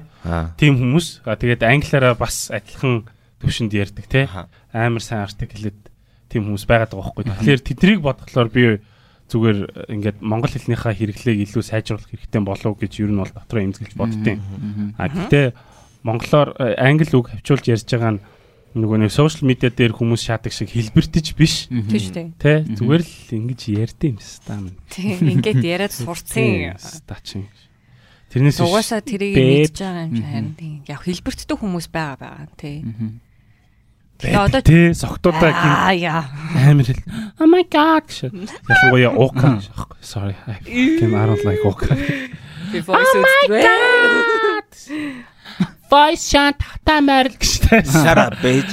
[0.56, 3.06] Тим хүмүүс тэгээд англиараа бас адилхан
[3.44, 4.30] төвшөнд ярьдаг те.
[4.72, 5.78] Амар сайн артиклэд
[6.32, 7.24] тим хүмүүс байгаад байгаа байхгүй.
[7.28, 8.64] Тэгэхээр тэдрийг бодглохлоор би
[9.28, 9.58] зүгээр
[9.92, 14.40] ингээд монгол хэлнийхаа хэрэглээг илүү сайжруулах хэрэгтэй болов гэж юу нь бол дотроо эмзэглэж боддیں۔
[14.96, 15.46] А гэтээ
[16.02, 18.22] монголоор англи үг хавчуулж ярьж байгаа нь
[18.72, 21.68] нөгөө нэг сошиал медиа дээр хүмүүс шаадаг шиг хэлбэртэж биш.
[21.68, 22.28] Тийм шүү дээ.
[22.40, 24.80] Тэ зүгээр л ингэж ярьдээ юм ста минь.
[24.88, 26.80] Тийм ингээд яриад сурцсан.
[26.80, 27.52] Ста чинь.
[28.32, 30.80] Тэрнээс угаасаа тэрийг мэдж байгаа юм чинь тийм.
[30.88, 32.80] Яг хэлбэртдэг хүмүүс байгаа байгаа тий.
[34.24, 37.04] Тэгээ одоо тий согтуудаа амар хэл.
[37.36, 38.08] Oh my god.
[38.08, 39.60] Ялангуяа уука.
[40.00, 40.32] Sorry.
[40.48, 41.92] I don't like уука.
[42.72, 43.12] Before it's
[45.92, 47.84] Voice шаан татай морил гэжтэй.
[47.84, 48.72] Shut up bitch.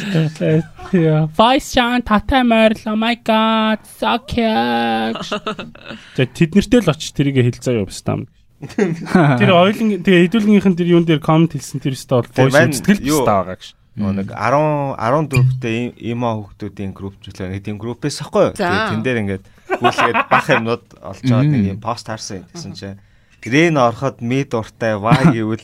[0.95, 1.27] Yeah.
[1.35, 2.79] Voice шаан татай морил.
[2.87, 3.83] Oh my god.
[3.99, 5.19] So cute.
[6.15, 8.31] За тэднэртэй л очиж тэрийг хэлцээ юу бистам.
[8.63, 13.43] Тэр ойлын тэгээ хэдүүлгийнхэн тэр юун дээр комент хэлсэн тэр өстө бол voice үзтгэл бистаа
[13.43, 13.75] байгаа гэж.
[13.99, 15.79] Нэг 10 14-тэй
[16.15, 19.43] има хүүхдүүдийн групп зүйлээ нэг тийм группээс ахгүй тэн дээр ингээд
[19.75, 22.99] гүйлгээд бах юмнууд олж аваад нэг юм пост харсан гэсэн чинь
[23.39, 25.63] Грэн ороход мид уртай ваа гэвэл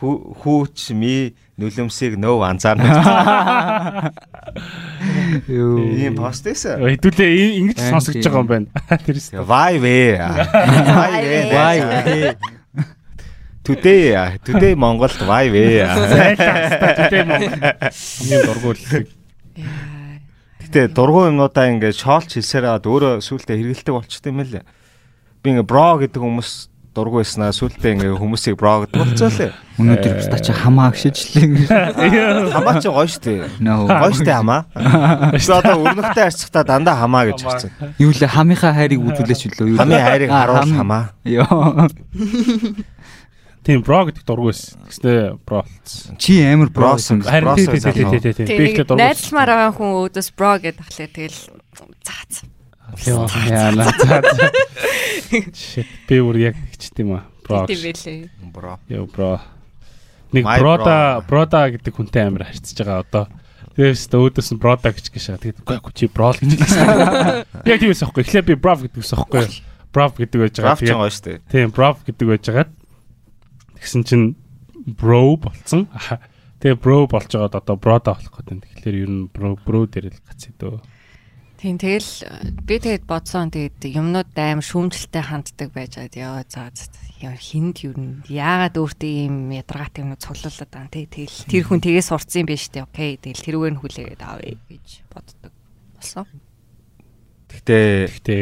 [0.00, 4.10] хүүч ми нүлэмсийг нөө анзаарна.
[5.46, 5.78] Юу.
[5.94, 6.78] Ийм пост эсэ.
[6.82, 8.66] Хэдүүлээ ингэж сонсогдож байгаа юм байна.
[9.06, 9.30] Тэрс.
[9.34, 10.18] Вай вэ.
[10.18, 11.38] Вай вэ.
[11.54, 12.36] Вай вэ.
[13.64, 15.88] Today today Монголд вай вэ.
[17.00, 17.56] Today Монгол.
[17.88, 18.80] Хамгийн дургуул.
[20.60, 24.66] Гэтэ дургуй юмнуудаа ингээд шоолч хэлсээр аваад өөрөө сүултээ хэрэгэлдэг болчтой юм лээ.
[25.40, 29.50] Би ингээд бро гэдэг хүмүүс дургу байснаа сүултээ ингээ хүмүүсийг бро гэдэг болцоолээ.
[29.82, 31.66] Өнөөдөр бста чи хамаа гшижлээ.
[32.54, 33.50] Хамаа чи гоё штэ.
[33.58, 34.70] Гоё штэ хамаа.
[35.34, 37.70] Би одоо өрнөхтэй харьцахтаа дандаа хамаа гэж харцсан.
[37.98, 39.82] Юу лээ хамынхаа хайрыг үзүүлээч үлээ.
[39.82, 41.18] Хамын хайрыг харуул хамаа.
[41.26, 41.90] Йоо.
[43.64, 44.78] Тийм бро гэдэг дургу байсан.
[44.86, 45.64] Гэстэй бро.
[46.20, 47.24] Чи амар бро юм.
[47.24, 48.46] Харин тий тий тий тий тий.
[48.46, 49.00] Би ихтэй дургу.
[49.02, 51.40] Найзлмаар байгаа хүн өөдөөс бро гэдэг тахлаа тэгэл
[52.04, 52.46] цаац.
[53.02, 54.38] Яа яа цаац.
[55.52, 57.24] Shit би бүр яг тэгчт юм аа.
[57.44, 57.66] Бро.
[57.68, 58.18] Тийм байлээ.
[58.54, 58.78] Бро.
[58.88, 59.32] Йоо бро.
[60.34, 63.24] Нэг брода брода гэдэг хүнтэй амар харьцаж байгаа одоо
[63.74, 65.38] Тэгээс өөдөөс нь product гэж шаа.
[65.42, 66.86] Тэгээд үгүй чи brawl гэж хэлсэн.
[67.74, 68.22] Яг тийм байсан байхгүй.
[68.22, 69.42] Эхлээд би brav гэдэг байсан байхгүй.
[69.90, 70.78] Brav гэдэг байж байгаа.
[70.78, 71.38] Ч гоё шүү дээ.
[71.50, 72.70] Тийм brav гэдэг байж байгаа.
[73.82, 74.26] Тэгсэн чинь
[74.86, 75.90] bro болцсон.
[76.62, 78.62] Тэгээ bro болж байгаад одоо broda болох гэдэг.
[78.62, 80.78] Тэгэхээр ер нь bro bro дээр л гацээ дөө.
[81.64, 82.12] Тийм тэгэл
[82.68, 83.48] би тэгээд бодсон.
[83.48, 86.68] Тэгээд юмнууд амар шүүмжлэлтэй ханддаг байж гад яа за
[87.40, 92.12] хинд юу н яагаад өөртөө ийм ядаргаатай юмнууд цуглуулад байгаа тий тэгэл тэр хүн тгээс
[92.12, 92.84] сурцсан юм биш үү?
[92.84, 95.52] Окей тэгэл тэрүүгээр нь хүлээгээд авъя гэж боддог.
[95.96, 96.24] Болсон.
[97.48, 98.40] Гэхдээ Гэхдээ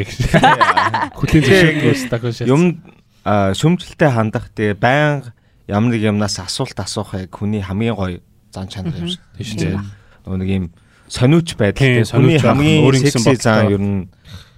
[1.15, 2.43] хүлийн зөвшөөрөл тахаш.
[2.43, 2.83] юм
[3.23, 5.31] а, шөмжөлтэй хандах тэгээ баян
[5.71, 8.19] ямар нэг юмнаас асуулт асуух яг хүний хамгийн гоё
[8.51, 9.23] зан чанар юм шиг.
[9.39, 9.79] Тийм тийм.
[9.79, 10.03] Шүү.
[10.27, 10.65] нөгөө нэг юм
[11.07, 14.07] сониуч байдаг Тийм, тийм сониуч хамгийн гэсэн секси зан ер нь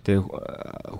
[0.06, 0.22] тэгээ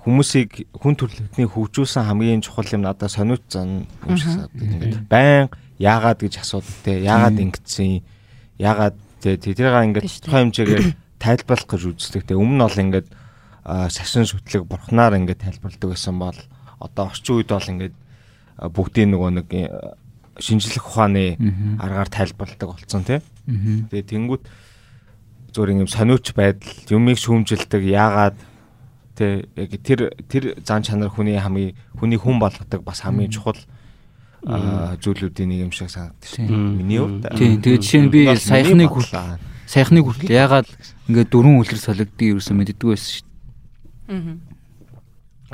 [0.02, 5.48] хүмүүсийг хүн төрөлхтний хөгжүүлсэн хамгийн чухал юм надад сониуч зан юм шиг санагдав ингээд баян
[5.78, 8.02] яагаад гэж асуудаг те яагаад ингэсэн
[8.58, 10.86] яагаад те тэрийг ингээд тухайн хэмжээгээр
[11.22, 12.34] тайлбарлах гэж үздэг те.
[12.36, 13.08] Өмнө нь бол ингээд
[13.64, 16.38] а, шашин шүтлэг бурхнаар ингээд тайлбарладаг байсан бол
[16.80, 17.96] одоо орчин үед бол ингээд
[18.72, 19.48] бүгдийн нөгөө нэг
[20.40, 21.36] шинжлэх ухааны
[21.80, 23.20] аргаар тайлбарладаг болсон тий.
[23.46, 24.44] Тэгээ тэнгуут
[25.56, 28.36] зүгээр юм сониуч байдал юмыг шүүмжилдэг яагаад
[29.16, 33.56] тий яг тэр тэр зан чанар хүний хамгийн хүний хүн болгодог бас хамгийн чухал
[34.46, 36.46] зүйлүүдийн нэг юм шиг санагдаж Тийм.
[36.46, 36.76] байна.
[36.76, 37.24] Миний хувьд.
[37.34, 40.68] Тийм, тэгээ жишээ нь би саяхныг хүртэл саяхныг хүртэл ягаад
[41.08, 43.24] ингээд дөрвөн үлрэр солигдгийг юусэн мэддэггүй байсан шүү
[44.06, 44.38] Аа.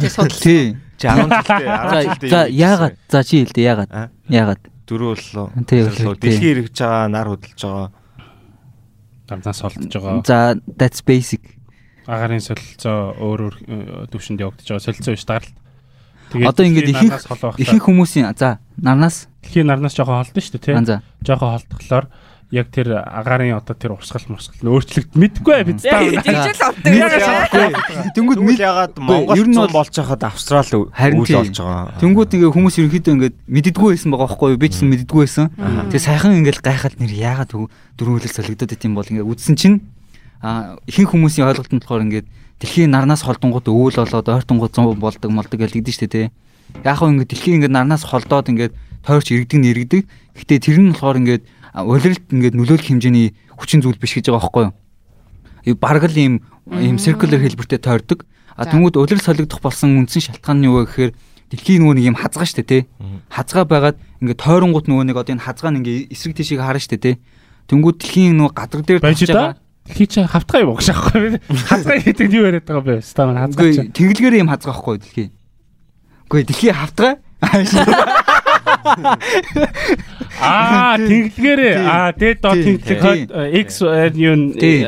[0.02, 0.10] Дээ.
[0.10, 0.42] судалсан.
[0.42, 0.76] Тийм.
[0.98, 3.90] Чи 10 жилдээ 10 За жилдээ за яагаад за чи хэлдэ яагаад
[4.28, 5.46] яагаад дөрөв Боллоо.
[5.64, 6.20] тийм.
[6.20, 7.88] Дэлхий эргэж байгаа, нар хөдөлж байгаа.
[9.32, 10.20] Ганцаас олдож байгаа.
[10.28, 10.38] за
[10.76, 11.40] that's basic
[12.06, 14.84] Агарын солилцоо өөр өөр э, төвшөнд явагдаж байгаа.
[14.84, 15.54] Солилцоо биш даралт.
[16.32, 20.98] Одоо ингээд дэлхийн ихэнх- ихэнх хүмүүсийн за нарнаас Дэлхийн нарнаас жоохон холдсон шүү дээ, тий.
[21.24, 22.04] Жоохон холдохлоор
[22.52, 26.04] яг тэр агарын одоо тэр урсгал мурсгал нь өөрчлөгд мэдгүй бид таа.
[26.20, 28.12] Тэгжэл авдаг.
[28.12, 31.96] Тэнгүүд Тэгвэл ягаад Монгол ер нь болж хахад Австрали Харин үйл болж байгаа.
[31.96, 34.60] Тэнгүүд ингээ хүмүүс ерөнхийдөө ингээд мэддэггүй байсан байгаа байхгүй юу?
[34.60, 35.48] Би ч гэсэн мэддэггүй байсан.
[35.88, 39.56] Тэгээ сайхан ингээл гайхаад нэр яагаад төв дөрвөн хөлөс солигдоод байт юм бол ингээ үдсэн
[39.56, 39.76] чинь
[40.44, 42.26] а ихэнх хүмүүсийн ойлголт нь болохоор ингээд
[42.60, 46.26] дэлхийн нарнаас холдонгууд өвөл болоод ойртонгууд зам болдог молдог гэлэгдэн штэ тий.
[46.84, 48.70] Яг хөө ингээ дэлхийн ингээ нарнаас холдоод ингээ
[49.06, 50.02] тойрч иргэдэг нэргэдэг.
[50.36, 51.38] Гэтэ тэр нь болохоор ингээ
[51.72, 55.80] улиралд ингээ нөлөөлөх хэмжээний хүчин зүйл биш гэж байгаа байхгүй юу?
[55.80, 58.28] Бараг л ийм ийм circular хэлбэртэй тойрдог.
[58.56, 61.12] А тэнгууд улирал солигдох болсон үндсэн шалтгаан нь юу вэ гэхээр
[61.48, 62.84] дэлхийн нөгөө нэг юм хазгаа штэ тий.
[63.32, 67.00] Хазгаа байгаад ингээ тойронгууд нөгөө нэг одоо энэ хазгаа нь ингээ эсрэг тийшээ харна штэ
[67.00, 67.16] тий.
[67.72, 69.56] Тэнгууд дэлхийн нөгөө гадар дээр тусч да.
[69.88, 71.40] Дэлхий чи хавтгай юм багш аахгүй.
[71.48, 73.00] Хавтгай гэдэг нь юу яриад байгаа бэ?
[73.02, 73.72] Стаман хавтгай.
[73.72, 75.32] Үгүй тэнглэгээр юм хазгаа ахгүй дэлхий.
[76.28, 77.18] Үгүй дэлхий хавтгай.
[80.42, 81.74] Аа, тэнглэгээрээ.
[81.78, 83.30] Аа, тэгээд доо тэнглэг.
[83.62, 83.68] X
[84.18, 84.34] юу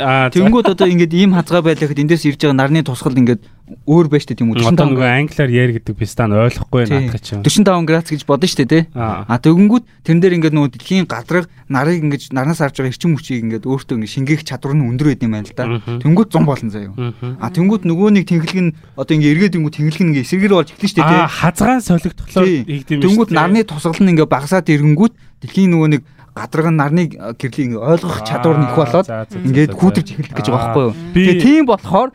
[0.03, 3.41] аа Тэнгууд одоо ингээд ийм хазгаа байлахад эндээс ирж байгаа нарны тусгал ингээд
[3.89, 4.61] өөр байж тээ тийм үү?
[4.61, 7.09] одоо нөгөө англиар яар гэдэг би стан ойлгохгүй Тий.
[7.09, 7.41] наадах чинь.
[7.41, 8.83] 45 градус гэж бодно штэ тий.
[8.93, 9.25] Аа.
[9.25, 13.41] А тэгэнгүүт тэрэн дээр ингээд нөгөө дэлхийн гадраг нарыг ингээд нарнаас авч байгаа эрчим хүчийг
[13.49, 15.65] ингээд өөртөө ингээд шингээх чадвар нь өндөр байд юм байна л да.
[15.65, 15.97] Мгм.
[16.05, 16.93] Тэнгүүд 100 болно заяа.
[17.41, 20.69] А тэнгүүд нөгөө нэг тэнхлэг нь одоо ингээ эргээд ингүү тэнхлэг нь ингээ эсэргээр болж
[20.77, 22.61] эхэлнэ шүү дээ Аа, хазгаан солигдохлоор тий.
[22.69, 26.03] хийгдэм Тэнгүүд нарны тусгал нь ингээ багасаад ирэнгүүт дэлхийн нөгөө нэг
[26.35, 30.67] гадарга нарны э, гэрлийг ингээ ойлгох чадвар нь их болоод ингээд хүүтэрч эхэлдэг гэж байгаа
[30.67, 30.95] байхгүй юу.
[31.15, 32.11] Тэгээ тийм болохоор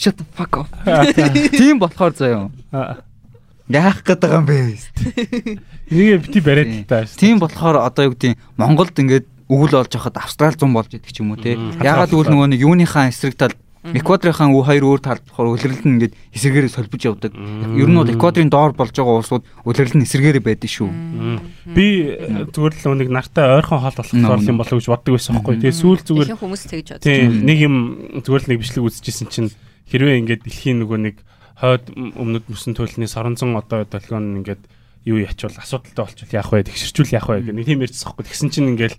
[0.00, 0.68] shut the fuck off.
[1.60, 2.48] Тийм болохоор заяа.
[3.68, 4.80] Яах гээд байгаа юм бэ?
[5.92, 7.04] Энийг бити бариад л та.
[7.04, 11.20] Тийм болохоор одоо юу гэдэг Монголд ингээд өвөл олж хахад Австрал 100 болж идэг ч
[11.20, 11.60] юм уу те.
[11.84, 15.96] Ягаад гэвэл нөгөө нэг юуныхаа эсрэг тал Эквадорынхаа үе хоёр өөр талд болохоор улирал нь
[15.96, 17.32] ингээд эсэргээр солбож явдаг.
[17.32, 20.92] Ер нь бол Эквадорын доор болж байгаа улсууд улирал нь эсэргээр байдаг шүү.
[21.72, 25.64] Би э, зүгээр л нэг нартай ойрхон хоол болохоор юм болов гэж боддог байсан байхгүй.
[25.64, 27.74] Тэгээ сүүл зүгээр хүмүүс тэгж бодож тийм нэг юм
[28.20, 29.48] зүгээр л нэг бичлэг үзчихсэн чинь
[29.90, 31.16] хэрвээ ингээд дэлхийн нөгөө нэг
[31.60, 34.62] хойд өмнөд мөсөн төлөвний соронзон одоо долгион ингээд
[35.04, 36.64] юу ячвал асуудалтай болчихвол яах вэ?
[36.64, 37.44] Тэгшэрчүүл яах вэ?
[37.44, 38.24] Гэх нэг тийм ярьчихсан байхгүй.
[38.28, 38.96] Тэгсэн чинь ингээл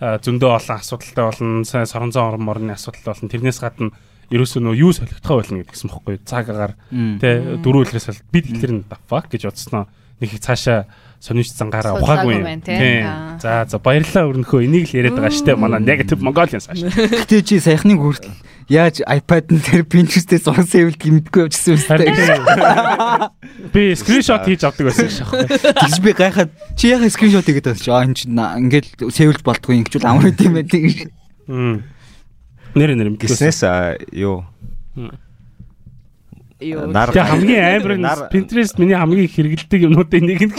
[0.00, 3.32] а, зөндөө олон асуудалтай болно сайн соронзон орон морны асуудалтай болно.
[3.32, 3.92] Тэрнээс гадна
[4.28, 6.16] ерөөсөө нөө юу солигдохоо болно гэдгсэн бохгүй.
[6.24, 6.72] Цагаагаар
[7.20, 9.88] тэ дөрөв үлрээс бол бид хэлэр нь fuck гэж бодсноо.
[10.20, 10.84] Нэг их цаашаа
[11.18, 12.34] сонирч цангаараа ухаагүй.
[12.38, 12.78] юм тий.
[12.78, 12.98] тий.
[13.02, 13.38] Аа.
[13.42, 14.62] за за баярлалаа өрнөхөө.
[14.64, 18.34] Энийг л яриад байгаа штэ манай negative mongolian цааш Гэтэ чи саяхныг хүртэл
[18.68, 23.32] яаж iPad нь тэр Pinterest-ээс зурсан явчихсан юм Харин байна.
[23.74, 25.08] би скриншот хийж авдаг байсан.
[25.08, 27.90] Аахгүй Тэгж би гайхаад чи яхаа скриншот хийгээд байсан чи?
[27.90, 31.82] Аа энэ чинь ингээд сэвэлж болтгүй ингэчүүл амар үт юм байна тийм.
[32.76, 34.44] нэр нэр мэдгүй Гиснээс а, юу
[36.58, 36.90] Юу.
[36.90, 40.52] Тэгээ хамгийн амар нь Pinterest миний хамгийн их хэрэгэлдэг юмнуудын нэг нь.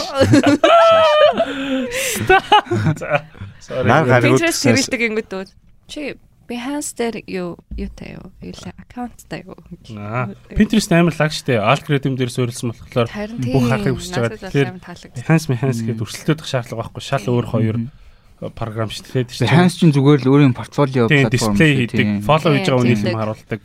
[3.60, 3.84] Sorry.
[4.24, 5.52] Pinterest хэрэглэдэг ингэдэг үү?
[5.92, 6.16] Чи
[6.48, 8.32] Behance дээр юу юутай юу?
[8.42, 9.60] Юу аккаунттай юу?
[9.94, 10.32] Аа.
[10.50, 11.60] Pinterest амар лаг штэ.
[11.60, 13.06] Algorithm дээр суурилсан болохоор
[13.38, 14.50] бүх харахыг хүсэж байгаа.
[14.50, 14.80] Тэгэхээр
[15.20, 17.02] Behance Behance гэдэг өрсөлдөх шаардлага байхгүй.
[17.04, 17.76] Шал өөр хоёр
[18.40, 19.44] програм шүү дээ.
[19.44, 23.60] Behance чинь зүгээр л өөрийн портфолио платформ дисплей хийдэг, follow хийж байгаа үнэлэм харуулдаг.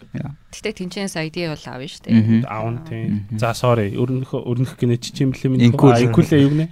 [0.52, 2.43] Гэтэ тэнцэнс ID бол аав шүү дээ.
[2.43, 3.23] Аав тийм.
[3.39, 3.95] За sorry.
[3.95, 5.72] Өрнөх өрнөх гинэ чи юм блэ минь.
[5.72, 6.68] Инкулээ юу гинэ?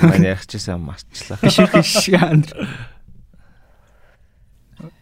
[0.00, 1.36] Манай ярихчихсан марчлаа.
[1.52, 2.16] Ших ших.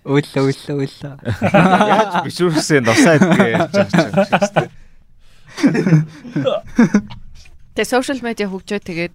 [0.03, 1.11] Уулла уулла уулла.
[1.23, 4.75] Яаж бишүүрхсээ носаад гэж ярьж байгаа юм.
[7.79, 9.15] Тэгээ сошиал медиа хөгжөө тэгээд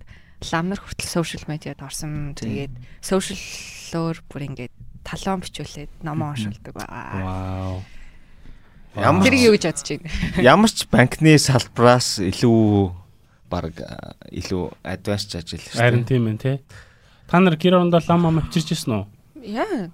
[0.51, 2.35] ламнар хүртэл сошиал медиад орсон.
[2.35, 7.21] Тэгээд сошиаллоор бүр ингээд талон бичүүлээд номоо уншуулдаг байгаа.
[7.23, 7.83] Вау.
[8.95, 10.09] Ямар тэр юу гэж бодож байна?
[10.53, 12.93] Ямар ч банкны салбараас илүү
[13.49, 13.73] баг
[14.29, 15.81] илүү адванс ажил шүү дээ.
[15.81, 16.57] Харин тийм ээ, тий.
[17.27, 19.05] Та нар гэр орондоо лам ам авчирч ирсэн үү?
[19.43, 19.91] Яа.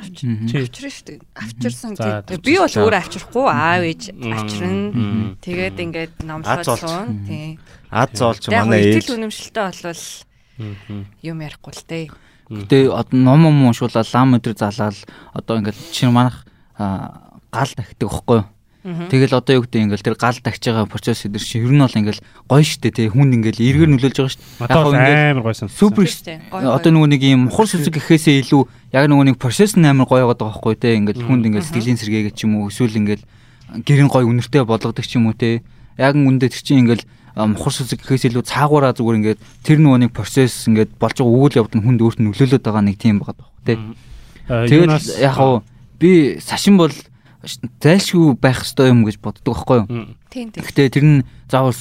[0.00, 1.18] Авчирсан шүү дээ.
[1.36, 2.40] Авчирсан гэдэг.
[2.40, 5.36] Би бол өөрөө авчрахгүй аав ээж авчирна.
[5.44, 7.28] Тэгээд ингээд номлоолсон.
[7.28, 7.60] Тий.
[7.92, 9.04] Ад зоолч манай ээж.
[9.04, 10.04] Итгэл үнэмшилтэй болвол
[11.20, 12.06] юм ярихгүй л дээ.
[12.48, 14.96] Гэтэ одоо ном ном уншуулаад лам өдр залаад
[15.36, 18.48] одоо ингээд чинь манах гал тахдаг байхгүй юу?
[18.86, 21.90] Тэгэл одоо юу гэдэг ингээл тэр гал тагч байгаа процесс эдэр чи ер нь бол
[21.90, 24.46] ингээл гоё штэ тий хүн ингээл эргээр нөлөөлж байгаа штэ.
[24.62, 25.66] Яг амар гойсон.
[25.66, 28.62] Супер одоо нөгөө нэг юм мухар сүзэг гэхээсээ илүү
[28.94, 32.34] яг нөгөө нэг процесс нь амар гоё байгаа байхгүй тий ингээл хүнд ингээл сэтгэлийн сэргээгээ
[32.38, 33.26] ч юм уу эсвэл ингээл
[33.82, 35.66] гэрэн гоё үнэртэй болгодог ч юм уу тий.
[35.98, 37.02] Яг үндэ тэр чинь ингээл
[37.34, 41.58] мухар сүзэг гэхээс илүү цаагаараа зүгээр ингээд тэр нөгөө нэг процесс ингээд болж байгаа үйл
[41.58, 43.78] явдал нь хүнд өөрт нь нөлөөлөд байгаа нэг тийм байгаа байхгүй тий.
[44.46, 45.36] Тэгээд яг
[45.98, 46.94] би сашин бол
[47.80, 49.86] зайлшгүй байх ёстой юм гэж боддог байхгүй юу?
[50.30, 50.62] Тийм тийм.
[50.64, 51.18] Гэхдээ тэр нь
[51.48, 51.78] заавал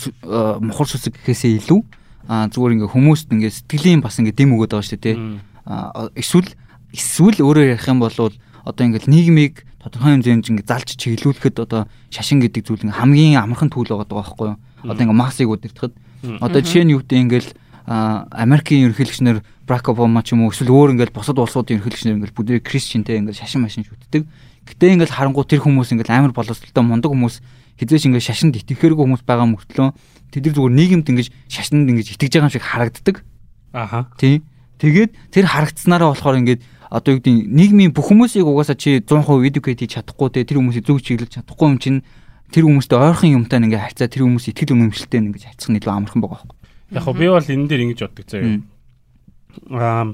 [0.62, 1.82] мухар сүсэг гэхээсээ илүү
[2.26, 5.18] а зүгээр ингээ хүмүүст ингээ сэтгэлийн бас ингээ дэм өгöd байгаа шүү дээ тий.
[6.18, 6.50] Эсвэл
[6.94, 12.42] эсвэл өөрөөр ярих юм бол одоо ингээ нийгмийг тодорхой хэмжээнд ингээ залж чиглүүлэхэд одоо шашин
[12.42, 14.58] гэдэг зүйл ингээ хамгийн амархан түүл байгаа байхгүй юу?
[14.90, 15.94] Одоо ингээ масыг удирдахад
[16.42, 17.52] одоо жишээ нь юу гэдэг ингээл
[17.86, 22.66] Америкийн ерөнхийлөгчнөр Брак Обама ч юм уу эсвэл өөр ингээл бусад улсуудын ерөнхийлөгчнөр ингээл бүгд
[22.66, 24.26] Кристиантэй ингээл шашин машин шүтдэг.
[24.66, 27.42] Гэтэ ингээл харангуй тэр хүмүүс ингээл амар боловсралтай мундаг хүмүүс
[27.78, 29.94] хизээш ингээд шашинд итгэхээргүй хүмүүс байгаа мөртлөө
[30.34, 33.16] тэд нар зүгээр нийгэмд ингээд шашинд ингээд итгэж байгаа юм шиг харагддаг.
[33.76, 34.10] Аха.
[34.18, 34.42] Тийм.
[34.82, 39.80] Тэгээд тэр харагдсанараа болохоор ингээд одоо юу гэдэг нийгмийн бүх хүмүүсийг угаасаа чи 100% educate
[39.86, 42.00] хийж чадахгүй те тэр хүмүүсийг зөв чиглэж чадахгүй юм чинь
[42.50, 46.22] тэр хүмүүстэй ойрхон юмтай ингээд харьцаа тэр хүмүүс итгэл үнэмшилтэй ингээд харьцах нь илүү амархан
[46.24, 46.58] байгаа байхгүй.
[46.96, 48.60] Яг хөө би бол энэ дээр ингэж боддог заяа.
[49.76, 50.06] Аа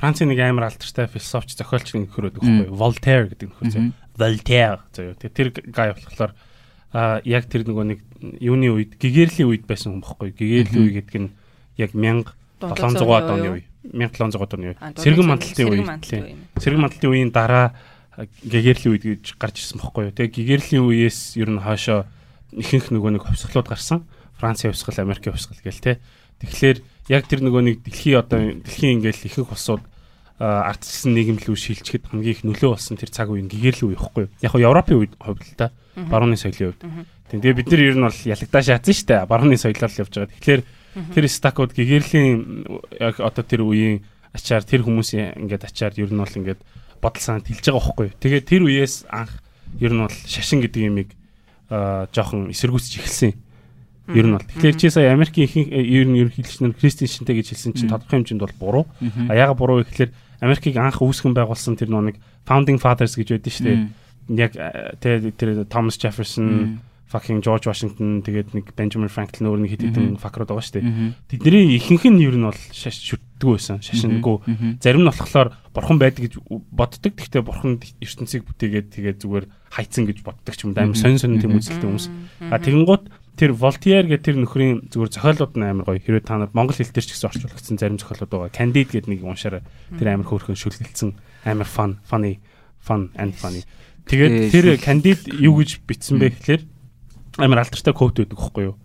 [0.00, 3.84] Францын нэг амар алдартай философч зохиолч нэг нөхөр байдаг байхгүй Voltaire гэдэг нөхөр зөө.
[4.16, 5.12] Voltaire зөө.
[5.28, 6.32] Тэр гай болохоор
[6.90, 8.00] а яг тэр нөгөө нэг
[8.40, 10.32] юуны үед гэгэрлийн үед байсан хүн байхгүй.
[10.34, 11.30] Гэгэрлийн үе гэдэг нь
[11.76, 13.62] яг 1700-аад оны үе.
[13.92, 14.76] 1700-аад оны үе.
[14.98, 15.84] Сэргэн мандалтын үе.
[16.58, 17.76] Сэргэн мандалтын үеийн дараа
[18.18, 20.16] гэгэрлийн үед гэж гарч ирсэн байхгүй.
[20.16, 22.08] Тэгээ гэгэрлийн үеэс ер нь хаашаа
[22.56, 24.08] ихэнх нөгөө нэг хувьсгалууд гарсан.
[24.40, 26.00] Францын хувьсгал, Америкийн хувьсгал гээл те.
[26.42, 26.78] Тэгэхээр
[27.12, 29.84] яг тэр нөгөө нэг дэлхийн одоо дэлхийн ингээл ихэнх улсууд
[30.40, 34.24] ардчилсан нийгэм рүү шилжихэд хамгийн их нөлөө болсон тэр цаг үеийн гэгэрлийн үе ихгүй.
[34.40, 36.80] Яг нь Европын үед хувьд л та барууны соёлын үед.
[37.28, 39.28] Тэгээ бид нар ер нь бол ялагдаа шаацсан шүү дээ.
[39.28, 40.32] Барууны соёлоор л явж байгаа.
[40.32, 40.62] Тэгэхээр
[41.12, 42.36] тэр стакууд гэгэрлийн
[42.96, 44.00] яг одоо тэр үеийн
[44.32, 46.60] ачаар тэр хүмүүсийн ингээд ачаар ер нь бол ингээд
[47.04, 48.08] бодол санаад хэлж байгаа байхгүй.
[48.16, 49.44] Тэгээ тэр үеэс анх
[49.76, 51.08] ер нь бол шашин гэдэг юмыг
[51.70, 53.32] жоохон эсэргүүцэж эхэлсэн.
[54.10, 54.42] Ер нь бол.
[54.42, 58.42] Тэгэхээр чи сая Америкийн ихэнх ер нь ерөнхийлөгчнөр Кристин шинтэй гэж хэлсэн чинь тодорхой хэмжээнд
[58.42, 58.84] бол буруу.
[59.30, 60.10] А яага буруу гэхээр
[60.40, 62.16] Америкийг анх үүсгэн байгуулсан тэр нэг
[62.48, 63.78] founding fathers гэж байдаг шүү дээ.
[64.40, 64.52] Яг
[65.00, 66.80] тэр тэр Thomas Jefferson,
[67.10, 70.86] fucking George Washington тэгээд нэг Benjamin Franklin өөр нэг хэд хэдэн факрууд байгаа шүү дээ.
[71.42, 73.82] Тэдний ихэнх нь ер нь бол шаш шүтдэг байсан.
[73.82, 74.38] Шашингүй.
[74.78, 76.34] Зарим нь болохоор бурхан байдаг гэж
[76.70, 77.12] боддог.
[77.18, 80.86] Гэхдээ бурхан ертөнцийг бүтээгээд тэгээд зүгээр хайцсан гэж боддог ч юм да.
[80.86, 82.06] Амар сонь сонь тийм үзэлтэй хүмүүс.
[82.46, 83.02] А тэгэнгუთ
[83.40, 86.04] тэр Voltaire гэх тэр нөхрийн зүгээр зохиолууд нь амар гоё.
[86.04, 88.52] Хэрвээ та нар монгол хэл дээр ч гэсэн орчуулагдсан зарим зохиолууд байгаа.
[88.52, 89.64] Candide гэдэг нэг уншаарай.
[89.96, 91.16] Тэр амар хөөрхөн шүлгэлцэн
[91.48, 92.44] амар fun, funny,
[92.84, 93.64] fun and funny.
[94.12, 96.62] Тэгээд тэр Candide юу гэж бичсэн бэ гэхээр
[97.40, 98.76] амар алдартай quote байдаг хөхгүй юу?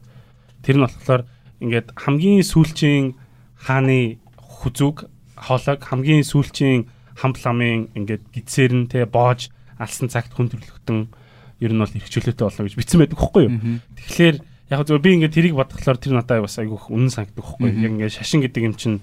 [0.64, 1.28] Тэр нь болохоор
[1.60, 3.20] ингээд хамгийн сүүлчийн
[3.60, 6.88] хааны хүзүүг хоолойг хамгийн сүүлчийн
[7.20, 11.12] хамт ламын ингээд гидсээр нь те боож алсан цагт хүн төрлөختөн
[11.60, 13.54] ер нь бол эрхчлөөтэй болно гэж бичсэн байдаг хөхгүй юу.
[13.96, 14.36] Тэгэхээр
[14.72, 17.82] яг зөв би ингээд тэрийг бодглохлоор тэр надад бас айгүйх үнэн санагддаг хөхгүй юу.
[17.86, 19.00] Яг ингээд шашин гэдэг юм чинь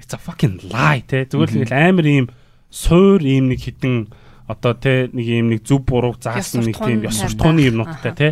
[0.00, 1.28] it's a fucking lie те.
[1.28, 2.26] Зүгээр л ингээд амар ийм
[2.72, 4.08] суур ийм нэг хитэн
[4.48, 8.28] одоо те нэг ийм нэг зүв буруу заасан нэг тийм ёс суртахууны юмнуудтай те.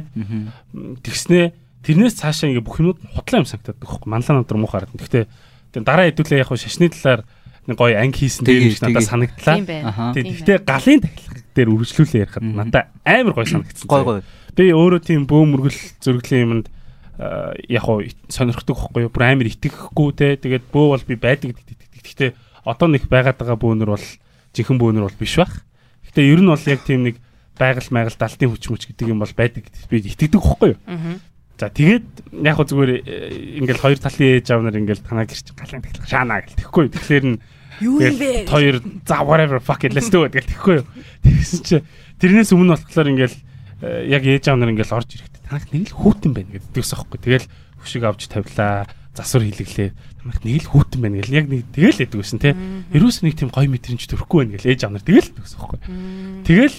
[0.73, 1.53] Тэгснээ
[1.85, 4.09] тэрнээс цаашаа ингээд бүх юмуд худлаа юм санагдаад хөхгүй.
[4.11, 4.99] Манлаа надар муухай хараад.
[4.99, 5.25] Гэхдээ
[5.81, 7.25] дараа хэдүүлээ яг шашны талаар
[7.67, 9.57] нэг гоё анги хийсэн дээр биш надад санагдлаа.
[9.63, 9.67] Тийм.
[10.13, 10.25] Тийм.
[10.37, 13.89] Гэхдээ галын тахилга дээр үргэлжлүүлээ ярихад надад амар гоё санагдсан.
[13.89, 14.21] Гой гой.
[14.57, 16.67] Би өөрөө тийм бөөм мөргөл зөргөлийн юмд
[17.21, 19.13] аа, яг уу сонирхдаг байхгүй юу?
[19.13, 20.37] Бүр амар итгэхгүй те.
[20.37, 21.79] Тэгээд бөө бол би байдаг гэдэг.
[22.03, 22.31] Гэхдээ
[22.65, 24.07] одоо нэг байгаад байгаа бөөнөр бол
[24.53, 25.65] жинхэнэ бөөнөр бол биш байх.
[26.09, 27.17] Гэхдээ ер нь бол яг тийм нэг
[27.59, 30.81] байгаль майгаль далтын хүч мүч гэдэг юм бол байдаг гэдэгт би итгэдэг байхгүй юу?
[30.89, 31.21] Аа.
[31.61, 32.07] За тэгээд
[32.43, 36.09] яг хөө зүгээр э, ингээл хоёр талын ээж аав нар ингээл танаа гэрч галын тахилга
[36.09, 36.91] шаана гэл тэгэхгүй.
[36.91, 37.39] Тэгэхээр нь
[37.83, 37.99] Юу?
[37.99, 40.87] Тэгэл хоёр за whatever fuck it let's do it гэл тэгэхгүй юу.
[41.27, 41.77] Тэгсэн чи
[42.23, 43.37] тэрнээс өмнө болохоор ингээл
[43.83, 47.19] э, яг ээж аав нар ингээл орж ирэхдээ танах нэг л хүүтэн байна гэдэгс аахгүй.
[47.19, 47.47] Тэгэл
[47.83, 48.87] хөшиг авч тавилаа.
[49.13, 49.91] Засвар хилэглээ.
[50.23, 52.57] Танах нэг л хүүтэн байна гэл яг нэг тэгэл байсан те.
[52.95, 55.79] Ерөөс нэг тийм гоё мэдрэмж төрөхгүй байна гэл ээж аав нар тэгэл гэдэгс аахгүй.
[56.47, 56.79] Тэгэл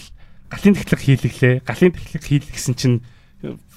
[0.49, 1.55] галын тахилга хийлэглээ.
[1.67, 2.97] Галын тахилга хийлгэсэн чинь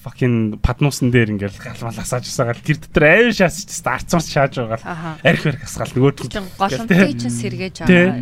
[0.06, 5.18] fucking паднуусан дээр ингээл галмал асааж усаагаад гэр дотор аяа шаасч старцмарч шааж байгаа.
[5.26, 8.14] Арх барих асгаал нөгөө Чин голомтыг чинь сэргээж байгаа.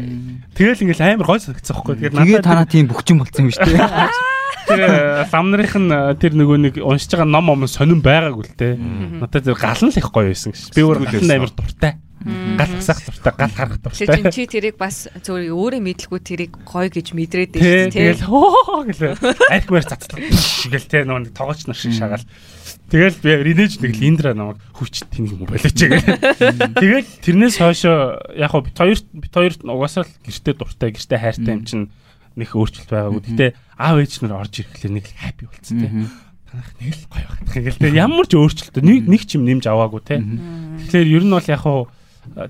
[0.56, 1.94] Тэгэл ингээл амар гой санагдсан байхгүй.
[2.01, 3.77] Тэгээд Тэгээ танаа тийм бөхчин болцсон юм биш үү?
[4.65, 8.56] тэр э, ламнарынх нь э, тэр нөгөө нэг уншиж байгаа ном ом сонирн байгаагүй л
[8.56, 8.74] те.
[8.81, 10.73] Надад тэр гал нь л их гоё байсан гэж.
[10.73, 12.01] Би өөр гал нь амар дуртай.
[12.24, 14.32] Гал асах дуртай, гал харах Тэгэхээр дуртай.
[14.32, 19.12] чи тэрийг бас зөв өөрөө мэдлгүй тэрийг гоё гэж мэдрээд Тэ байсан тэгэл хоо гэлээ.
[19.52, 22.24] Арх мэр цацдаг гэл нөгөө нэг тоогоч нар шиг шагаал.
[22.88, 26.01] Тэгэл би ринэж нэг л индра намайг хүч тэнэг юм болооч гэл.
[26.80, 31.52] Тэгэл тэрнээс хойшоо яг хоо бит хоёр бит хоёр угаасаа л гэртээ дуртай, гэртээ хайртай
[31.52, 31.92] юм чинь
[32.40, 33.20] нэг өөрчлөлт байгаагүй.
[33.36, 33.46] Гэтэ
[33.76, 35.88] аав ээж нар орж ирэхлээр нэг л хаппи болцсон те.
[36.48, 37.94] Танах нэг л гоё багтах гэл.
[37.94, 40.18] Ямар ч өөрчлөлт нэг нэг ч юм нэмж аваагүй те.
[40.88, 41.86] Тэгэхээр ер нь бол яг хоо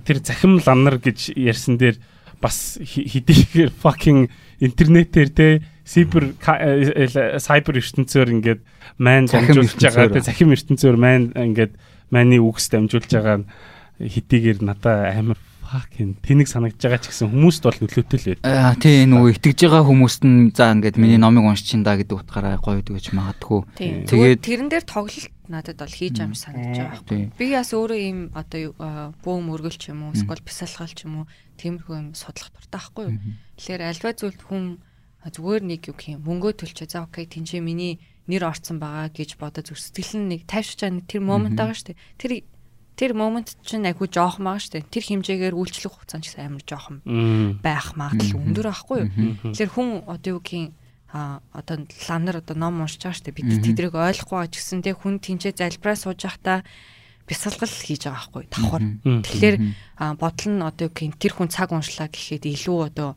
[0.05, 1.97] тэр захим ланнар гэж ярьсан дээр
[2.41, 4.29] бас хэдийгээр fucking
[4.61, 5.49] интернетээр те
[5.85, 8.61] сибер сайбер ертөнцөөр ингээд
[8.99, 11.73] майн дамжуулж байгаа те захим ертөнцөөр майн ингээд
[12.13, 13.49] майны үгс дамжуулж байгаа нь
[14.01, 18.41] хэдийгээр надаа амар fucking тэнэг санагдж байгаа ч гэсэн хүмүүст бол нөлөөтэй л байд.
[18.47, 22.61] Аа тий нөгөө итгэж байгаа хүмүүст нь за ингээд миний номыг уншчин да гэдэг утгаараа
[22.63, 23.61] гоё гэж магадгүй.
[23.75, 24.05] Тийм.
[24.07, 27.21] Тэгээд- Тэгээд тэрэн дээр тоглолт надад бол хийж шиг санагдаж байгаа байхгүй.
[27.37, 28.73] Би бас өөрөө ийм одоо
[29.21, 31.27] бөөм өргөл ч юм уу, эсвэл бясалгал ч юм уу,
[31.61, 33.17] тиймэрхүү юм судлах дуртай байхгүй юу?
[33.61, 34.65] Тэгэхээр альва зүйлд хүн
[35.25, 36.89] зүгээр нэг юу гэх юм мөнгөө төлчөө.
[36.89, 40.97] За окей, тэнцээ миний нэр орцсон байгаа гэж бодож зүр сэтгэл нь нэг тайвширч байгаа
[41.01, 42.01] нэг тэр момент байгаа шүү дээ.
[42.21, 42.33] Тэр
[42.97, 44.93] тэр момент чинь айгүй жоохон байгаа шүү дээ.
[44.93, 46.97] Тэр хэмжээгээр үйлчлэх хугацаа ч гэсэн амар жоохон
[47.61, 49.11] байх магадлал өндөр байхгүй юу?
[49.51, 50.67] Тэгэхээр хүн одоо юу гэх юм
[51.15, 53.39] а одоо ланар одоо ном уншиж байгаа шүү дээ.
[53.39, 56.67] Бид тэдрийг ойлгохгүй байгаа ч гэсэн тэг хүн тэнцээ залбираа сууж байхдаа
[57.31, 58.83] бясалгал хийж байгаа байхгүй давхар.
[59.23, 59.57] Тэгэхээр
[60.19, 63.15] бодол нь одоо юм тэр хүн цаг уншлаа гэхэд илүү одоо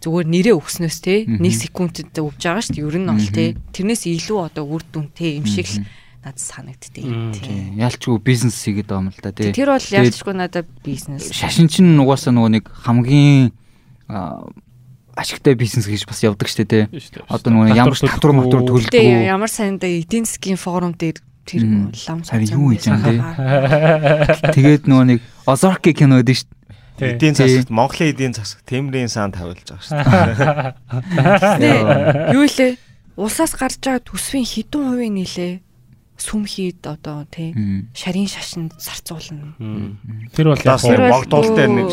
[0.00, 2.88] зүгээр нэрээ өгснөөс те нэг секундэд өвж байгаа шүү дээ.
[2.88, 3.44] Ер нь бол те
[3.76, 5.84] тэрнээс илүү одоо үр дүнтэй юм шиг л
[6.24, 7.76] надад санагддээ.
[7.76, 9.52] Ялчгүй бизнес хийгээд байгаа юм л да тий.
[9.52, 11.28] Тэр бол ялчгүй надад бизнес.
[11.28, 13.52] Шашин чинь угаасаа нөгөө нэг хамгийн
[15.16, 16.84] ашигтай бизнес гэж бас явдаг штэ тий.
[17.30, 19.24] Одоо нөгөө ямар ч татвар матвар төлдөггүй.
[19.30, 21.62] ямар саяндаа эдийн засгийн форум дээр тэр
[22.08, 24.52] лам Сая юу хийж байгаа юм бэ?
[24.58, 26.50] Тэгээд нөгөө нэг Озарки кино гэдэг штэ.
[26.98, 27.46] Эдийн Тий.
[27.46, 29.98] засагт Монголын эдийн засаг темрийн сан тавилж байгаа шүү
[31.58, 32.34] дээ.
[32.38, 32.78] Юу лээ?
[33.18, 35.58] Улсаас гарч байгаа төсвийн хэдэн хувийн нилээ?
[36.14, 37.50] Сүм хийд одоо тий
[37.98, 39.58] шарын шашинд зарцуулна.
[40.38, 41.90] Тэр бол яг дээр нэг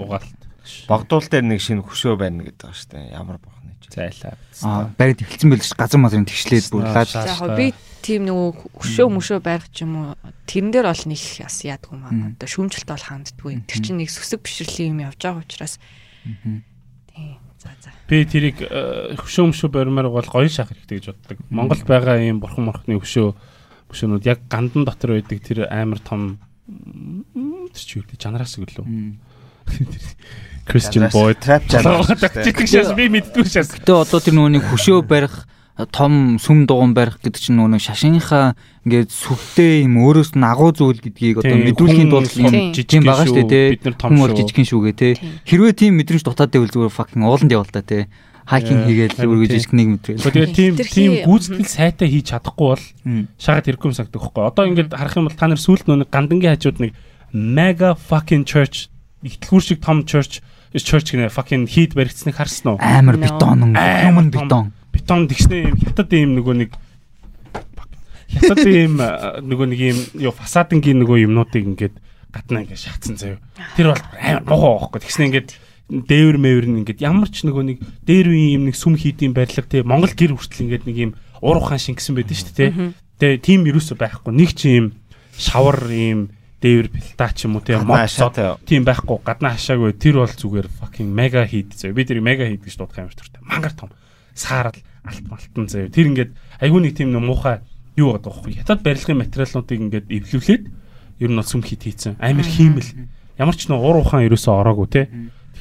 [0.00, 0.40] угаалт.
[0.88, 3.12] Богдуул дээр нэг шинэ хөшөө байна гэдэг байгаа шүү дээ.
[3.14, 3.84] Ямар бохны ч.
[3.92, 4.34] Зайлаа.
[4.62, 7.08] Аа барид эхэлсэн байл ш газар мазрын тэгшлээд бүр лаад.
[7.08, 7.26] Шаа.
[7.26, 7.66] За яг би
[8.02, 10.08] тийм нөгөө хөшөө мөшөө барих ч юм уу
[10.46, 12.12] тэрэн дээр бол нэг бас яадгүй маа.
[12.38, 13.52] Одоо шүүмжлэлт бол ханддаггүй.
[13.66, 15.76] Тэр чинь нэг сүсэг бишрэлийн юм явж байгаа учраас
[16.24, 16.64] тийм.
[17.58, 17.90] За за.
[18.06, 21.38] Би тэрийг э, хөшөө мөшөө баримаар бол гоё шах хэрэгтэй гэж боддог.
[21.50, 23.34] Монгол байгаа ийм бурхан морхны хөшөө
[23.90, 26.38] хөшөөнүүд яг гандан дотор байдаг тэр амар том
[26.68, 28.86] тэр чи юу гэдэг жанраас өглөө.
[30.68, 32.04] Christian Boy Trap жанр.
[32.12, 33.80] Тэгтэг шээс би мэддгүй шээс.
[33.80, 35.48] Гэтэ одоо тэр нэг хөшөө барих
[35.86, 40.74] том сүм дугуун барих гэдэг чинь нөгөө нэг шашныхаа ингээд сүвтэй юм өөрөөс нь агуу
[40.74, 43.66] зүйл гэдгийг одоо мэдүүлэхийн тулд юм жижиг байгаа шүү дээ.
[43.78, 44.94] Бид нар том Хүн бол жижигхэн шүүгээ.
[44.98, 45.14] Тийм.
[45.46, 48.10] Хэрвээ тийм мэдрэмж дутаад байвал зүгээр fucking ууланд явал та тий.
[48.48, 49.28] Хайкинг хийгээл тий.
[49.54, 50.24] жижигхнийг мэдрээл.
[50.26, 53.28] Тэгээд тийм тийм гүйцэтгэл сайтай хийж чадахгүй бол Мм.
[53.38, 54.44] шагаад хэрэггүй юм санагдах байхгүй.
[54.50, 56.92] Одоо ингээд харах юм бол та нар сүүлд нэг гандангийн хажууд нэг
[57.30, 58.88] mega fucking church
[59.22, 60.40] ихтлгүүр шиг том church
[60.76, 62.78] church гэнэ fucking хийд баригдсныг харсан уу?
[62.78, 64.30] Амар бетон, том.
[64.30, 64.64] бетон.
[64.92, 66.70] Бетон тэгснээ юм хятад юм нөгөө нэг
[68.28, 71.96] хятад юм э, нөгөө нэг юм юу фасадынгийн нөгөө юмнуудыг ингээд
[72.30, 73.40] гадна ингээд шаацсан заяа.
[73.74, 75.00] Тэр бол амар мохоо байхгүй.
[75.08, 75.50] Тэгснээ ингээд
[75.88, 79.64] дээвэр мэвэр нь ингээд ямар ч нөгөө нэг дээр үеийн юм нэг сүм хийдийн барилга
[79.64, 82.92] тий Монгол гэр хүртэл ингээд нэг юм уур ухаан шингэсэн байдаг шүү дээ тий.
[83.18, 84.36] Тэгээ тийм юусо байхгүй.
[84.36, 84.92] Нэг ч юм
[85.40, 86.28] шавар юм
[86.58, 88.10] дээвэр пилта ч юм уу тийм мод
[88.66, 92.66] тийм байхгүй гаднаа хашаагүй тэр бол зүгээр fucking mega hit зөө би тэр mega hit
[92.66, 93.90] гэж дуудах юм шиг төртэй мангар том.
[94.34, 94.74] Саарал
[95.06, 97.62] алт малтан зөө тэр ингээд айгүй нэг тийм муухай
[97.94, 100.64] юу гэдэг вэ хятад барилгын материалуудыг ингээд эвлүүлээд
[101.22, 102.18] ер нь бол сүм хит хийцэн.
[102.18, 102.90] Амар хиймэл.
[103.38, 105.02] Ямар ч нэг уур ухаан ерөөсөө ороогүй те.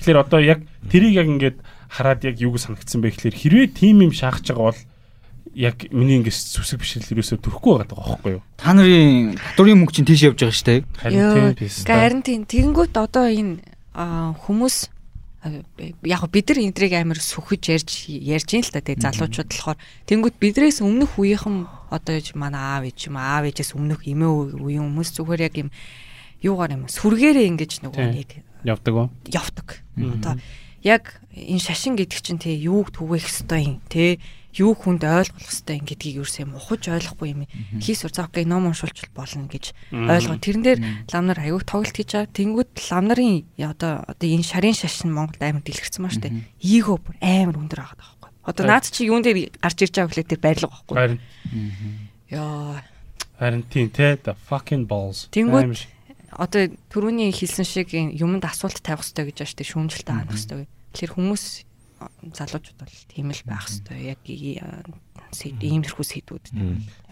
[0.01, 1.57] Тэгэхээр одоо яг тэрийг яг ингээд
[1.89, 4.81] хараад яг юу гэж санагдсан бэ гэхээр хэрвээ тим юм шаахж байгаа бол
[5.55, 8.43] яг миний ингээс зүсэг бишрэл ерөөсөө төрөхгүй байгаа байхгүй юу?
[8.57, 10.79] Та нарын татврын мөнгө чинь тийш явж байгаа шүү дээ.
[10.97, 11.69] Харин тийм.
[11.85, 12.41] Харин тийм.
[12.49, 13.61] Тэгэнгүүт одоо энэ
[14.43, 14.77] хүмүүс
[16.03, 19.77] яг бид нар энтриг амар сүхэж ярьж ярьж ин л та тэгээ залуучууд болохоор
[20.09, 25.09] тэнгууд бидрээс өмнөх үеийнхэн одоо манай аав ээж юм аав ээжээс өмнөх эмээ үеийн хүмүүс
[25.15, 25.69] зүгээр яг юм
[26.43, 28.29] юугаар юм сүргээрээ ингэж нөгөө нэг
[28.65, 29.07] явдаг уу?
[29.29, 29.67] Явдаг.
[29.95, 30.35] Одоо
[30.83, 34.19] яг энэ шашин гэдэг чинь те юуг түгэх хэвээр юм те
[34.57, 37.41] юу хүнд ойлгох хэвээр гэдгийг ерөөсөө мухаж ойлгохгүй юм.
[37.77, 40.37] Хийс ур заах ном уншуулж болно гэж ойлгоо.
[40.41, 40.79] Тэрэн дээр
[41.13, 42.33] лам нар аягүй тоглолт хийж байгаа.
[42.33, 46.33] Тэнгүүд лам нарын одоо одоо энэ шарын шашин Монголд амар дэлгэрсэн маа штэ.
[46.59, 48.31] Ийгөө бүр амар өндөр байгаа байхгүй.
[48.49, 50.95] Одоо наад чи юун дээр гарч ирж байгаа гэхлээр тэр барилга байхгүй.
[50.97, 51.19] Харин.
[52.33, 52.81] Яа.
[53.37, 55.29] Харин тийм те the fucking balls.
[55.29, 55.77] Тэнгүүд
[56.33, 59.63] одоо түрүүний хэлсэн шиг юмд асуулт тавих хэрэгтэй гэж байна штэ.
[59.67, 60.67] Шүүмжлэлтэй ханах хэрэгтэй.
[60.91, 61.43] Тэгэхээр хүмүүс
[62.33, 66.45] залуучууд бол тийм л байх хэвээр яг иймэрхүү сэдвүүд.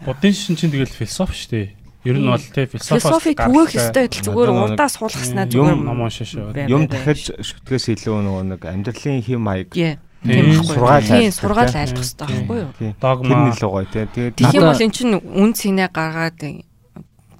[0.06, 1.68] Буддын шин чинь тэгэл философи шүү дээ.
[2.06, 6.54] Ер нь бол те философи түгэх хэвээр зүгээр урдаа суулгаснаа зүгээр юм уншаашаа.
[6.70, 12.26] Юм дахиж шүтгэс илүү нөгөө нэг амьдралын хэм маяг тийм сургаал тийм сургаал айлтгах хэрэгтэй
[12.26, 12.94] байхгүй юу?
[13.00, 13.30] Догма.
[13.30, 13.86] Тэр нь л гоё.
[13.90, 16.38] Тэгээд тийм бол эн чинь үн цэнэ гаргаад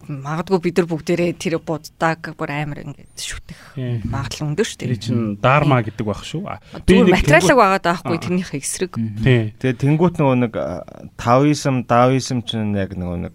[0.09, 3.61] магадгүй бид нар бүгдээрээ тэр буддаг бүр амар ингээд шүтэх
[4.07, 4.91] магадлал өндөр шүү дээ.
[4.95, 6.47] Тэр чинь дарма гэдэг байх шүү.
[6.87, 8.93] Би нэг материалог байгаад байхгүй тэрнийхээ эсрэг.
[9.21, 9.53] Тий.
[9.59, 10.53] Тэгээ тэнгуут нөгөө нэг
[11.19, 13.35] таоизм, даоизм чинь яг нөгөө нэг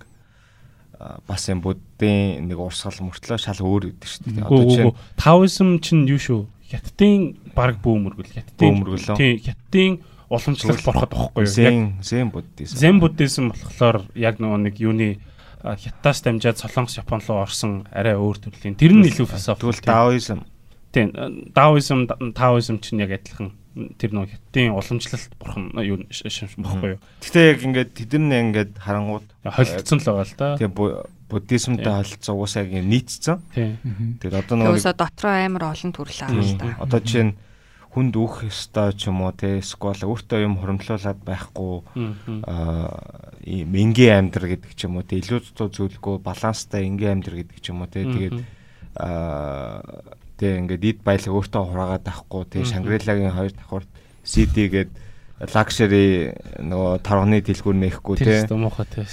[1.27, 4.45] бас юм буддын нэг урсгал мөртлөө шал өөр гэдэг шүү дээ.
[4.45, 6.41] Одоо чинь таоизм чинь юу шүү?
[6.71, 8.31] Хятадын баг бөөмөргөл.
[8.31, 9.17] Хятадын бөөмөргөл.
[9.17, 9.99] Тий, хятадын
[10.31, 11.51] уламжлалт бороход байхгүй юу?
[11.51, 12.77] Зен, зен буддизм.
[12.77, 15.09] Зен буддизм болохоор яг нөгөө нэг юуны
[15.63, 18.75] хятадаас дамжаад Солонгос, Япон руу орсон арай өөр төрлийн.
[18.75, 19.61] Тэр нь илүү философи.
[19.61, 20.43] Тэгвэл даоизм.
[20.91, 21.13] Тийм,
[21.53, 23.55] даоизм, таоизм чинь яг адилхан
[23.95, 26.99] тэр нэг хятадын уламжлалт бурхан юу бохгүй юу.
[27.23, 30.57] Гэтэ яг ингээд тэд нар ингээд харангууд холилдсон л байгаа л да.
[30.59, 30.71] Тийм
[31.31, 33.39] буддизмтай холилдсон уусаа яг нийцсэн.
[33.55, 33.79] Тийм.
[34.19, 36.75] Тэгээд одоо нөгөө Уусаа дотроо амар олон төрөл аа л да.
[36.83, 37.39] Одоо чинь
[37.91, 41.83] хүнд өөх ёстой ч юм уу те сквал өөртөө юм хуримтлуулад байхгүй
[42.47, 47.59] аа энгийн амьдрал гэдэг ч юм уу те илүү зузуу зүйлгүй баланстай энгийн амьдрал гэдэг
[47.59, 48.39] ч юм уу те тэгээд
[48.95, 49.83] аа
[50.39, 53.85] те ингээд эд баялаг өөртөө хураагаад байхгүй те Шангрилагийн хоёр давхар
[54.23, 54.91] CD гээд
[55.51, 56.31] лакшери
[56.63, 59.03] нөгөө торгоны дэлгүүр нээхгүй те муухай те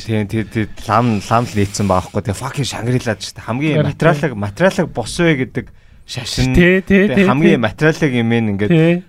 [0.00, 4.86] тийм тэр тэр лам лам л нийцсэн баахгүй те fucking Шангрилаад ч хамгийн материалаг материалаг
[4.94, 9.04] бос вэ гэдэг шашин хамгийн материалыг юм ингээд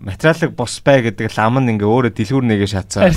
[0.00, 3.12] материалыг бос бай гэдэг лам нь ингээ өөрө дэлгүүр нэгэ шатсан.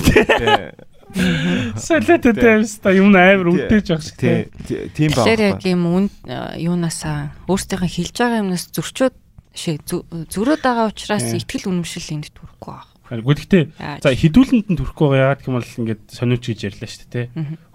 [1.78, 5.24] Солиотой таймста юм амар үдээж явах шиг тийм байна.
[5.24, 6.06] Тэгэхээр яг юм үн
[6.60, 9.15] юунасаа өөрсдийнхээ хэлж байгаа юмнаас зөрчөөд
[9.56, 12.97] шээ зөрөөд байгаа учраас ихтгэл үнэмшил энд төрөхгүй байна.
[13.07, 13.63] Гэхдээ
[14.03, 17.25] за хідүүлэнд нь төрөхгүй байгаа яагаад гэм бол ингээд сониуч гэж ярьлаа шүү дээ.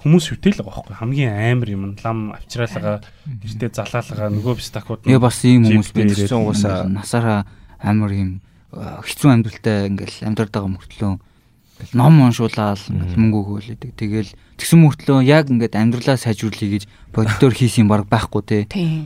[0.05, 0.97] Хүмүүс шүтэл байгаа байхгүй.
[1.01, 6.85] Хамгийн амар юм лам авчраалгаа гэртээ залаалгаа нөгөө бистакууд нэг бас ийм хүмүүс байдаг угаасаа
[6.85, 7.49] насаараа
[7.81, 8.31] амар юм
[8.73, 11.15] хэцүү амьдралтай ингээл амьдраад байгаа мөртлөө.
[11.99, 13.91] Ном уншуулаад мөнгө өгөөлэдэг.
[13.99, 18.59] Тэгэл тэгсэн мөртлөө яг ингээд амьдралаа сайжруулъя гэж боддоор хийсэн баг байхгүй те.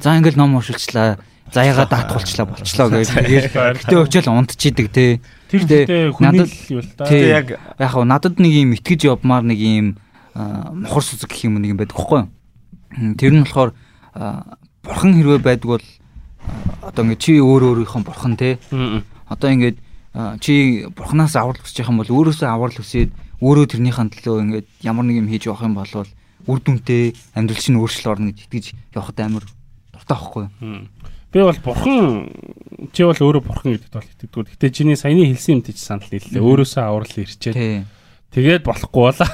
[0.02, 1.18] За ингээл ном уншуулчлаа.
[1.54, 5.22] Заяагаа даатгуулчлаа болчлоо гэж тэгээд өчөөл унтчихийдэг те.
[5.46, 7.06] Тэр тэгтээ надад юу л да.
[7.06, 7.46] Тэгээд яг
[7.78, 9.88] яг хаа надад нэг юм итгэж явмаар нэг юм
[10.34, 12.22] мохор сүзэг гэх юм нэг юм байдаг хгүй.
[13.16, 13.70] Тэр нь болохоор
[14.82, 15.86] бурхан хэрвээ байдаг бол
[16.82, 18.58] одоо ингээд чи өөр өөрийнхөө бурхан те.
[19.30, 19.78] Одоо ингээд
[20.40, 23.10] чи бурханаас аврал хүсэж байгаа юм бол өөрөөсөө аврал хүсээд
[23.40, 25.92] өөрөө тэрнийхэн төлөө ингээд ямар нэг юм хийж явах юм бол
[26.46, 29.44] үр дүнтэй амьдрал чинь өөрчлөлт орно гэж итгэж явахд амар
[29.92, 30.88] дуртай байхгүй юу?
[31.36, 32.32] Би бол бурхан
[32.96, 34.56] чи бол өөрөө бурхан гэдэгт бол итгэдэг.
[34.56, 36.40] Гэтэ чиний саяны хэлсэн юм тийч санал нийллээ.
[36.40, 37.84] Өөрөөсөө аврал ирчээд.
[38.32, 39.28] Тэгээд болохгүй болоо.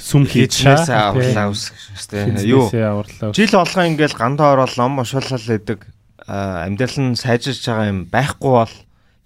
[0.00, 2.72] Сүм хийчихээс авралаа үсгэж Юу?
[3.36, 5.84] Жил болгоо ингээл гандаа ороод ном уншуулал гэдэг
[6.24, 8.74] амьдрал нь сайжирч байгаа юм байхгүй бол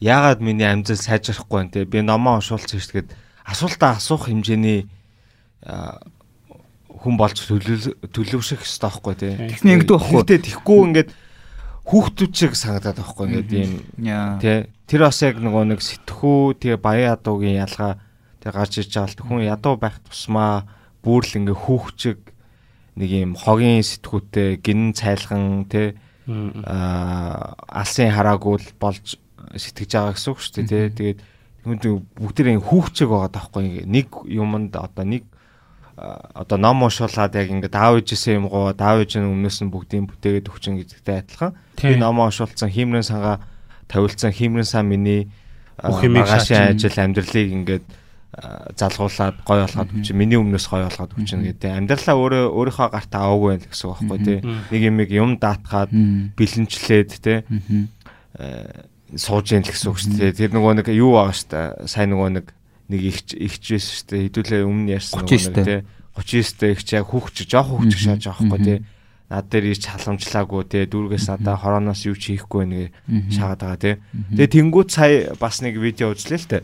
[0.03, 4.89] яагаад миний амьдрал сайжрахгүй вэ те би номоо уншуулсан шүү дээ асуултаа асуух хэмжээний
[5.62, 9.29] хүн болж төлөвшөх хэрэгтэй байхгүй те.
[9.53, 10.23] Тэгснэ ингэдэг байхгүй.
[10.25, 11.11] Тэгтээ тэгхгүй ингээд
[11.85, 13.73] хүүхдүүд шиг санагдаад байхгүй ингээд ийм
[14.40, 14.59] тий
[14.89, 18.01] тэр бас яг нөгөө нэг сэтгхүү тэгээ баян ядуугийн ялгаа
[18.40, 20.65] тэг гарч иж байгаа л хүн ядуу байх тусмаа
[21.05, 22.20] бүрл ингээ хүүхчиг
[22.97, 25.97] нэг юм хогийн сэтгүүтэй гин цайлган те
[26.65, 29.20] аа алсын хараагүй болж
[29.52, 31.20] сэтгэж байгаа гэсэн үг шүү дээ те тэгээд
[31.65, 33.89] бүгдээ хүүхчэг байгаа таахгүй.
[33.89, 35.24] Нэг юмд одоо нэг
[35.97, 40.11] одоо ном уншуулад яг ингээд аав ээжээсээ юм гоо аав ээж нь өмнөөс нь бүгдийг
[40.11, 41.55] бүтээгээд өгчин гэдэгтэй адилхан.
[41.79, 43.39] Би ном уншуулсан хиймрэн сангаа
[43.87, 45.31] тавилсан хиймрэн сан миний
[45.79, 47.87] магашийн ажил амьдралыг ингээд
[48.75, 51.71] залгуулад гой болгоод өгч миний өмнөөс гой болгоод өгч гэдэг.
[51.71, 54.39] Амьдралаа өөрөө өөрийнхөө гарт аваагүй байх гэсэн үг байхгүй тий.
[54.75, 55.95] Нэг юм юм даатгаад
[56.35, 57.39] бэлэнчлээд тий.
[59.15, 60.35] Сууж яах гэсэн үг шүү дээ.
[60.35, 61.87] Тэр нөгөө нэг юу байгаа шүү дээ.
[61.87, 62.47] Сайн нөгөө нэг
[62.89, 64.24] нэг ихч ихч байсан шүү дээ.
[64.28, 65.81] Хэдүүлээ өмнө ярьсан нэг тий
[66.15, 68.78] 39 дэх ихч яг хүүхч жоох хүүхч шааж байхгүй тий.
[69.27, 72.86] Над дээр ич халамжлаагүй тий дүүргээс надаа хорооноос юу ч хийхгүй нэг
[73.35, 73.94] шаагаад байгаа тий.
[74.36, 76.62] Тэгээ тэнгуут сая бас нэг видео үзлээ л дээ.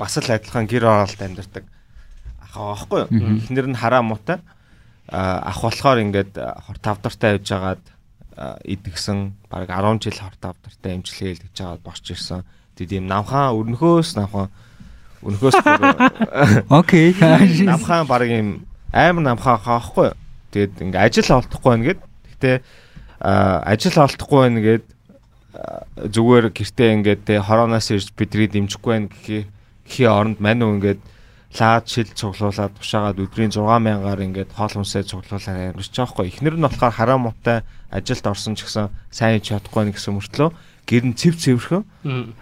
[0.00, 1.64] Бас л адилхан гэр оролт амьдардаг.
[2.40, 3.36] Ах байхгүй юу.
[3.36, 4.40] Эхнэр нь хараа муутай.
[5.12, 7.84] Ах болохоор ингээд хор тавдартай явж агаад
[8.64, 12.48] идэгсэн баг 10 жил хор тавдартай эмчилгээ хийж агаад босч ирсэн.
[12.76, 14.48] Тэгэд ийм намхаа өрнөхөөс намхаа
[15.22, 15.56] өрнөхөөс
[16.80, 17.14] Окей.
[17.68, 20.16] Намхаа баг ийм амар намхаа хаахгүй юу.
[20.52, 22.00] Тэгэд ингээд ажил олдохгүй байна гэд.
[22.32, 22.52] Гэтэ
[23.20, 24.84] ажил олдохгүй байна гэд
[26.12, 29.42] зүгээр гэртээ ингээд те хорооноос ирж бидний дэмжихгүй байна гэхий
[29.84, 31.00] гэхий оронд мань ингээд
[31.60, 36.26] лаад шил цуглуулад тушаагаад өдрийн 6000-аар ингээд хоол хүнсээ цуглуулаад амьдарч байгаа хгүй.
[36.32, 37.60] Эхнэр нь болохоор хараа муутай
[37.92, 40.48] ажилд орсон ч гэсэн сайн хийж чадахгүй нэг гэсэн мөртлөө
[40.86, 41.82] гэр нь цэв цэвэрхэн.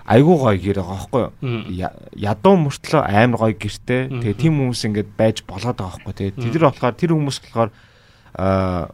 [0.08, 1.24] Айгуу гоё гэр байгаа хгүй.
[2.16, 4.08] Ядуу мөртлөө амар гоё гэртэй.
[4.08, 6.14] Тэгээ тийм хүмүүс ингээд байж болоод байгаа хгүй.
[6.16, 7.70] Тэгээ тэд нар болохоор тэр хүмүүс болохоор
[8.38, 8.90] аа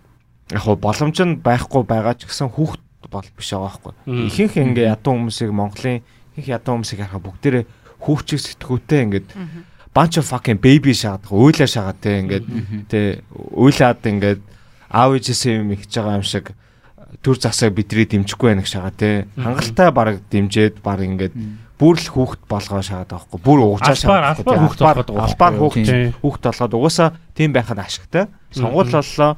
[0.50, 3.94] яг хоо боломж нь байхгүй байгаа ч гэсэн хүүхд бол биш байгаа хгүй.
[4.30, 6.02] Ихэнх ингээ ядуу хүмүүсийг Монголын
[6.36, 7.64] их ядуу хүмүүсийг харахаа бүгдээрээ
[8.02, 9.28] хүүхчиг сэтгүүтэй ингээд
[9.96, 12.46] bunch of fucking baby шаадаг уйлаа шаагаад те ингээд
[12.90, 13.00] те
[13.32, 14.42] уйлаад ингээд
[14.92, 16.52] аав ээжээсээ юм ихж байгаа юм шиг
[17.22, 19.26] төр засаа бидрий дэмжихгүй байх шагаа те.
[19.36, 21.34] Хангалттай баг дэмжиэд баг ингээд
[21.78, 23.38] бүр л хүүхэд болгоо шагаад байхгүй.
[23.40, 24.40] Бүр уучаа шагаад.
[24.40, 25.26] Албаар хүүхэд болгоод байгаа.
[25.28, 25.88] Албаар хүүхэд
[26.22, 28.24] хүүхэд болгоод угаасаа тийм байх нь ашигтай.
[28.50, 29.36] Сонгуул боллоо.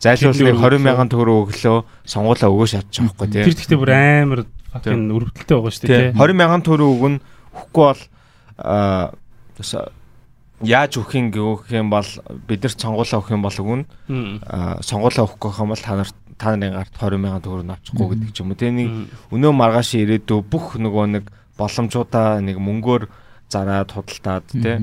[0.00, 1.78] Зайлуулны 20 мянган төгрөг өглөө
[2.08, 3.44] сонгуулаа өгөө шатчих واخгүй тийм.
[3.44, 4.40] Тэр ихтэй бүр амар
[4.72, 6.16] факин өрөвдөлтэй байгаа шүү дээ тийм.
[6.16, 7.14] 20 мянган төгрөг өгөн
[7.52, 8.02] өгөхгүй бол
[8.64, 9.12] аа
[10.60, 12.08] яаж өгөх юм гээх юм бол
[12.48, 13.84] бид нар сонгуулаа өгөх юм бол өгнө.
[14.48, 18.06] Аа сонгуулаа өгөх гэх юм бол та нарт та нарын гарт 20 сая төгрөг авчихгүй
[18.16, 18.56] гэдэг ч юм уу.
[18.56, 18.90] Тэгээ нэг
[19.28, 21.24] өнөө маргааш ирээдүй бүх нөгөө нэг
[21.60, 23.02] боломжуудаа нэг мөнгөөр
[23.52, 24.76] зараад худалдаад тий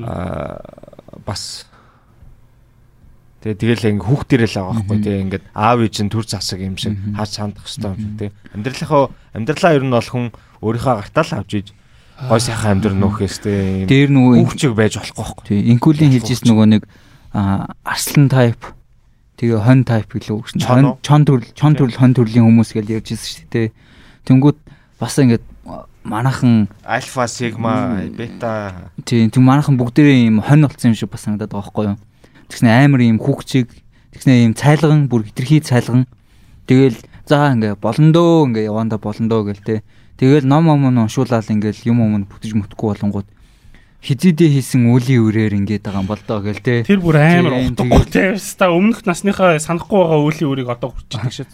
[0.00, 0.64] аа
[1.26, 1.68] бас
[3.44, 6.96] Тэгээ тэгэл ингээ хүүхдэрэл байгаа байхгүй тэгээ ингээд аав ээж нь төр засаг юм шиг
[7.14, 9.04] хаач сандах хэвээр юм тий амьдралынхаа
[9.36, 10.26] амьдралаа ер нь бол хүн
[10.64, 11.68] өөрийнхөө гартаа л авч иж
[12.16, 15.20] гой сайхан амьдрал нөхөөс те дээр нөгөө хөвчөг байж болохгүй.
[15.20, 15.44] Байхгүй.
[15.46, 16.82] Тий, инкулийн хэлжсэн нөгөө нэг
[17.36, 18.60] арслан тайп
[19.36, 21.00] тэгээ хон тайп гэлөө гэсэн.
[21.04, 23.68] Чон төрөл чон төрөл хон төрлийн хүмүүс гэж ярьж ирсэн шүү дээ.
[24.26, 24.58] Тэнгүүд
[25.00, 25.44] бас ингээд
[26.04, 31.52] манахан альфа сигма бета тий тэг манахан бүгдээрээ юм хонь болсон юм шиг бас санагдаад
[31.52, 31.98] байгаа байхгүй юу.
[32.48, 33.68] Тэгснэ амар юм хүүхчиг
[34.16, 36.06] тэгснэ юм цайлган бүр хитрхий цайлган
[36.70, 36.96] тэгэл
[37.26, 39.82] за ингээ болондоо ингээ яванда болондоо гэл те
[40.16, 43.28] Тэгэл ном ом нь уншуулаад ингээл юм юм бүтэж мөтггүй болонгууд
[44.06, 46.86] хизээдээ хийсэн үлийн үрээр ингээд байгаа юм бол доо гэл те.
[46.86, 48.24] Тэр бүр амар утгагүй те.
[48.38, 51.50] Ста өмнөх насныхаа санахгүй байгаа үлийн үрийг одоо хүрчихэж шээ.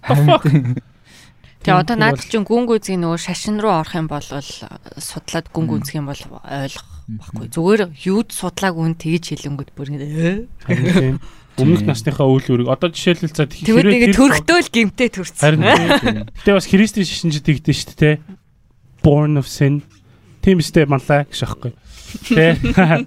[1.64, 6.22] Тэгээ одоо наад чинь гүнгүүзгийн нөгөө шашин руу орох юм бол судлаад гүнгүүзг юм бол
[6.44, 7.46] ойлгох баггүй.
[7.48, 11.20] Зүгээр юуд судлааг үн тэгж хэлэнгүүд бүр ингэ.
[11.62, 15.38] Өмнөх насныхаа үйл үрийг одоо жишээлбэл за хэрвээ төрхтөөл гимтэй төрсөн.
[15.38, 15.62] Харин
[16.34, 18.14] гэтээ бас христийн шашинжид тэгдэж шүү дээ
[19.02, 19.82] born of sin.
[20.42, 21.74] Тийм үстэй малаа гэж аахгүй.
[22.28, 22.56] Тэ.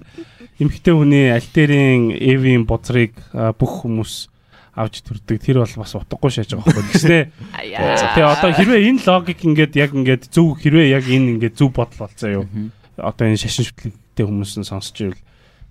[0.62, 3.12] Эмхтэй хүний альтерийн эвийн боцрыг
[3.60, 4.32] бүх хүмүүс
[4.76, 5.40] авч төрдөг.
[5.40, 7.24] Тэр бол бас утгагүй шааж байгаа байхгүй гэснээ.
[8.12, 12.08] Тэгээ одоо хэрвээ энэ логик ингээд яг ингээд зөв хэрвээ яг энэ ингээд зөв бодол
[12.08, 12.44] болцоо юу.
[13.00, 15.20] Одоо энэ шашин шүтлэгтэй хүмүүс нь сонсч ивэл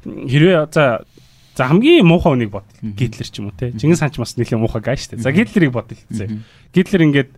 [0.06, 1.06] хэрвээ за
[1.54, 2.66] за хамгийн муухай үнийг бод.
[2.82, 3.74] Гитлер ч юм уу те.
[3.78, 5.22] Чингис хаан ч бас нэлээд муухай гай штэ.
[5.22, 6.30] За гитлерийг бод хэлцээ.
[6.74, 7.32] Гитлер ингээд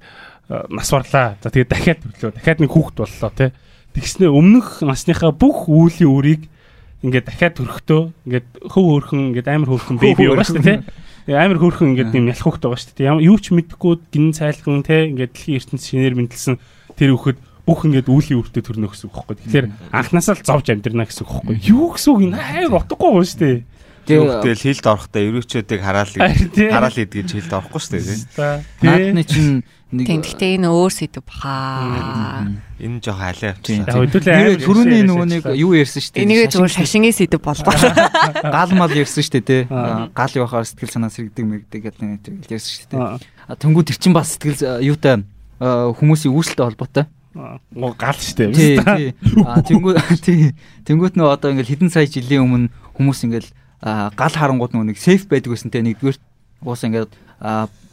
[0.72, 1.36] нас барлаа.
[1.44, 2.32] За тэгээд дахиад төрлөө.
[2.40, 3.52] Дахиад нэг хүүхэд боллоо тий.
[3.95, 6.41] Тэгснээ өмнөх насныхаа бүх үүлийн үрийг
[7.05, 10.81] ингээд дахиад төрөхдөө ингээд хөв хөөрхөн ингээд амар хөөрхөн беби байгаа шүү дээ
[11.27, 11.35] тий.
[11.38, 13.07] Амар хөөрхөн ингээд юм ялах хүүхэд байгаа шүү дээ.
[13.07, 16.55] Ямар юу ч мэдэхгүй гин цайлган тий ингээд дэлхийн ертөнц шинээр мэдлсэн
[16.97, 17.38] тэр хүүхэд
[17.68, 19.35] бүх ингээд үүлийн үртэй төрнө гэсэн үг байхгүй.
[19.43, 21.55] Тэгэхээр анханасаа л зовж амьдрна гэсэн үг байхгүй.
[21.68, 23.57] Юу гэсэн үг амар утгагүй байна шүү дээ.
[24.08, 28.64] Тэгэл хилд орохдоо эрүүчүүдийг хараал хараал идэж хилд орохгүй шүү дээ.
[28.82, 32.44] Наадны чинь Тийм гэхдээ энэ өөр сэдв бахаа.
[32.76, 33.88] Энэ жоох алей авчихсан.
[33.88, 36.24] Хөдөлөө түрүүний нөгөө нэг юу ярьсан шүү дээ.
[36.28, 37.72] Энийг зөвхөн шашингийн сэдв болбоо.
[38.56, 39.64] Гал мал ярьсан шүү дээ тий.
[40.12, 43.56] Гал явахаар сэтгэл санаа сэргдэг мэгдэг гэдэг нэг ярьсан шүү дээ.
[43.64, 45.24] Тэнгүү тэр чин бас сэтгэл юутай
[45.64, 47.08] хүмүүсийн үүсэлтэй холбоотой.
[47.72, 48.52] Гоо гал шүү дээ.
[48.52, 49.16] Тий.
[49.72, 49.94] Тэнгүү
[50.28, 50.52] тий.
[50.84, 53.48] Тэнгүүт нөө одоо ингээл хэдэн сая жилийн өмнө хүмүүс ингээл
[53.82, 55.82] гал харангууд нэг сейф байдаг гэсэн те.
[55.86, 56.18] Нэгдүгээр
[56.66, 57.12] уус ингээд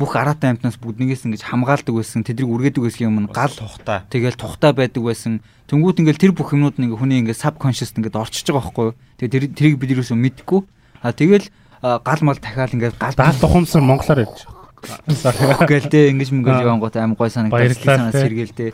[0.00, 4.00] бүх араатай амтнаас бүгднээс ингэж хамгаалдаг байсан тэдрийг үргээдэг байсан юм гал тухтай.
[4.08, 5.44] тэгэл тухтай байдаг байсан.
[5.68, 8.88] Тэнгуут ингээл тэр бүх юмнууд нь ингээ хүний ингээ subconscious ингээд орчиж байгаа байхгүй
[9.20, 10.64] тэгээ тэр тэрийг бид юусоо мэдгүй
[11.04, 11.52] а тэгэл
[11.84, 15.68] гал мал дахиад ингээд гал даал тухамсар монголоор ярьж байгаа.
[15.68, 18.72] Гээл тэ ингэж мөнгө явангууд аим гой санагдаж санаа сэргээл тэ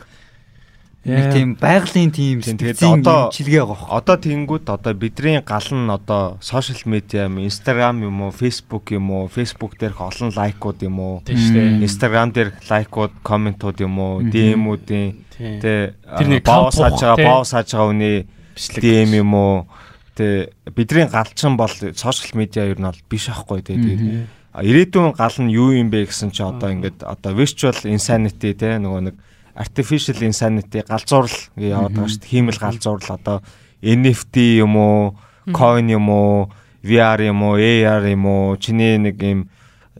[1.01, 3.89] Нэг тийм байгалийн тийм тэгээд одоо чилгээ байгаа.
[3.97, 9.09] Одоо тэнгүүд одоо бидний гал нь одоо сошиал медиа юм, Instagram юм уу, Facebook юм
[9.09, 11.25] уу, Facebook дээрх олон лайкууд юм уу?
[11.25, 11.81] Тийм шүү дээ.
[11.89, 15.09] Instagram дээр лайкууд, комментууд юм уу, DM-үүдийн
[15.57, 15.97] тэ.
[16.45, 18.17] баос хааж байгаа, баос хааж байгаа үний
[18.53, 19.65] DM юм уу?
[20.13, 25.49] Тэ бидний галчин бол сошиал медиа ер нь бол биш аахгүй тэгээд ирээдүйн гал нь
[25.49, 29.15] юу юм бэ гэсэн чи одоо ингээд одоо virtual insanity тэ нөгөө нэг
[29.61, 32.31] artificial insanity галзуурал яваад байгаа шүү дээ.
[32.33, 33.37] Хиймэл галзуурал одоо
[33.81, 35.15] NFT юм уу,
[35.53, 36.49] coin юм уу,
[36.81, 39.49] VR юм уу, AR юм уу, чиний нэг юм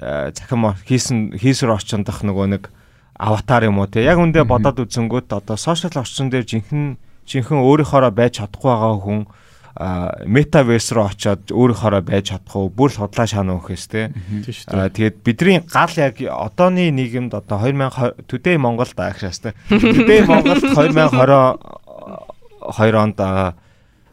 [0.02, 2.64] захим хийсэн хийсэр орчиндох нөгөө нэг
[3.14, 4.02] аватар юм уу те.
[4.02, 6.98] Яг үндэ бодоод үзэнгүүт одоо сошиал орчин дээр жинхэнэ
[7.30, 9.20] жинхэнэ өөрийнхоороо байж чадахгүй байгаа хүн
[9.76, 12.70] метаверс руу очиод өөрийнхоороо байж чадах уу?
[12.70, 14.12] Бүр судлаа шаана өгөхөөс те
[14.68, 21.82] тэгээд бидний гал яг одооны нийгэмд одоо 2020 төдөө Монголд агшаас те төдөө Монголд 2020
[22.62, 23.20] 2 онд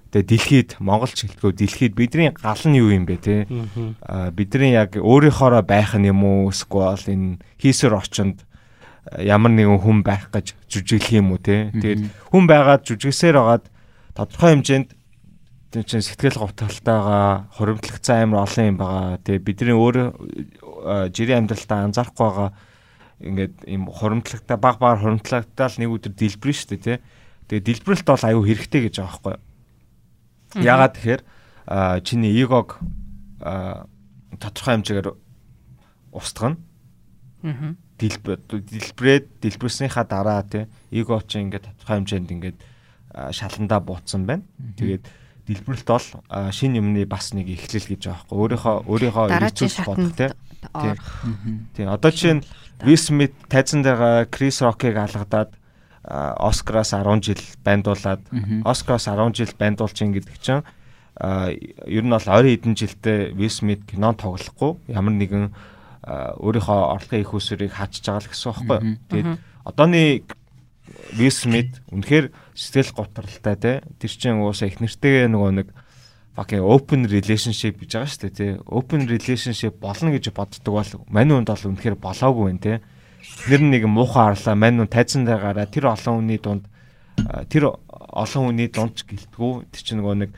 [0.09, 3.44] тэгээ дэлхийд монголч хэлтгөө дэлхийд бидний гал нь юу юм бэ те
[4.32, 6.48] бидний яг өөрийнхоороо байх нь юм уу?
[6.48, 8.47] Эсвэл энэ хийсэр орчинд
[9.20, 13.64] ямар нэгэн хүн байх гэж жүжиглэх юм уу те тэгээд хүн байгаад жүжигсээр байгаад
[14.16, 14.98] тодорхой хэмжээнд
[15.69, 19.20] тэр чинь сэтгэл говталтайгаа хуримтлагцсан амар олон юм байгаа.
[19.20, 19.97] Тэгээ бидний өөр
[21.12, 22.51] жирийн амьдралтаа анзаарахгүй байгаа
[23.20, 26.99] ингээд юм хуримтлагтай баг багаар хуримтлагтаал нэг өдөр дэлбэрэн шүү дээ тий.
[27.53, 29.36] Тэгээ дэлбэрэлт бол аюу хэрэгтэй гэж байгаа байхгүй.
[30.65, 31.23] Ягаад тэгэхээр
[32.07, 32.81] чиний эгог
[34.40, 35.09] тодорхой хэмжээгээр
[36.16, 36.57] устгана.
[37.45, 37.77] Аа.
[37.99, 40.65] Дэлбэрээд дэлбэрснийхаа дараа тий
[40.95, 42.59] эго чи ингээд тодорхой хэмжээнд ингээд
[43.35, 44.47] шаландаа буутсан байна.
[44.78, 45.05] Тэгээд
[45.49, 46.07] дэлбэрэлт бол
[46.53, 50.37] шин юмны бас нэг эхлэл гэж байгаа байхгүй өөрийнхөө өөрийнхөө эргцүүлж бодох
[50.77, 50.97] тийм
[51.75, 52.45] тийм одоо чинь
[52.85, 55.51] Will Smith тайзан дээр Крис Рокийг алгадаад
[56.09, 58.23] Оскараас 10 жил байндуулад
[58.65, 60.62] Оскараас 10 жил байндуулж ин гэдэг чинь
[61.19, 64.79] ер нь бол 20 хэдэн жилдээ Will Smith кинон тоглохгүй.
[64.87, 65.51] Ямар нэгэн
[66.07, 68.95] өөрийнхөө орлогын их усрыг хаачж байгаа л гэсэн үг байхгүй.
[69.11, 69.33] Тэгээд
[69.66, 70.23] одооны
[71.31, 75.69] Smith үнэхээр сэтгэл готролтой те тэр чинь уусаа их нэртэйгээ нөгөө нэг
[76.39, 78.51] fucking open relationship гэж байгаа шүү дээ тий.
[78.70, 82.77] Open relationship болно гэж боддог бол мань үнд бол үнэхээр болоогүй байна тий.
[83.51, 86.70] Нэр нэг муухай харлаа мань үн тайзан дээр гараа тэр олон хүний дунд
[87.51, 90.31] тэр олон хүний дунд ч гэлтгүү тэр чинь нөгөө нэг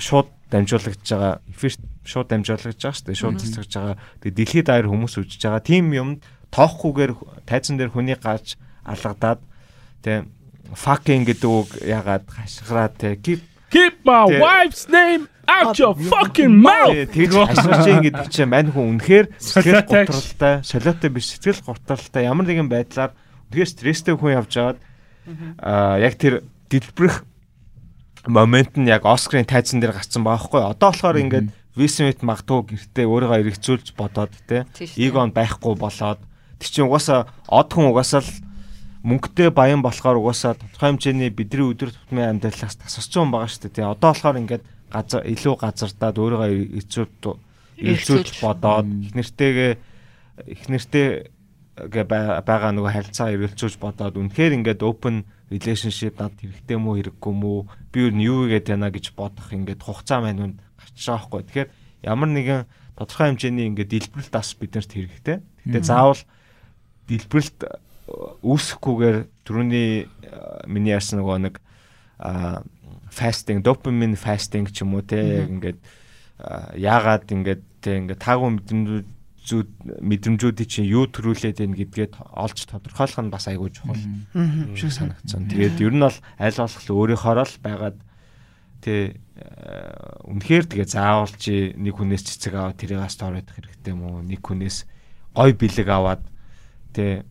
[0.00, 3.96] шууд дамжуулагдж байгаа эффект шууд дамжуулагдж байгаа шүү дээ шууд цэцгэж байгаа.
[4.24, 5.60] Тэгээ дэлхийд даяар хүмүүс үжиж байгаа.
[5.60, 6.08] Тим юм
[6.48, 7.12] тооохгүйгээр
[7.44, 9.40] тайзан дээр хүний гаж алгадаад
[10.04, 10.22] тий
[10.72, 13.42] fucking гэдэг үг ягаад хашгираа те keep
[13.74, 16.94] keep my wife's name out your fucking mouth!
[17.12, 22.24] Тэгж хашгирч гэдэг чинь мань хүн үнэхээр сэтгэл готролтой солиотой биш сэтгэл готролтой.
[22.24, 23.12] Ямар нэгэн байдлаар
[23.52, 24.78] үнэхээр стресстэй хүн явж байгаад
[25.60, 27.24] аа яг тэр дэлбэрэх
[28.26, 33.04] момент нь яг Оскарын тайзан дээр гарсан байгаа хгүй одоо болохоор ингээд Висмит магтуу гэртээ
[33.04, 36.22] өөрийгөө эргэцүүлж бодоод те эгон байхгүй болоод
[36.62, 38.30] тэр чинь угаасаа од хүн угаасаа л
[39.04, 43.92] мөнгөтэй баян болохоор угаасаа тодорхой хэмжээний бидний өдөр тутмын амьдралаас тасарсан байгаа шүү дээ.
[43.92, 47.12] Одоо болохоор ингээд газар илүү газардаад өөрийгөө эцүүд
[47.84, 49.72] эцүүлж бодоод их нэртэйгээ
[50.48, 52.04] их нэртэйгээ
[52.48, 57.58] байгаа нөгөө харилцаа эргэлзүүлж бодоод үнэхээр ингээд open relationship над хэрэгтэй мүү хэрэггүй мүү
[57.92, 61.42] би юу юу гэдэг яана гэж бодох ингээд хугацаа маань гарч байгаа хгүй.
[61.44, 61.70] Тэгэхээр
[62.08, 62.62] ямар нэгэн
[62.96, 65.36] тодорхой хэмжээний ингээд дэлбэрэлт бас биднэрт хэрэгтэй.
[65.66, 66.22] Гэтэ заавал
[67.10, 67.58] дэлбэрэлт
[68.06, 69.18] үүсэхгүйгээр
[69.48, 69.88] түрүүний
[70.68, 71.54] миний ярьсан нөгөө нэг
[73.14, 75.80] фастинг, допамин фастинг ч юм уу те ингээд
[76.76, 79.08] яагаад ингээд те ингээд таагүй мэдрэмжүүд
[79.44, 79.68] зүүд
[80.00, 84.00] мэдрэмжүүдийн чинь юу төрүүлээд байна гэдгээд олж тодорхойлох нь бас айгүй чухал.
[84.72, 85.52] Шиг санагдсан.
[85.52, 87.98] Тэгээд ер нь бол аль болох өөрийнхоороо л байгаад
[88.80, 89.20] тэ
[90.24, 94.88] үнэхээр тэгээ заавал чи нэг хүнээс цэцэг аваад тэрийг сторидох хэрэгтэй мó нэг хүнээс
[95.36, 96.22] гой бэлэг аваад
[96.96, 97.28] тэ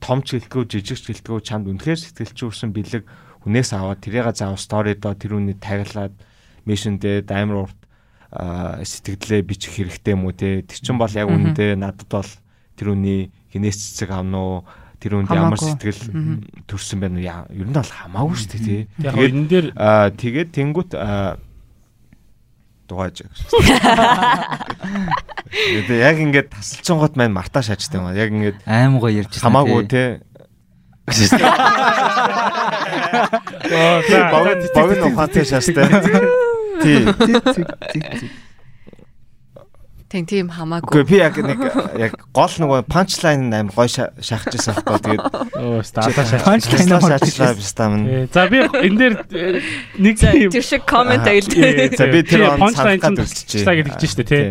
[0.00, 3.04] том ч гэлтгүү жижиг ч гэлтгүү чамд үнэхээр сэтгэлчүүрсэн бэлэг
[3.44, 6.16] хүнээс аваад тэрийг заавал сторидоо тэр үний таглаад
[6.64, 7.80] мишэндээ амар урт
[8.30, 10.62] сэтгэлдээ бичих хэрэгтэй мүү те?
[10.62, 12.30] Тэр чин бол яг үнэндээ надад бол
[12.78, 14.58] тэр үний хинээс цэцэг авна уу?
[15.02, 17.50] Тэр үнд ямар сэтгэл төрсэн байна уу?
[17.50, 18.82] Ер нь бол хамаагүй шүү дээ тий.
[19.02, 19.66] Тэгээд энэ дээр
[20.14, 20.90] тэгээд тэнгуут
[22.90, 23.22] дугааж.
[25.50, 28.18] Тэгээд яг ингээд тасалчингууд маань мартаа шаачдаг юм аа.
[28.18, 29.46] Яг ингээд аим гоо ярьж байна.
[29.46, 30.18] Хамаагүй тий.
[33.70, 34.02] Оо
[34.34, 35.86] баг баг нөхөтэй шаастай.
[36.82, 37.06] Тий.
[40.10, 40.90] Тийм тийм хамаагүй.
[40.90, 41.60] Үгүй би яг нэг
[41.94, 45.22] яг гол нөгөө панчлайн амар гой шахаж байсан байхгүй тэгээд
[45.54, 48.26] оо стата шахаж панчлайн шахажлаа биш таамн.
[48.34, 49.62] За би энэ дээр э,
[50.02, 51.46] нэг тэр шиг комент айл.
[51.94, 54.42] За би тэр панчлайн чинь туслаа гэж хэлж штэ тий.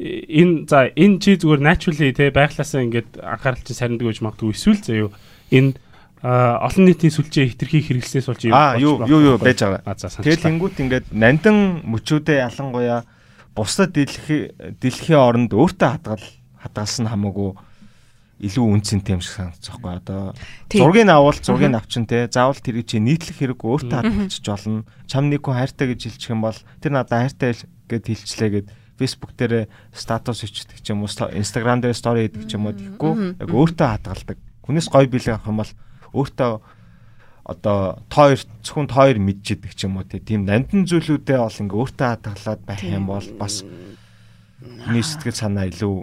[0.00, 4.80] Энэ за энэ чи зүгээр naturally тий байглаасаа ингээд анхаарал чинь сарндаг гэж магадгүй эсвэл
[4.80, 5.12] заяо
[5.52, 5.76] энэ
[6.24, 8.56] олон нийтийн сүлжээ хитрхи хэрэглэснээс болж юм.
[8.56, 9.84] Аа юу юу юу байж байгаа.
[9.84, 13.04] Тэгээд тэнгуут ингээд нандин мөчүүдээ ялангуяа
[13.54, 16.26] бусдад дэлхий дэлхийн оронд өөртөө хадгал
[16.62, 17.52] хадгалсан хамаагүй
[18.42, 20.02] илүү үнцэнтэй юм шиг санагдаж байгаа.
[20.02, 20.22] Одоо
[20.66, 22.26] зургийг авал зургийг авчин те.
[22.26, 24.82] Заавал тэрийг чи нийтлэх хэрэг өөртөө хадгалчих болно.
[25.06, 27.54] Чам нэг хүн хайртай гэж хэлчих юм бол тэр надад хайртай
[27.86, 28.68] гэд хэлчлээ гэд
[28.98, 33.12] Facebook дээр статус ичдэг ч юм уу Instagram дээр стори хийдэг ч юм уу тэгэхгүй
[33.38, 34.38] яг өөртөө хадгалдаг.
[34.66, 35.72] Хүнээс гой билээ авах юм бол
[36.18, 36.50] өөртөө
[37.42, 41.80] одоо тоо хоёр зөвхөн тоо хоёр мэдчихэдэг ч юм уу тийм нандин зүйлүүдээ бол ингээ
[41.82, 45.96] өөртөө хатгалаад байх юм бол бас хүний сэтгэл санаа илүү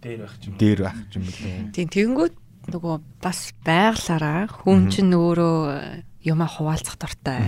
[0.00, 1.72] дээр байх юм дээр байх юм билээ.
[1.76, 2.34] Тийм тэгэнгүүт
[2.72, 5.56] нөгөө бас байглаараа хүн чинь өөрөө
[6.24, 7.40] юма хуваалцах дуртай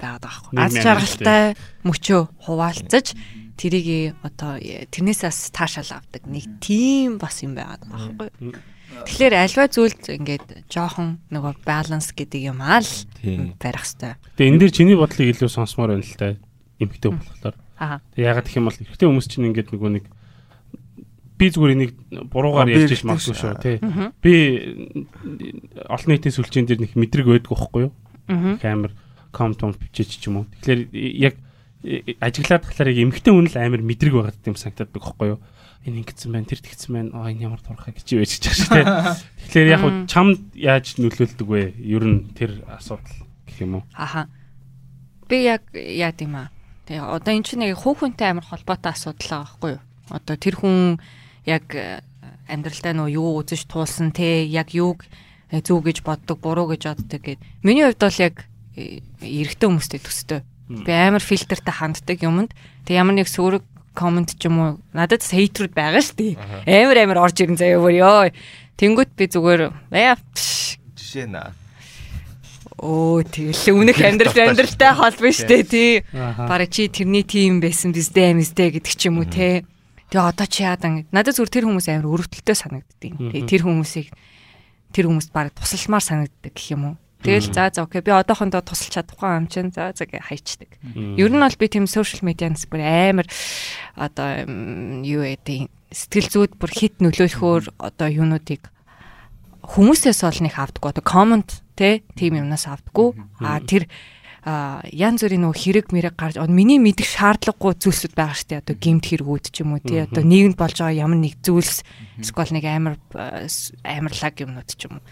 [0.00, 0.56] байгаад байгаа байхгүй.
[0.60, 1.42] Аз жаргалтай
[1.84, 3.16] мөчөө хуваалцаж
[3.56, 6.22] тэрийг одоо тэрнээсээс таашаал авдаг.
[6.28, 8.52] Нэг тийм бас юм байгаад байгаа байхгүй.
[9.06, 12.92] Тэгэхээр альва зүйлд ингээд жоохон нөгөө баланс гэдэг юм аа л
[13.60, 14.16] барих хэвээр.
[14.34, 16.34] Тэгээ энэ дэр чиний бодлыг илүү сонсомоор байна л та.
[16.80, 17.56] Эмхтэй болохоор.
[18.14, 20.04] Тэг ягаад гэх юм бол эрэгтэй хүмүүс чинь ингээд нөгөө нэг
[21.38, 21.92] би зүгээр энийг
[22.34, 23.76] буруугаар ярьж иш магадгүй шүү тий.
[24.18, 24.34] Би
[25.86, 27.92] олон нийтийн сүлжээн дээр нэг мэдрэг байдгүй байхгүй юу?
[28.58, 28.92] Камер
[29.30, 30.46] комтон бичиж ч юм уу.
[30.66, 31.34] Тэгэхээр яг
[32.18, 35.38] ажиглаад тахлаар яг эмхтэй хүн л амар мэдрэг байгаад юм санагдаад байгаа байхгүй юу?
[35.86, 38.84] Энэ ингэсэн байна тэр тэгсэн байна аа энэ ямар турхаа гэж юу гэж чаж тий.
[39.46, 41.74] Тэгэхээр яг чамд яаж нөлөөлдөг вэ?
[41.78, 43.84] Ер нь тэр асуудал гэх юм уу?
[43.94, 44.26] Аха.
[45.28, 46.48] Би яг яа гэм аа.
[46.88, 49.82] Тэгээ одоо эн чинь нэг хүүхэнтэй амар холбоотой асуудал байгаа байхгүй юу?
[50.08, 50.98] Одоо тэр хүн
[51.44, 52.00] яг э,
[52.48, 55.04] амьдралдаа нөө юу үзэж туулсан те яг юуг
[55.52, 57.40] э, зөв гэж боддог буруу гэж боддог гэд.
[57.60, 58.44] Миний хувьд бол яг
[58.76, 60.40] э, эрэгтэй хүмүүстэй төстэй.
[60.68, 62.52] Би амар фильтртэй ханддаг юмд.
[62.84, 63.64] Тэг ямар нэг сөрөг
[63.98, 66.34] комент ч юм уу надад хейтрүүд байгаа шүү дээ.
[66.70, 68.30] Амар амар орж ирэн заяа өөр ёо.
[68.78, 70.14] Тэнгүүт би зүгээр яа
[70.94, 71.50] жишээ наа.
[72.78, 75.92] Оо тэгэл үнэх амьдрал амьдралтай холбоо шүү дээ тий.
[76.14, 79.66] Бараг чи тэрний тим байсан биздэ амисдэ гэдэг ч юм уу те.
[80.14, 83.12] Тэгээ одоо чи яадан надад зүгээр тэр хүмүүс амар өрөвдөлтөй санагддаг.
[83.18, 84.14] Тэгээ тэр хүмүүсийг
[84.94, 86.96] тэр хүмүүст бараг тусалмаар санагддаг гэх юм уу.
[87.22, 88.00] Тэгэл за за окей.
[88.00, 89.74] Би одоохондоо тусалж чадахгүй юм чинь.
[89.74, 90.70] За за гэ хайчдаг.
[90.94, 93.26] Ер нь бол би тийм сошиал медианс бүр амар
[93.98, 94.46] одоо
[95.02, 98.70] юу гэдэг сэтгэл зүйд бүр хит нөлөөлөхөөр одоо юунуудыг
[99.66, 100.94] хүмүүсээс ол нэг авдаггүй.
[100.94, 103.18] Одоо комент те тийм юмнаас авдаггүй.
[103.42, 103.90] А тэр
[104.46, 108.62] янз бүрийн нөгөө хэрэг мэрэг гарч миний мэдих шаардлагагүй зүйлсүүд байгаа дээ.
[108.62, 111.82] Одоо гимт хэрэгүүд ч юм уу тий одоо нийгэмд болж байгаа ямар нэг зүйлс
[112.22, 112.94] эсвэл нэг амар
[113.82, 115.04] амарлаг юмнууд ч юм уу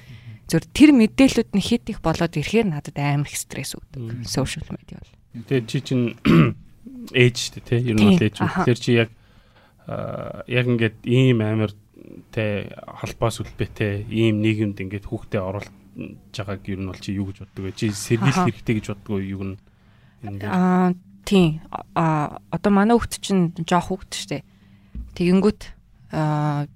[0.46, 4.22] зөв тэр мэдээлүүд нь хит их болоод ирэхээр надад амар их стресс өгдөг.
[4.26, 5.14] Social media бол.
[5.50, 6.00] Тэгээ чи чин
[7.10, 7.80] ээж шүү дээ.
[7.90, 8.36] Ер нь бол ээж.
[8.38, 9.10] Тэр чи яг
[10.46, 11.74] яг ингээд ийм амар
[12.30, 15.70] тэ холбоо сүлбэтэй ийм нийгэмд ингээд хүүхдээ оруулж
[16.30, 17.74] байгааг ер нь бол чи юу гэж боддог вэ?
[17.74, 19.58] Чи сэргийлэх хэрэгтэй гэж боддог уу юу нь?
[20.46, 20.94] Аа
[21.26, 21.58] тийм.
[21.98, 24.42] Аа одоо манай хүүхд чинь жоох хүүхд дээ.
[25.18, 25.62] Тэгэнгүүт
[26.14, 26.70] аа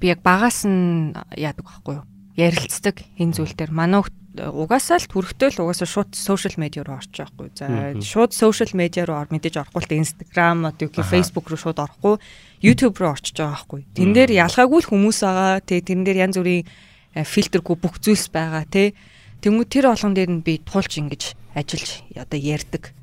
[0.00, 2.06] би яг багаас нь яадаг байхгүй юу?
[2.36, 4.02] Ярилцдаг энэ зүйл дээр манай
[4.32, 7.52] угаасаа л төрөхтэй л угаасаа шууд сошиал медиа руу орчих байхгүй.
[7.52, 7.68] За
[8.00, 12.16] шууд сошиал медиа руу мэдээж орохгүй л Instagram одоо юу Facebook руу шууд орохгүй
[12.64, 13.80] YouTube руу орчиж байгаа байхгүй.
[13.92, 15.60] Тэн дээр ялгаагүй л хүмүүс байгаа.
[15.60, 18.96] Тэгээ тэн дээр янз бүрийн э, фильтргүй бүх зүйлс байгаа тий.
[19.44, 22.96] Тэнгүү тэр болгон дээр нь би туулж ингэж ажиллаж одоо ярьдаг.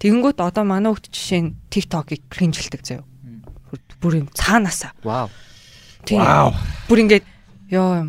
[0.00, 3.06] Тэнгүүт одоо манай хөлт жишээ нь TikTok-ыг кринжилдэг заяа.
[4.02, 4.96] Бүр юм цаанаасаа.
[5.04, 5.28] Вау.
[6.08, 6.56] Вау.
[6.88, 7.22] Бүр ингэж
[7.70, 8.08] ёо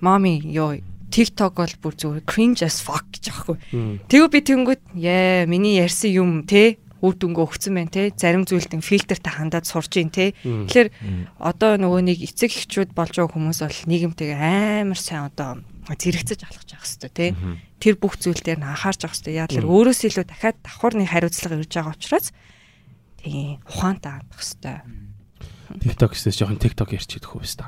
[0.00, 3.56] Mommy ёо TikTok бол бүр зүгээр cringe as fuck гэж аахгүй.
[4.10, 8.72] Тэгээ би тэнгүүд яа миний ярьсан юм те үр дүнгээ өгсөн байна те зарим зүйлд
[8.82, 10.34] фильтртэй хандаад сурж ийн те.
[10.44, 10.88] Тэгэхээр
[11.38, 16.68] одоо нөгөө нэг эцэг эхчүүд болж байгаа хүмүүс бол нийгэмтэйгээ амар сайн одоо зэрэгцэж алхаж
[16.74, 17.26] явах хэрэгтэй те.
[17.78, 19.38] Тэр бүх зүйл дээр нь анхаарч явах хэрэгтэй.
[19.38, 22.26] Яа тэр өөрөөс илүү дахиад давхар нэг хариуцлага ирж байгаа учраас
[23.22, 25.05] тийм ухаантай хандах хэрэгтэй
[25.66, 27.66] TikTok гэсэн жоохон TikTok ярьчих хөө өстэй.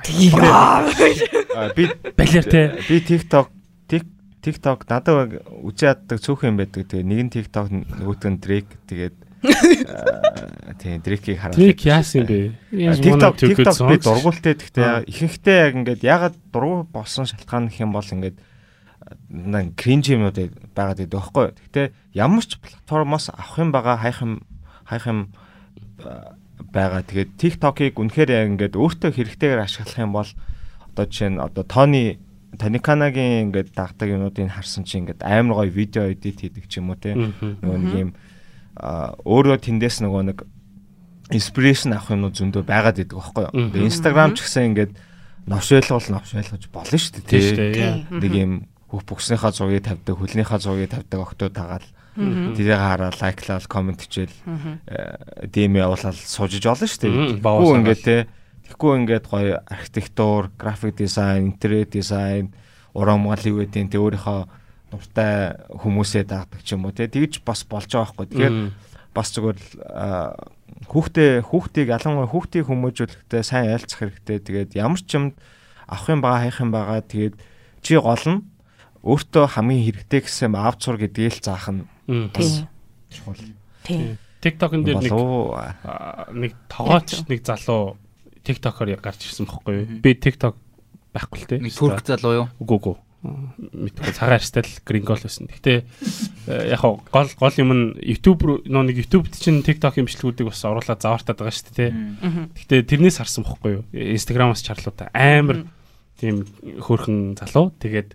[1.75, 1.85] Би
[2.15, 2.79] балер те.
[2.87, 3.51] Би TikTok
[4.39, 6.87] TikTok надад үжи яддаг цөөхөн байдаг.
[6.87, 9.17] Тэгээ нэг нь TikTok нөгөөт нь Drake тэгээд
[10.79, 11.59] тийм Drake-ийг хараад.
[11.59, 12.55] Drake яасан бэ?
[13.03, 18.07] TikTok TikTok би дургуултай гэхдээ ихэнхдээ яг ингээд ягаад дургуй болсон шалтгаан гэх юм бол
[18.07, 18.39] ингээд
[19.31, 20.39] нэг кринж юмуд
[20.75, 21.47] байгаад байдаг байхгүй.
[21.55, 24.43] Гэхдээ ямар ч платформоос авах юм байгаа хайх юм
[24.87, 25.21] хайх юм
[26.73, 27.03] байгаа.
[27.07, 30.31] Тэгээд TikTok-ыг үнэхээр яг ингээд өөртөө хэрэгтэйгээр ашиглах юм бол
[30.95, 32.19] одоо жишээ нь одоо Тони
[32.59, 36.99] Таниканагийн ингээд дагдаг юмнуудыг харсан чинь ингээд амар гоё видео эдит хийдэг ч юм уу
[36.99, 37.15] те.
[37.15, 38.11] Нөгөө нэг юм
[38.79, 40.39] өөрөө тэндээс нөгөө нэг
[41.29, 43.69] инспирэшн авах юмнууд зөндөө байгаад идэг байхгүй юу.
[43.75, 44.93] Тэгээ Instagram ч гэсэн ингээд
[45.45, 47.93] новшойлгол новшойлгож болно шүү дээ тий.
[48.09, 48.53] Нэг юм
[48.89, 51.85] хөх бүкснийхаа зургийг тавьдаг, хөлнийхээ зургийг тавьдаг октоо тагаал
[52.19, 54.35] тэрийг хараад лайклал, комент хичээл
[55.55, 57.39] DM явуулаад суужиж олно шүү дээ.
[57.39, 58.21] Тэгвэл ингээд тий
[58.69, 62.53] Тэгэхгүй ингээд гоё архитектур, график дизайн, интерьер дизайн,
[62.93, 64.41] урамгал юу гэдэг тэ өөрийнхөө
[64.93, 68.29] дуртай хүмүүсээ даадаг ч юм уу тэ тэгж бас болж байгаа байхгүй.
[68.29, 68.57] Тэгэхээр
[69.17, 69.59] бас зүгээр
[70.85, 74.37] хүүхдээ хүүхдийг ялангуяа хүүхдийг хүмүүжүүлэхдээ сайн айлцах хэрэгтэй.
[74.37, 75.25] Тэгээд ямар ч юм
[75.89, 77.01] авах юм байгаа, хайх юм байгаа.
[77.09, 77.35] Тэгээд
[77.81, 78.45] чи гол нь
[79.09, 81.89] өөртөө хамгийн хэрэгтэй гэсэн авцур гэдгийг л заах нь
[82.37, 82.69] тийм
[83.09, 83.41] чухал.
[83.85, 84.21] Тийм.
[84.39, 85.13] TikTok-ын дээр нэг
[86.37, 87.97] нэг тогооч нэг залуу
[88.47, 89.87] TikTok-оор гарч ирсэн бохгүй юу?
[90.05, 90.55] Би TikTok
[91.13, 91.57] байхгүй л те.
[91.59, 92.47] Түрк залуу юу?
[92.63, 92.97] Үгүй үгүй.
[93.19, 95.51] Мэдгүй цагаан арьстай л грингол байсан.
[95.51, 95.83] Гэтэ
[96.47, 101.03] э, яг гол гол юм нь YouTube нөө нэг YouTube-д чинь TikTok имжлэгүүдийг бас оруулаад
[101.03, 101.91] завартаад байгаа шүү дээ.
[102.63, 103.85] Гэтэ тэрнээс харсан бохгүй юу?
[103.91, 105.67] Instagram-аас чарлуудаа амар
[106.23, 106.47] тийм
[106.79, 107.75] хөөрхөн залуу.
[107.83, 108.15] Тэгээд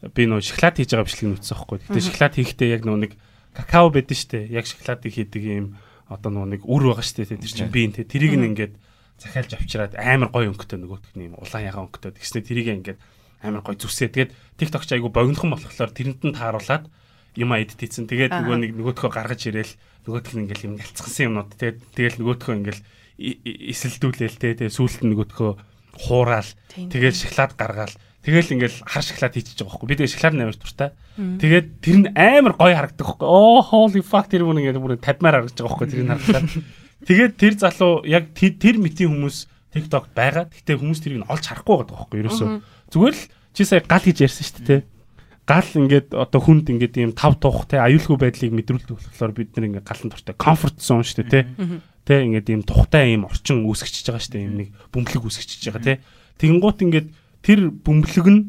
[0.00, 1.78] би нөө шоколад хийж байгаа бичлэг нүцсэн бохгүй.
[1.84, 3.12] Гэтэ шоколад хийхдээ яг нөө нэг
[3.52, 4.44] какао байдэн шүү дээ.
[4.56, 5.66] Яг шоколадыг хийдэг юм
[6.08, 7.36] одоо нөө нэг үр байгаа шүү дээ.
[7.36, 8.74] Тэр чинь би энэ тэрийг нь ингээд
[9.20, 12.98] захиалж авчираад амар гоё өнгөтэй нөгөөх нь юм улаан ягаан өнгөтэй тэгснэ тэрийг ингээд
[13.44, 14.08] амар гоё зүсээ.
[14.08, 16.88] Тэгээд TikTok ч айгу богинохон болохоор тэрэнд нь тааруулаад
[17.36, 18.08] юм эдит хийсэн.
[18.08, 19.74] Тэгээд нөгөө нэг нөгөөдхөө гаргаж ирээл
[20.08, 21.52] нөгөөдх нь ингээл юм ялцсан юмнууд.
[21.52, 22.82] Тэгээд тэгэл нөгөөдхөө ингээл
[23.20, 25.52] эсэлдүүлээл те тэгээд сүүлд нь нөгөөдхөө
[26.00, 26.48] хуураад
[26.88, 29.88] тэгээд шоколад гаргаал Тэгэл ингээл хар шоколад хийчихэж байгаа байхгүй.
[29.88, 30.90] Би тэгээ шоколад амар туртай.
[31.16, 33.24] Тэгээд тэр нь амар гоё харагддаг байхгүй.
[33.24, 35.88] Оо holy fuck тэр бүр ингээд бүр 50-аар харагдаж байгаа байхгүй.
[35.88, 36.44] Тэрийг харахад.
[37.08, 40.52] Тэгээд тэр залуу яг тэр мэтийн хүмүүс TikTok байгаа.
[40.52, 42.48] Гэтэ хүмүүс тэрийг олж харахгүй байгаа байхгүй ерөөсөө.
[42.92, 43.24] Зүгээр л
[43.56, 44.80] чи сая гал гэж ярьсан шүү дээ.
[45.48, 49.66] Гал ингээд одоо хүнд ингээд ийм тав тух те аюулгүй байдлыг мэдрүүлдэг болохоор бид нар
[49.80, 51.40] ингээд галан дуртай comfort zone шүү дээ те.
[52.04, 54.44] Тэ ингээд ийм тухтай ийм орчин үүсгэж байгаа шүү дээ.
[54.44, 55.94] Ийм нэг бөмбөлөг үүсгэж байгаа те.
[56.38, 57.08] Тэгэнгუут ингээд
[57.44, 58.40] тэр бөмбөлөг нь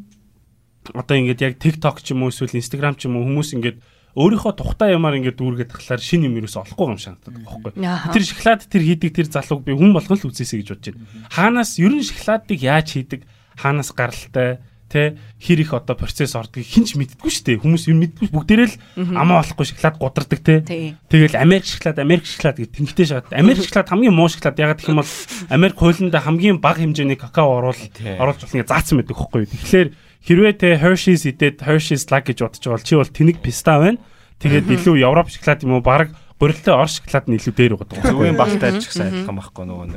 [0.91, 3.77] одоо ингээд яг TikTok ч юм уу эсвэл Instagram ч юм уу хүмүүс ингээд
[4.17, 7.71] өөрийнхөө тухтай ямаар ингээд дүүргээд тахлаар шин юм ерөөс олохгүй юм шаарддаг байхгүй.
[8.11, 11.07] Тэр шоколад тэр хийдэг тэр залууг би хүн болгон л үзээсэй гэж бодож байна.
[11.31, 13.21] Хаанаас ер нь шоколадыг яаж хийдэг?
[13.55, 14.59] Хаанаас гаралтай?
[14.91, 17.63] Тэ хэр их одоо процесс ордгийг хинч мэддэггүй шүү дээ.
[17.63, 20.59] Хүмүүс юм мэддэггүй бүгдээрээ л амаа болохгүй шоколад гудардаг те.
[21.07, 23.31] Тэгэл Америк шоколад, Америк шоколад гэдэг тэнхтэй шоколад.
[23.31, 25.13] Америк шоколад хамгийн муу шоколад ягаад гэх юм бол
[25.47, 29.47] Америк хуулиндаа хамгийн бага хэмжээний какао оруул оруулж болох ингэ заасан байдаг хөхгүй.
[29.47, 29.89] Тэгэхээр
[30.27, 34.03] хэрвээ те Hershey's идээд Hershey's Luck гэж бодож байгаа бол чи бол тэнэг писта байна.
[34.43, 38.11] Тэгээд илүү Европ шоколад юм уу баг гурилтай ор шоколад нь илүү дээр байгаа.
[38.11, 39.87] Зүгийн балтай ч гэсэн адилхан байхгүй нөгөө.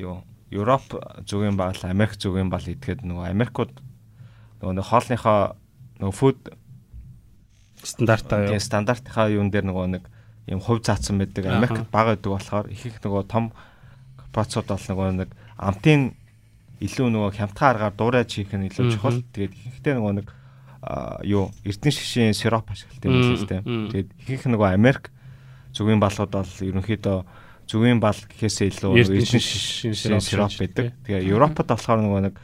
[0.00, 0.82] Юу Европ
[1.26, 3.72] зүгийн бал, Америк зүгийн бал идэхэд нөгөө Америкууд
[4.60, 5.40] нөгөө нэг хоолныхоо
[6.02, 6.40] нөгөө фуд
[7.80, 10.04] стандартаа юу стандартынхаа юун дээр нөгөө нэг
[10.50, 11.46] юм хувь заасан байдаг.
[11.46, 13.52] Америкт бага байдаг болохоор их их нөгөө том
[14.18, 16.12] корпорацууд бол нөгөө нэг амтын
[16.80, 19.22] илүү нөгөө хямдхан аргаар дуурайж хийх нь илүү чухал.
[19.32, 20.28] Тэгээд ихэнхдээ нөгөө нэг
[21.28, 23.62] юу эрдэнэ шишийн сироп ашигладаг юм л тийм.
[23.92, 25.12] Тэгээд ихэнх нөгөө Америк
[25.76, 27.18] зүгийн балууд бол ерөнхийдөө
[27.70, 30.90] зүгийн бал гэхээсээ илүү эрдэнэ шишийн сироп байдаг.
[31.06, 32.34] Тэгээ Европод болохоор нөгөө нэг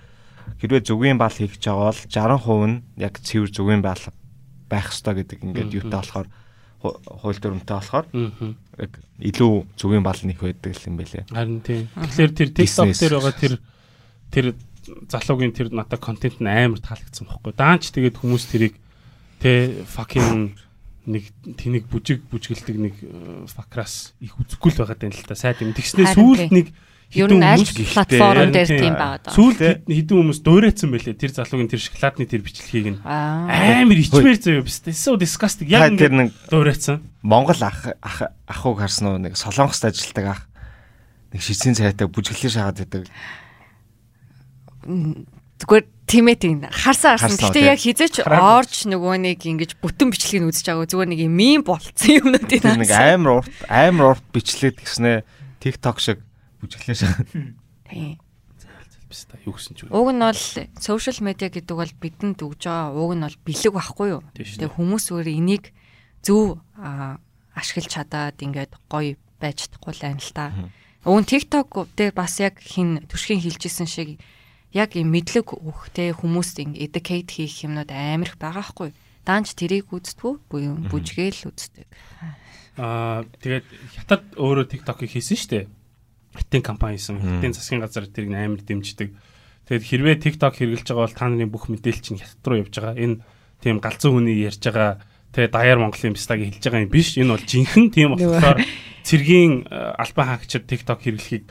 [0.62, 4.02] хэрвээ зүгийн бал хийх гэж байгаа бол 60% нь яг цэвэр зүгийн бал
[4.70, 6.28] байх ёстой гэдэг ингээд юутай болохоор
[6.78, 8.06] хууль дүрмтэй болохоор
[8.78, 11.24] яг илүү зүгийн бал нэх байдаг юм байлээ.
[11.34, 11.90] Харин тийм.
[11.90, 13.54] Тэгэхээр тэр TikTok дээр байгаа тэр
[14.30, 14.46] тэр
[15.10, 17.52] залуугийн тэр надад контент нь амар таалагдсан байхгүй.
[17.58, 18.74] Даанч тэгээд хүмүүс тэрийг
[19.42, 20.54] тэ fucking
[21.06, 22.94] нэг тэнийг бүжиг бүжгэлдэг нэг
[23.50, 25.72] факраас их үзэхгүй л байгаа юм л та сайд юм.
[25.72, 26.74] Тэгснээ сүүлд нэг
[27.14, 29.30] Ер нь аль платформ дээр тийм байгаа даа.
[29.30, 31.14] Сүүлд хэдэн хүмүүс дуурайцсан байлээ.
[31.14, 34.82] Тэр залуугийн тэр шоколадны тэр бичлэгийг нь амар ичмээр зөө биш.
[34.90, 35.70] So disgusting.
[35.70, 37.06] Яг тэр нэг дуурайцсан.
[37.22, 40.42] Монгол ах ах ахуг харсан уу нэг солонгост ажилладаг ах.
[41.30, 43.06] Нэг шицэн цайтай бүжиглэр шахаад байдаг.
[45.56, 47.50] Зүгээр тиймээ тийм харсан харсан.
[47.50, 52.12] Гэтэ яг хизээч орж нөгөө нэг ингэж бүтэн бичлэгийг үзэж байгаа зүгээр нэг мим болцсон
[52.22, 55.24] юмнуудыг нэг амар урт амар урт бичлээд гэснээ
[55.64, 56.18] TikTok шиг
[56.62, 57.16] бүжиглээ шаа.
[57.90, 58.20] Тийм.
[59.06, 59.94] Биш та юу гэсэн ч үү.
[59.94, 60.42] Уг нь бол
[60.82, 64.22] сошиал медиа гэдэг бол бидэнд өгж байгаа уг нь бол бэлэг байхгүй юу?
[64.34, 65.70] Тэгээ хүмүүс өөр энийг
[66.26, 66.58] зөв
[67.54, 70.46] ашиглаж чадаад ингээд гоё байж чадахгүй л байна л та.
[71.06, 74.18] Уг нь TikTok дээр бас яг хин түшгийн хилжсэн шиг
[74.72, 78.90] яг юм мэдлэг өгөхтэй хүмүүст ингэ educate хийх юмнууд амар их байгаа хгүй.
[79.26, 81.86] Даанч тэрийг үздэггүй буюу бүжгээл үздэг.
[82.78, 83.66] Аа тэгээд
[84.06, 85.64] хятад өөрөө TikTok-ыг хийсэн шүү дээ.
[86.36, 87.18] Хятадын компани хийсэн.
[87.18, 89.10] Хятадын засгийн газар тэрийг амар дэмждэг.
[89.66, 92.94] Тэгээд хэрвээ TikTok хэрэглэж байгаа бол та нарын бүх мэдээлэл чинь хятад руу явж байгаа.
[92.94, 93.16] Энэ
[93.58, 95.02] тийм галзуу хүний ярьж байгаа
[95.34, 97.18] тэгээ даяар Монголын бистаг хэлж байгаа юм биш.
[97.18, 98.62] Энэ бол жинхэнэ тийм болохоор
[99.02, 101.44] цэргийн албан хаагчид TikTok хэрэглэхийг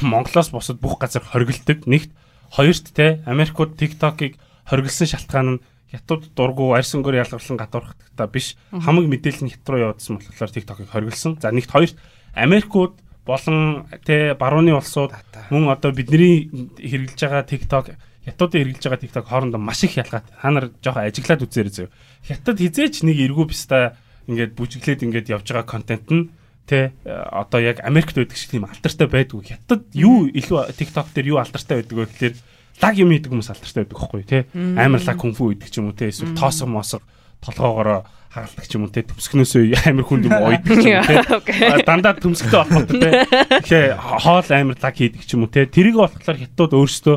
[0.00, 1.84] Монголоос бусад бүх газар хоригддаг.
[1.84, 2.08] Нэгт
[2.50, 4.36] Хоёрт те Америкууд TikTok-ыг
[4.68, 5.62] хоригдсан шалтгаан нь
[5.92, 10.88] хятад дургу арьс өнгөөр ялгарлан гадуурхтагта биш хамаг мэдээлэл нь хят руу явуулсан болохоор TikTok-ыг
[10.92, 11.40] хоригдсан.
[11.40, 11.96] За нэгт хоёрт
[12.36, 15.12] Америкууд болон те барууны улсууд
[15.52, 17.86] мөн одоо бидний хэрэгжилж байгаа TikTok
[18.24, 20.32] хятадын хэрэгжилж байгаа TikTok хоорондоо маш их ялгаатай.
[20.32, 21.88] Та нар жоохон ажиглаад үзээрэй зөө.
[22.28, 23.96] Хятад хизээч нэг эргүү бистаа
[24.28, 26.28] ингээд бүжиглээд ингээд явж байгаа контент нь
[26.68, 29.56] Тэ одоо яг Америкт байдаг шиг тийм алтартай байдгүй.
[29.56, 32.34] Хятад юу илүү TikTok дээр юу алтартай байдаг вэ гэхээр
[32.84, 34.42] лаг юм хийдэг хүмүүс алтартай байдаг байхгүй тий.
[34.76, 36.12] Амар лаг кунфу хийдэг ч юм уу тий.
[36.12, 37.00] Эсвэл тоосго мосго
[37.40, 41.84] толгоогоороо хагалдаг ч юм уу те төмсгнөөсөө амар хүнд юм ойдаг ч юм уу те
[41.88, 43.10] дандаа төмсгтэй болохгүй те
[43.64, 47.16] тэгэхээр хоол амар лаг хийдэг ч юм уу те тэрийг болохоор хятад өөрсдөө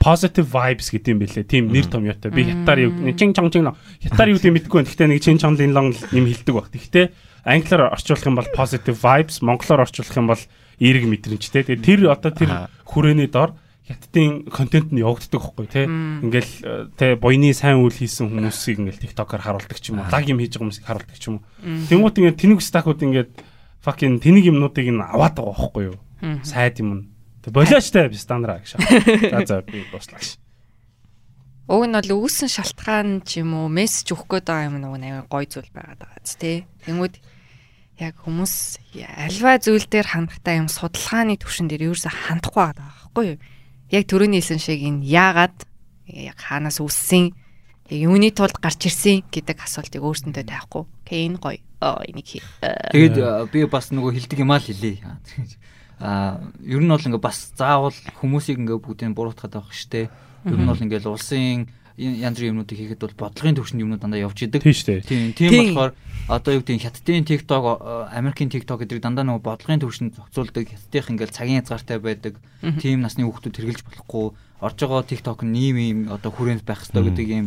[0.00, 3.68] positive vibes гэдэг юм бэлээ тийм нэр томьёотой би хятаар юу чин чон чин
[4.00, 7.06] хятаар юу гэдэг байна гэхдээ нэг чин чон лин лон юм хэлдэг баг гэхдээ
[7.46, 10.42] англиар орчуулах юм бол positive vibes, монголоор орчуулах юм бол
[10.82, 11.62] эерэг мэдрэмжтэй.
[11.62, 12.50] Тэгээ тэр одоо тэр
[12.82, 13.54] хүрээний дор
[13.86, 15.86] хятадын контент нь явагддаг байхгүй тий.
[15.86, 20.10] Ингээл э, тий буйны сайн үйл хийсэн хүмүүсийг ингээл TikTok-оор харуулдаг ч юм уу.
[20.10, 21.46] Лаг юм хийж байгаа хүмүүсийг харуулдаг ч юм уу.
[21.86, 23.30] Тэнгуут ингээд тэнэг стакууд ингээд
[23.78, 25.96] fucking тэнэг юмнуудыг нь аваад байгаа байхгүй юу?
[26.42, 27.14] Сайд юм.
[27.46, 28.74] Тэг болоочтой би стандараа гэж.
[29.30, 30.34] За за би дуслаа гэж.
[31.70, 35.30] Уг нь бол үүсэн шалтгаан ч юм уу мессеж өгөх гээд байгаа юм нэг аяга
[35.30, 36.56] гой зүйл байгаад байгаа ч тий.
[36.86, 37.14] Тэнгүүд
[37.96, 38.54] яг хүмүүс
[39.00, 43.38] альва зүйл дээр хандахтаа юм судалгааны төвшин дээр ерөөсө хандахгүй байгаа байхгүй юу?
[43.88, 45.56] Яг төрөний хэлсэн шиг энэ яагаад
[46.12, 47.32] яг хаанаас үссэн
[47.88, 50.84] юуны тулд гарч ирсэн гэдэг асуултыг өөрсөндөө тавихгүй.
[51.06, 51.60] Окей энэ гоё.
[51.80, 52.42] Аа энийг хий.
[52.60, 54.96] Тэгээд би бас нөгөө хилдэг юм аа л хэлээ.
[56.02, 60.10] Аа ер нь бол ингээ бас заавал хүмүүсийг ингээ бүгдийг буруутгаад авах штэ.
[60.44, 64.38] Ер нь бол ингээл улсын янз бүрийн юмнуудыг хийхэд бол бодлогын төвшөнд юмнууд дандаа явж
[64.44, 64.60] идэг.
[64.60, 65.00] Тийм шүү дээ.
[65.08, 65.92] Тийм тийм болохоор
[66.28, 67.64] одоо юу гэдэг хятадын TikTok,
[68.12, 70.68] Америкийн TikTok гэдэг дандаа нөгөө бодлогын төвшөнд зохицуулдаг.
[70.68, 72.34] Хятадынх ингээл цагийн хязгаартай байдаг.
[72.84, 74.26] Тийм насны хүүхдүүд хэрэглэж болохгүй.
[74.60, 77.46] Орж байгаа TikTok нь ийм ийм одоо хүрээнд байх хэрэгтэй гэдэг ийм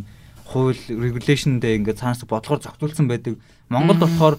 [0.49, 3.37] хууль regulation дээр ингээд цаанаас бодлогоор зохицуулсан байдаг.
[3.69, 4.35] Монголд болохоор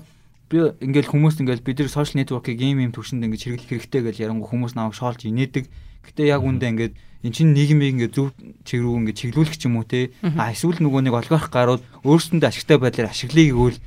[0.50, 4.16] би ингээл хүмүүс ингээл бид нар social network-ийг ийм ийм төвшөнд ингээд хэрэглэх хэрэгтэй гэж
[4.26, 5.70] ярангу хүмүүс намайг шоолж инээдэг.
[6.02, 8.32] Гэтэ яг үндэ ингээд эн чинь нийгмийг ингээ зөв
[8.64, 12.48] чиг рүү ингээ чиглүүлэх ч юм уу те а эсвэл нөгөө нэг олигарх гарууд өөрсөндөө
[12.48, 13.78] ашигтай байдлаар ашиглая гэвэл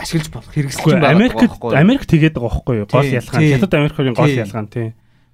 [0.00, 1.12] ашиглаж болох хэрэгсэл юм байна.
[1.12, 2.88] Америк Америк тэгээд байгаа байхгүй юу?
[2.88, 3.40] Гол ялгаа.
[3.40, 4.88] Хятад Америкийн гол ялгаа нь тий.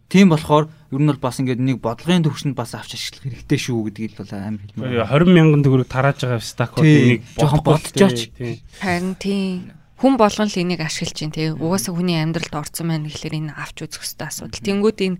[0.06, 3.90] Тийм болохоор ер нь бол бас ингээд нэг бодлогын төвшөнд бас авч ашиглах хэрэгтэй шүү
[3.90, 5.02] гэдгийг л амар хэлмээр.
[5.02, 8.31] 20 мянган төгрөг тарааж байгаа стакууд энийг жоохон бодчихооч.
[8.78, 11.51] Харин тийм хүн болгон л энийг ашиглаж чинь тий.
[11.51, 14.62] Угаасаа хүний амьдралд орцсон байна гэхэлэр энэ авч үзэх хэрэгтэй асуудал.
[14.62, 15.18] Тэнгүүд энэ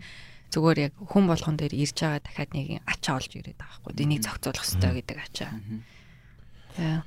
[0.53, 3.93] зүгээр яг хүн болгон дээр ирж байгаа дахиад нэг ачаа олж ирээд байгаа хгүй.
[4.03, 5.53] Энийг зохицуулах хэрэгтэй гэдэг ачаа.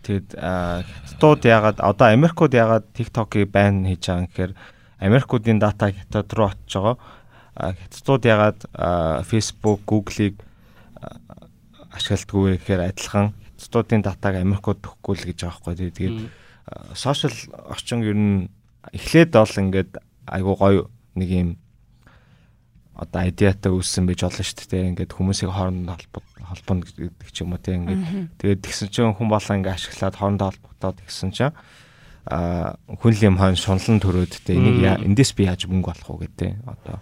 [0.02, 4.54] Тэгэд хятадууд ягаад одоо Америкууд ягаад TikTok-ыг байн хийж байгаа юм гэхээр
[5.00, 6.98] Америкуудын дата хятад руу очиж байгаа.
[7.56, 8.60] Хятадууд ягаад
[9.30, 10.42] Facebook, Google-ыг
[11.94, 15.74] ашигладаг вэ гэхээр адилхан хятадуудын датаг Америкууд өгөхгүй л гэж байгаа хгүй.
[15.94, 16.18] Тэгээд
[16.98, 17.38] сошиал
[17.70, 18.50] орчин ер нь
[18.94, 19.92] эхлээд бол ингээд
[20.26, 20.82] айгуу гоё
[21.14, 21.50] нэг юм
[23.00, 24.90] одоо идеатай үүссэн байж болно шүү дээ.
[24.92, 25.96] Ингээд хүмүүсийг хоорондоо
[26.44, 30.48] холбоно гэдэг ч юм уу те ингээд тэгээд тэгсэн чинь хүн болоо ингээд ашиглаад хоорондоо
[30.52, 31.56] холбогдоод тэгсэн чинь
[32.28, 36.60] а хүн юм хон шунлан төрөөд те энийг эндээс би яаж мөнгө олох уу гэдэг
[36.68, 36.98] одоо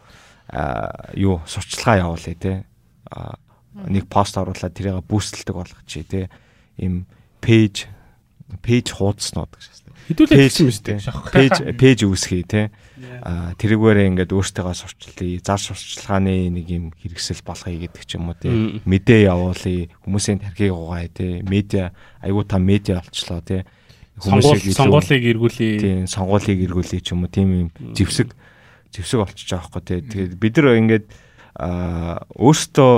[1.18, 2.64] юу сурчлагаа явуулъя
[3.10, 3.40] а
[3.88, 6.30] нэг пост оруулаад тэрийг бүүсэлдэг болгочих те
[6.78, 7.08] им
[7.42, 7.88] пэйж
[8.64, 10.00] пэйж хуудаснууд гэж байна.
[10.08, 11.00] Хэдүүлээ хэлсэн юм шүү дээ.
[11.36, 12.62] Пэйж пэйж үүсгэе те.
[13.22, 15.38] А тэрүүгээрээ ингээд өөртөө сурчлаа.
[15.46, 18.50] Зар сурчлагын нэг юм хэрэгсэл болгоё гэдэг ч юм уу те.
[18.84, 19.94] Мэдээ явуулъя.
[20.02, 21.46] Хүмүүсийн тархийг угаая те.
[21.46, 21.94] Медиа
[22.26, 23.70] айгуу та медиа болчлоо те.
[24.18, 25.74] Хүмүүсийг сонгуулийг эргүүлээ.
[25.78, 28.34] Тийм, сонгуулийг эргүүлээ ч юм уу тийм юм зэвсэг
[28.90, 29.96] зэвсэг болчихж байгаа байхгүй те.
[30.02, 31.06] Тэгээд бид нар ингээд
[32.34, 32.94] өөртөө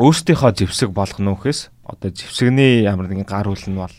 [0.00, 3.92] өөртөөхөө зэвсэг болгоно гэхээс одоо зэвсэгний ямар нэгэн гар үл нь бол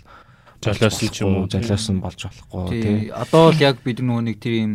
[0.66, 1.48] жолоосон ч юм уу?
[1.52, 3.10] Жолоосон болж болохгүй тий.
[3.14, 4.74] Одоо л яг бид нөгөө нэг тэр юм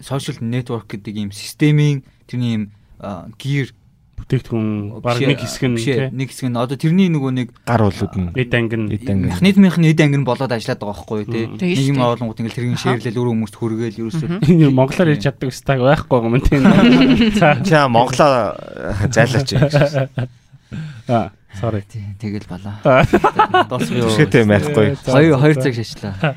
[0.00, 2.64] social network гэдэг юм системийн тэрний юм
[3.40, 3.72] гэр
[4.16, 6.08] бүтээгдэхүүн баг нэг хэсэг нь тий.
[6.08, 6.56] нэг хэсэг нь.
[6.56, 8.32] Одоо тэрний нөгөө нэг гар улууд нь.
[8.34, 8.88] Эд ангин.
[8.88, 11.44] Механизмын эд ангин болоод ажиллаад байгаа байхгүй тий.
[11.52, 14.72] Нэг юм олонгууд ингээл тэргийн шеэрлэл өөрөө хүмүүст хүргээл ерөөсөө.
[14.72, 16.58] Монголоор ярьж чаддаг стаг байхгүй юм тий.
[17.68, 18.56] За монголоо
[19.12, 19.52] зайлаач
[21.06, 21.82] аа Sorry.
[22.20, 22.80] Тэгэл бала.
[23.70, 24.12] Дуусгүй юу?
[24.12, 24.92] Шитэй ярихгүй.
[25.08, 26.36] 2 2 цаг шачлаа.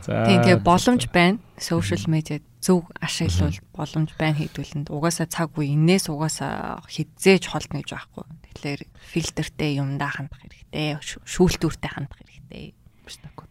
[0.00, 0.24] За.
[0.24, 1.38] Тийм тэгээ боломж байна.
[1.60, 7.92] Social media зөв ашиглавал боломж байна хэдүүлэнд угаасаа цаг үе инээс угаасаа хизээж холдно гэж
[7.92, 8.24] байхгүй.
[8.56, 8.80] Тэгэхээр
[9.12, 10.96] фильтртэй юмдаа хандах хэрэгтэй.
[11.04, 12.72] Шүүлтүүртэй хандах хэрэгтэй.
[13.04, 13.44] Биш нэг.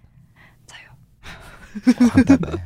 [0.66, 0.98] За юу.
[2.18, 2.58] Хантаа.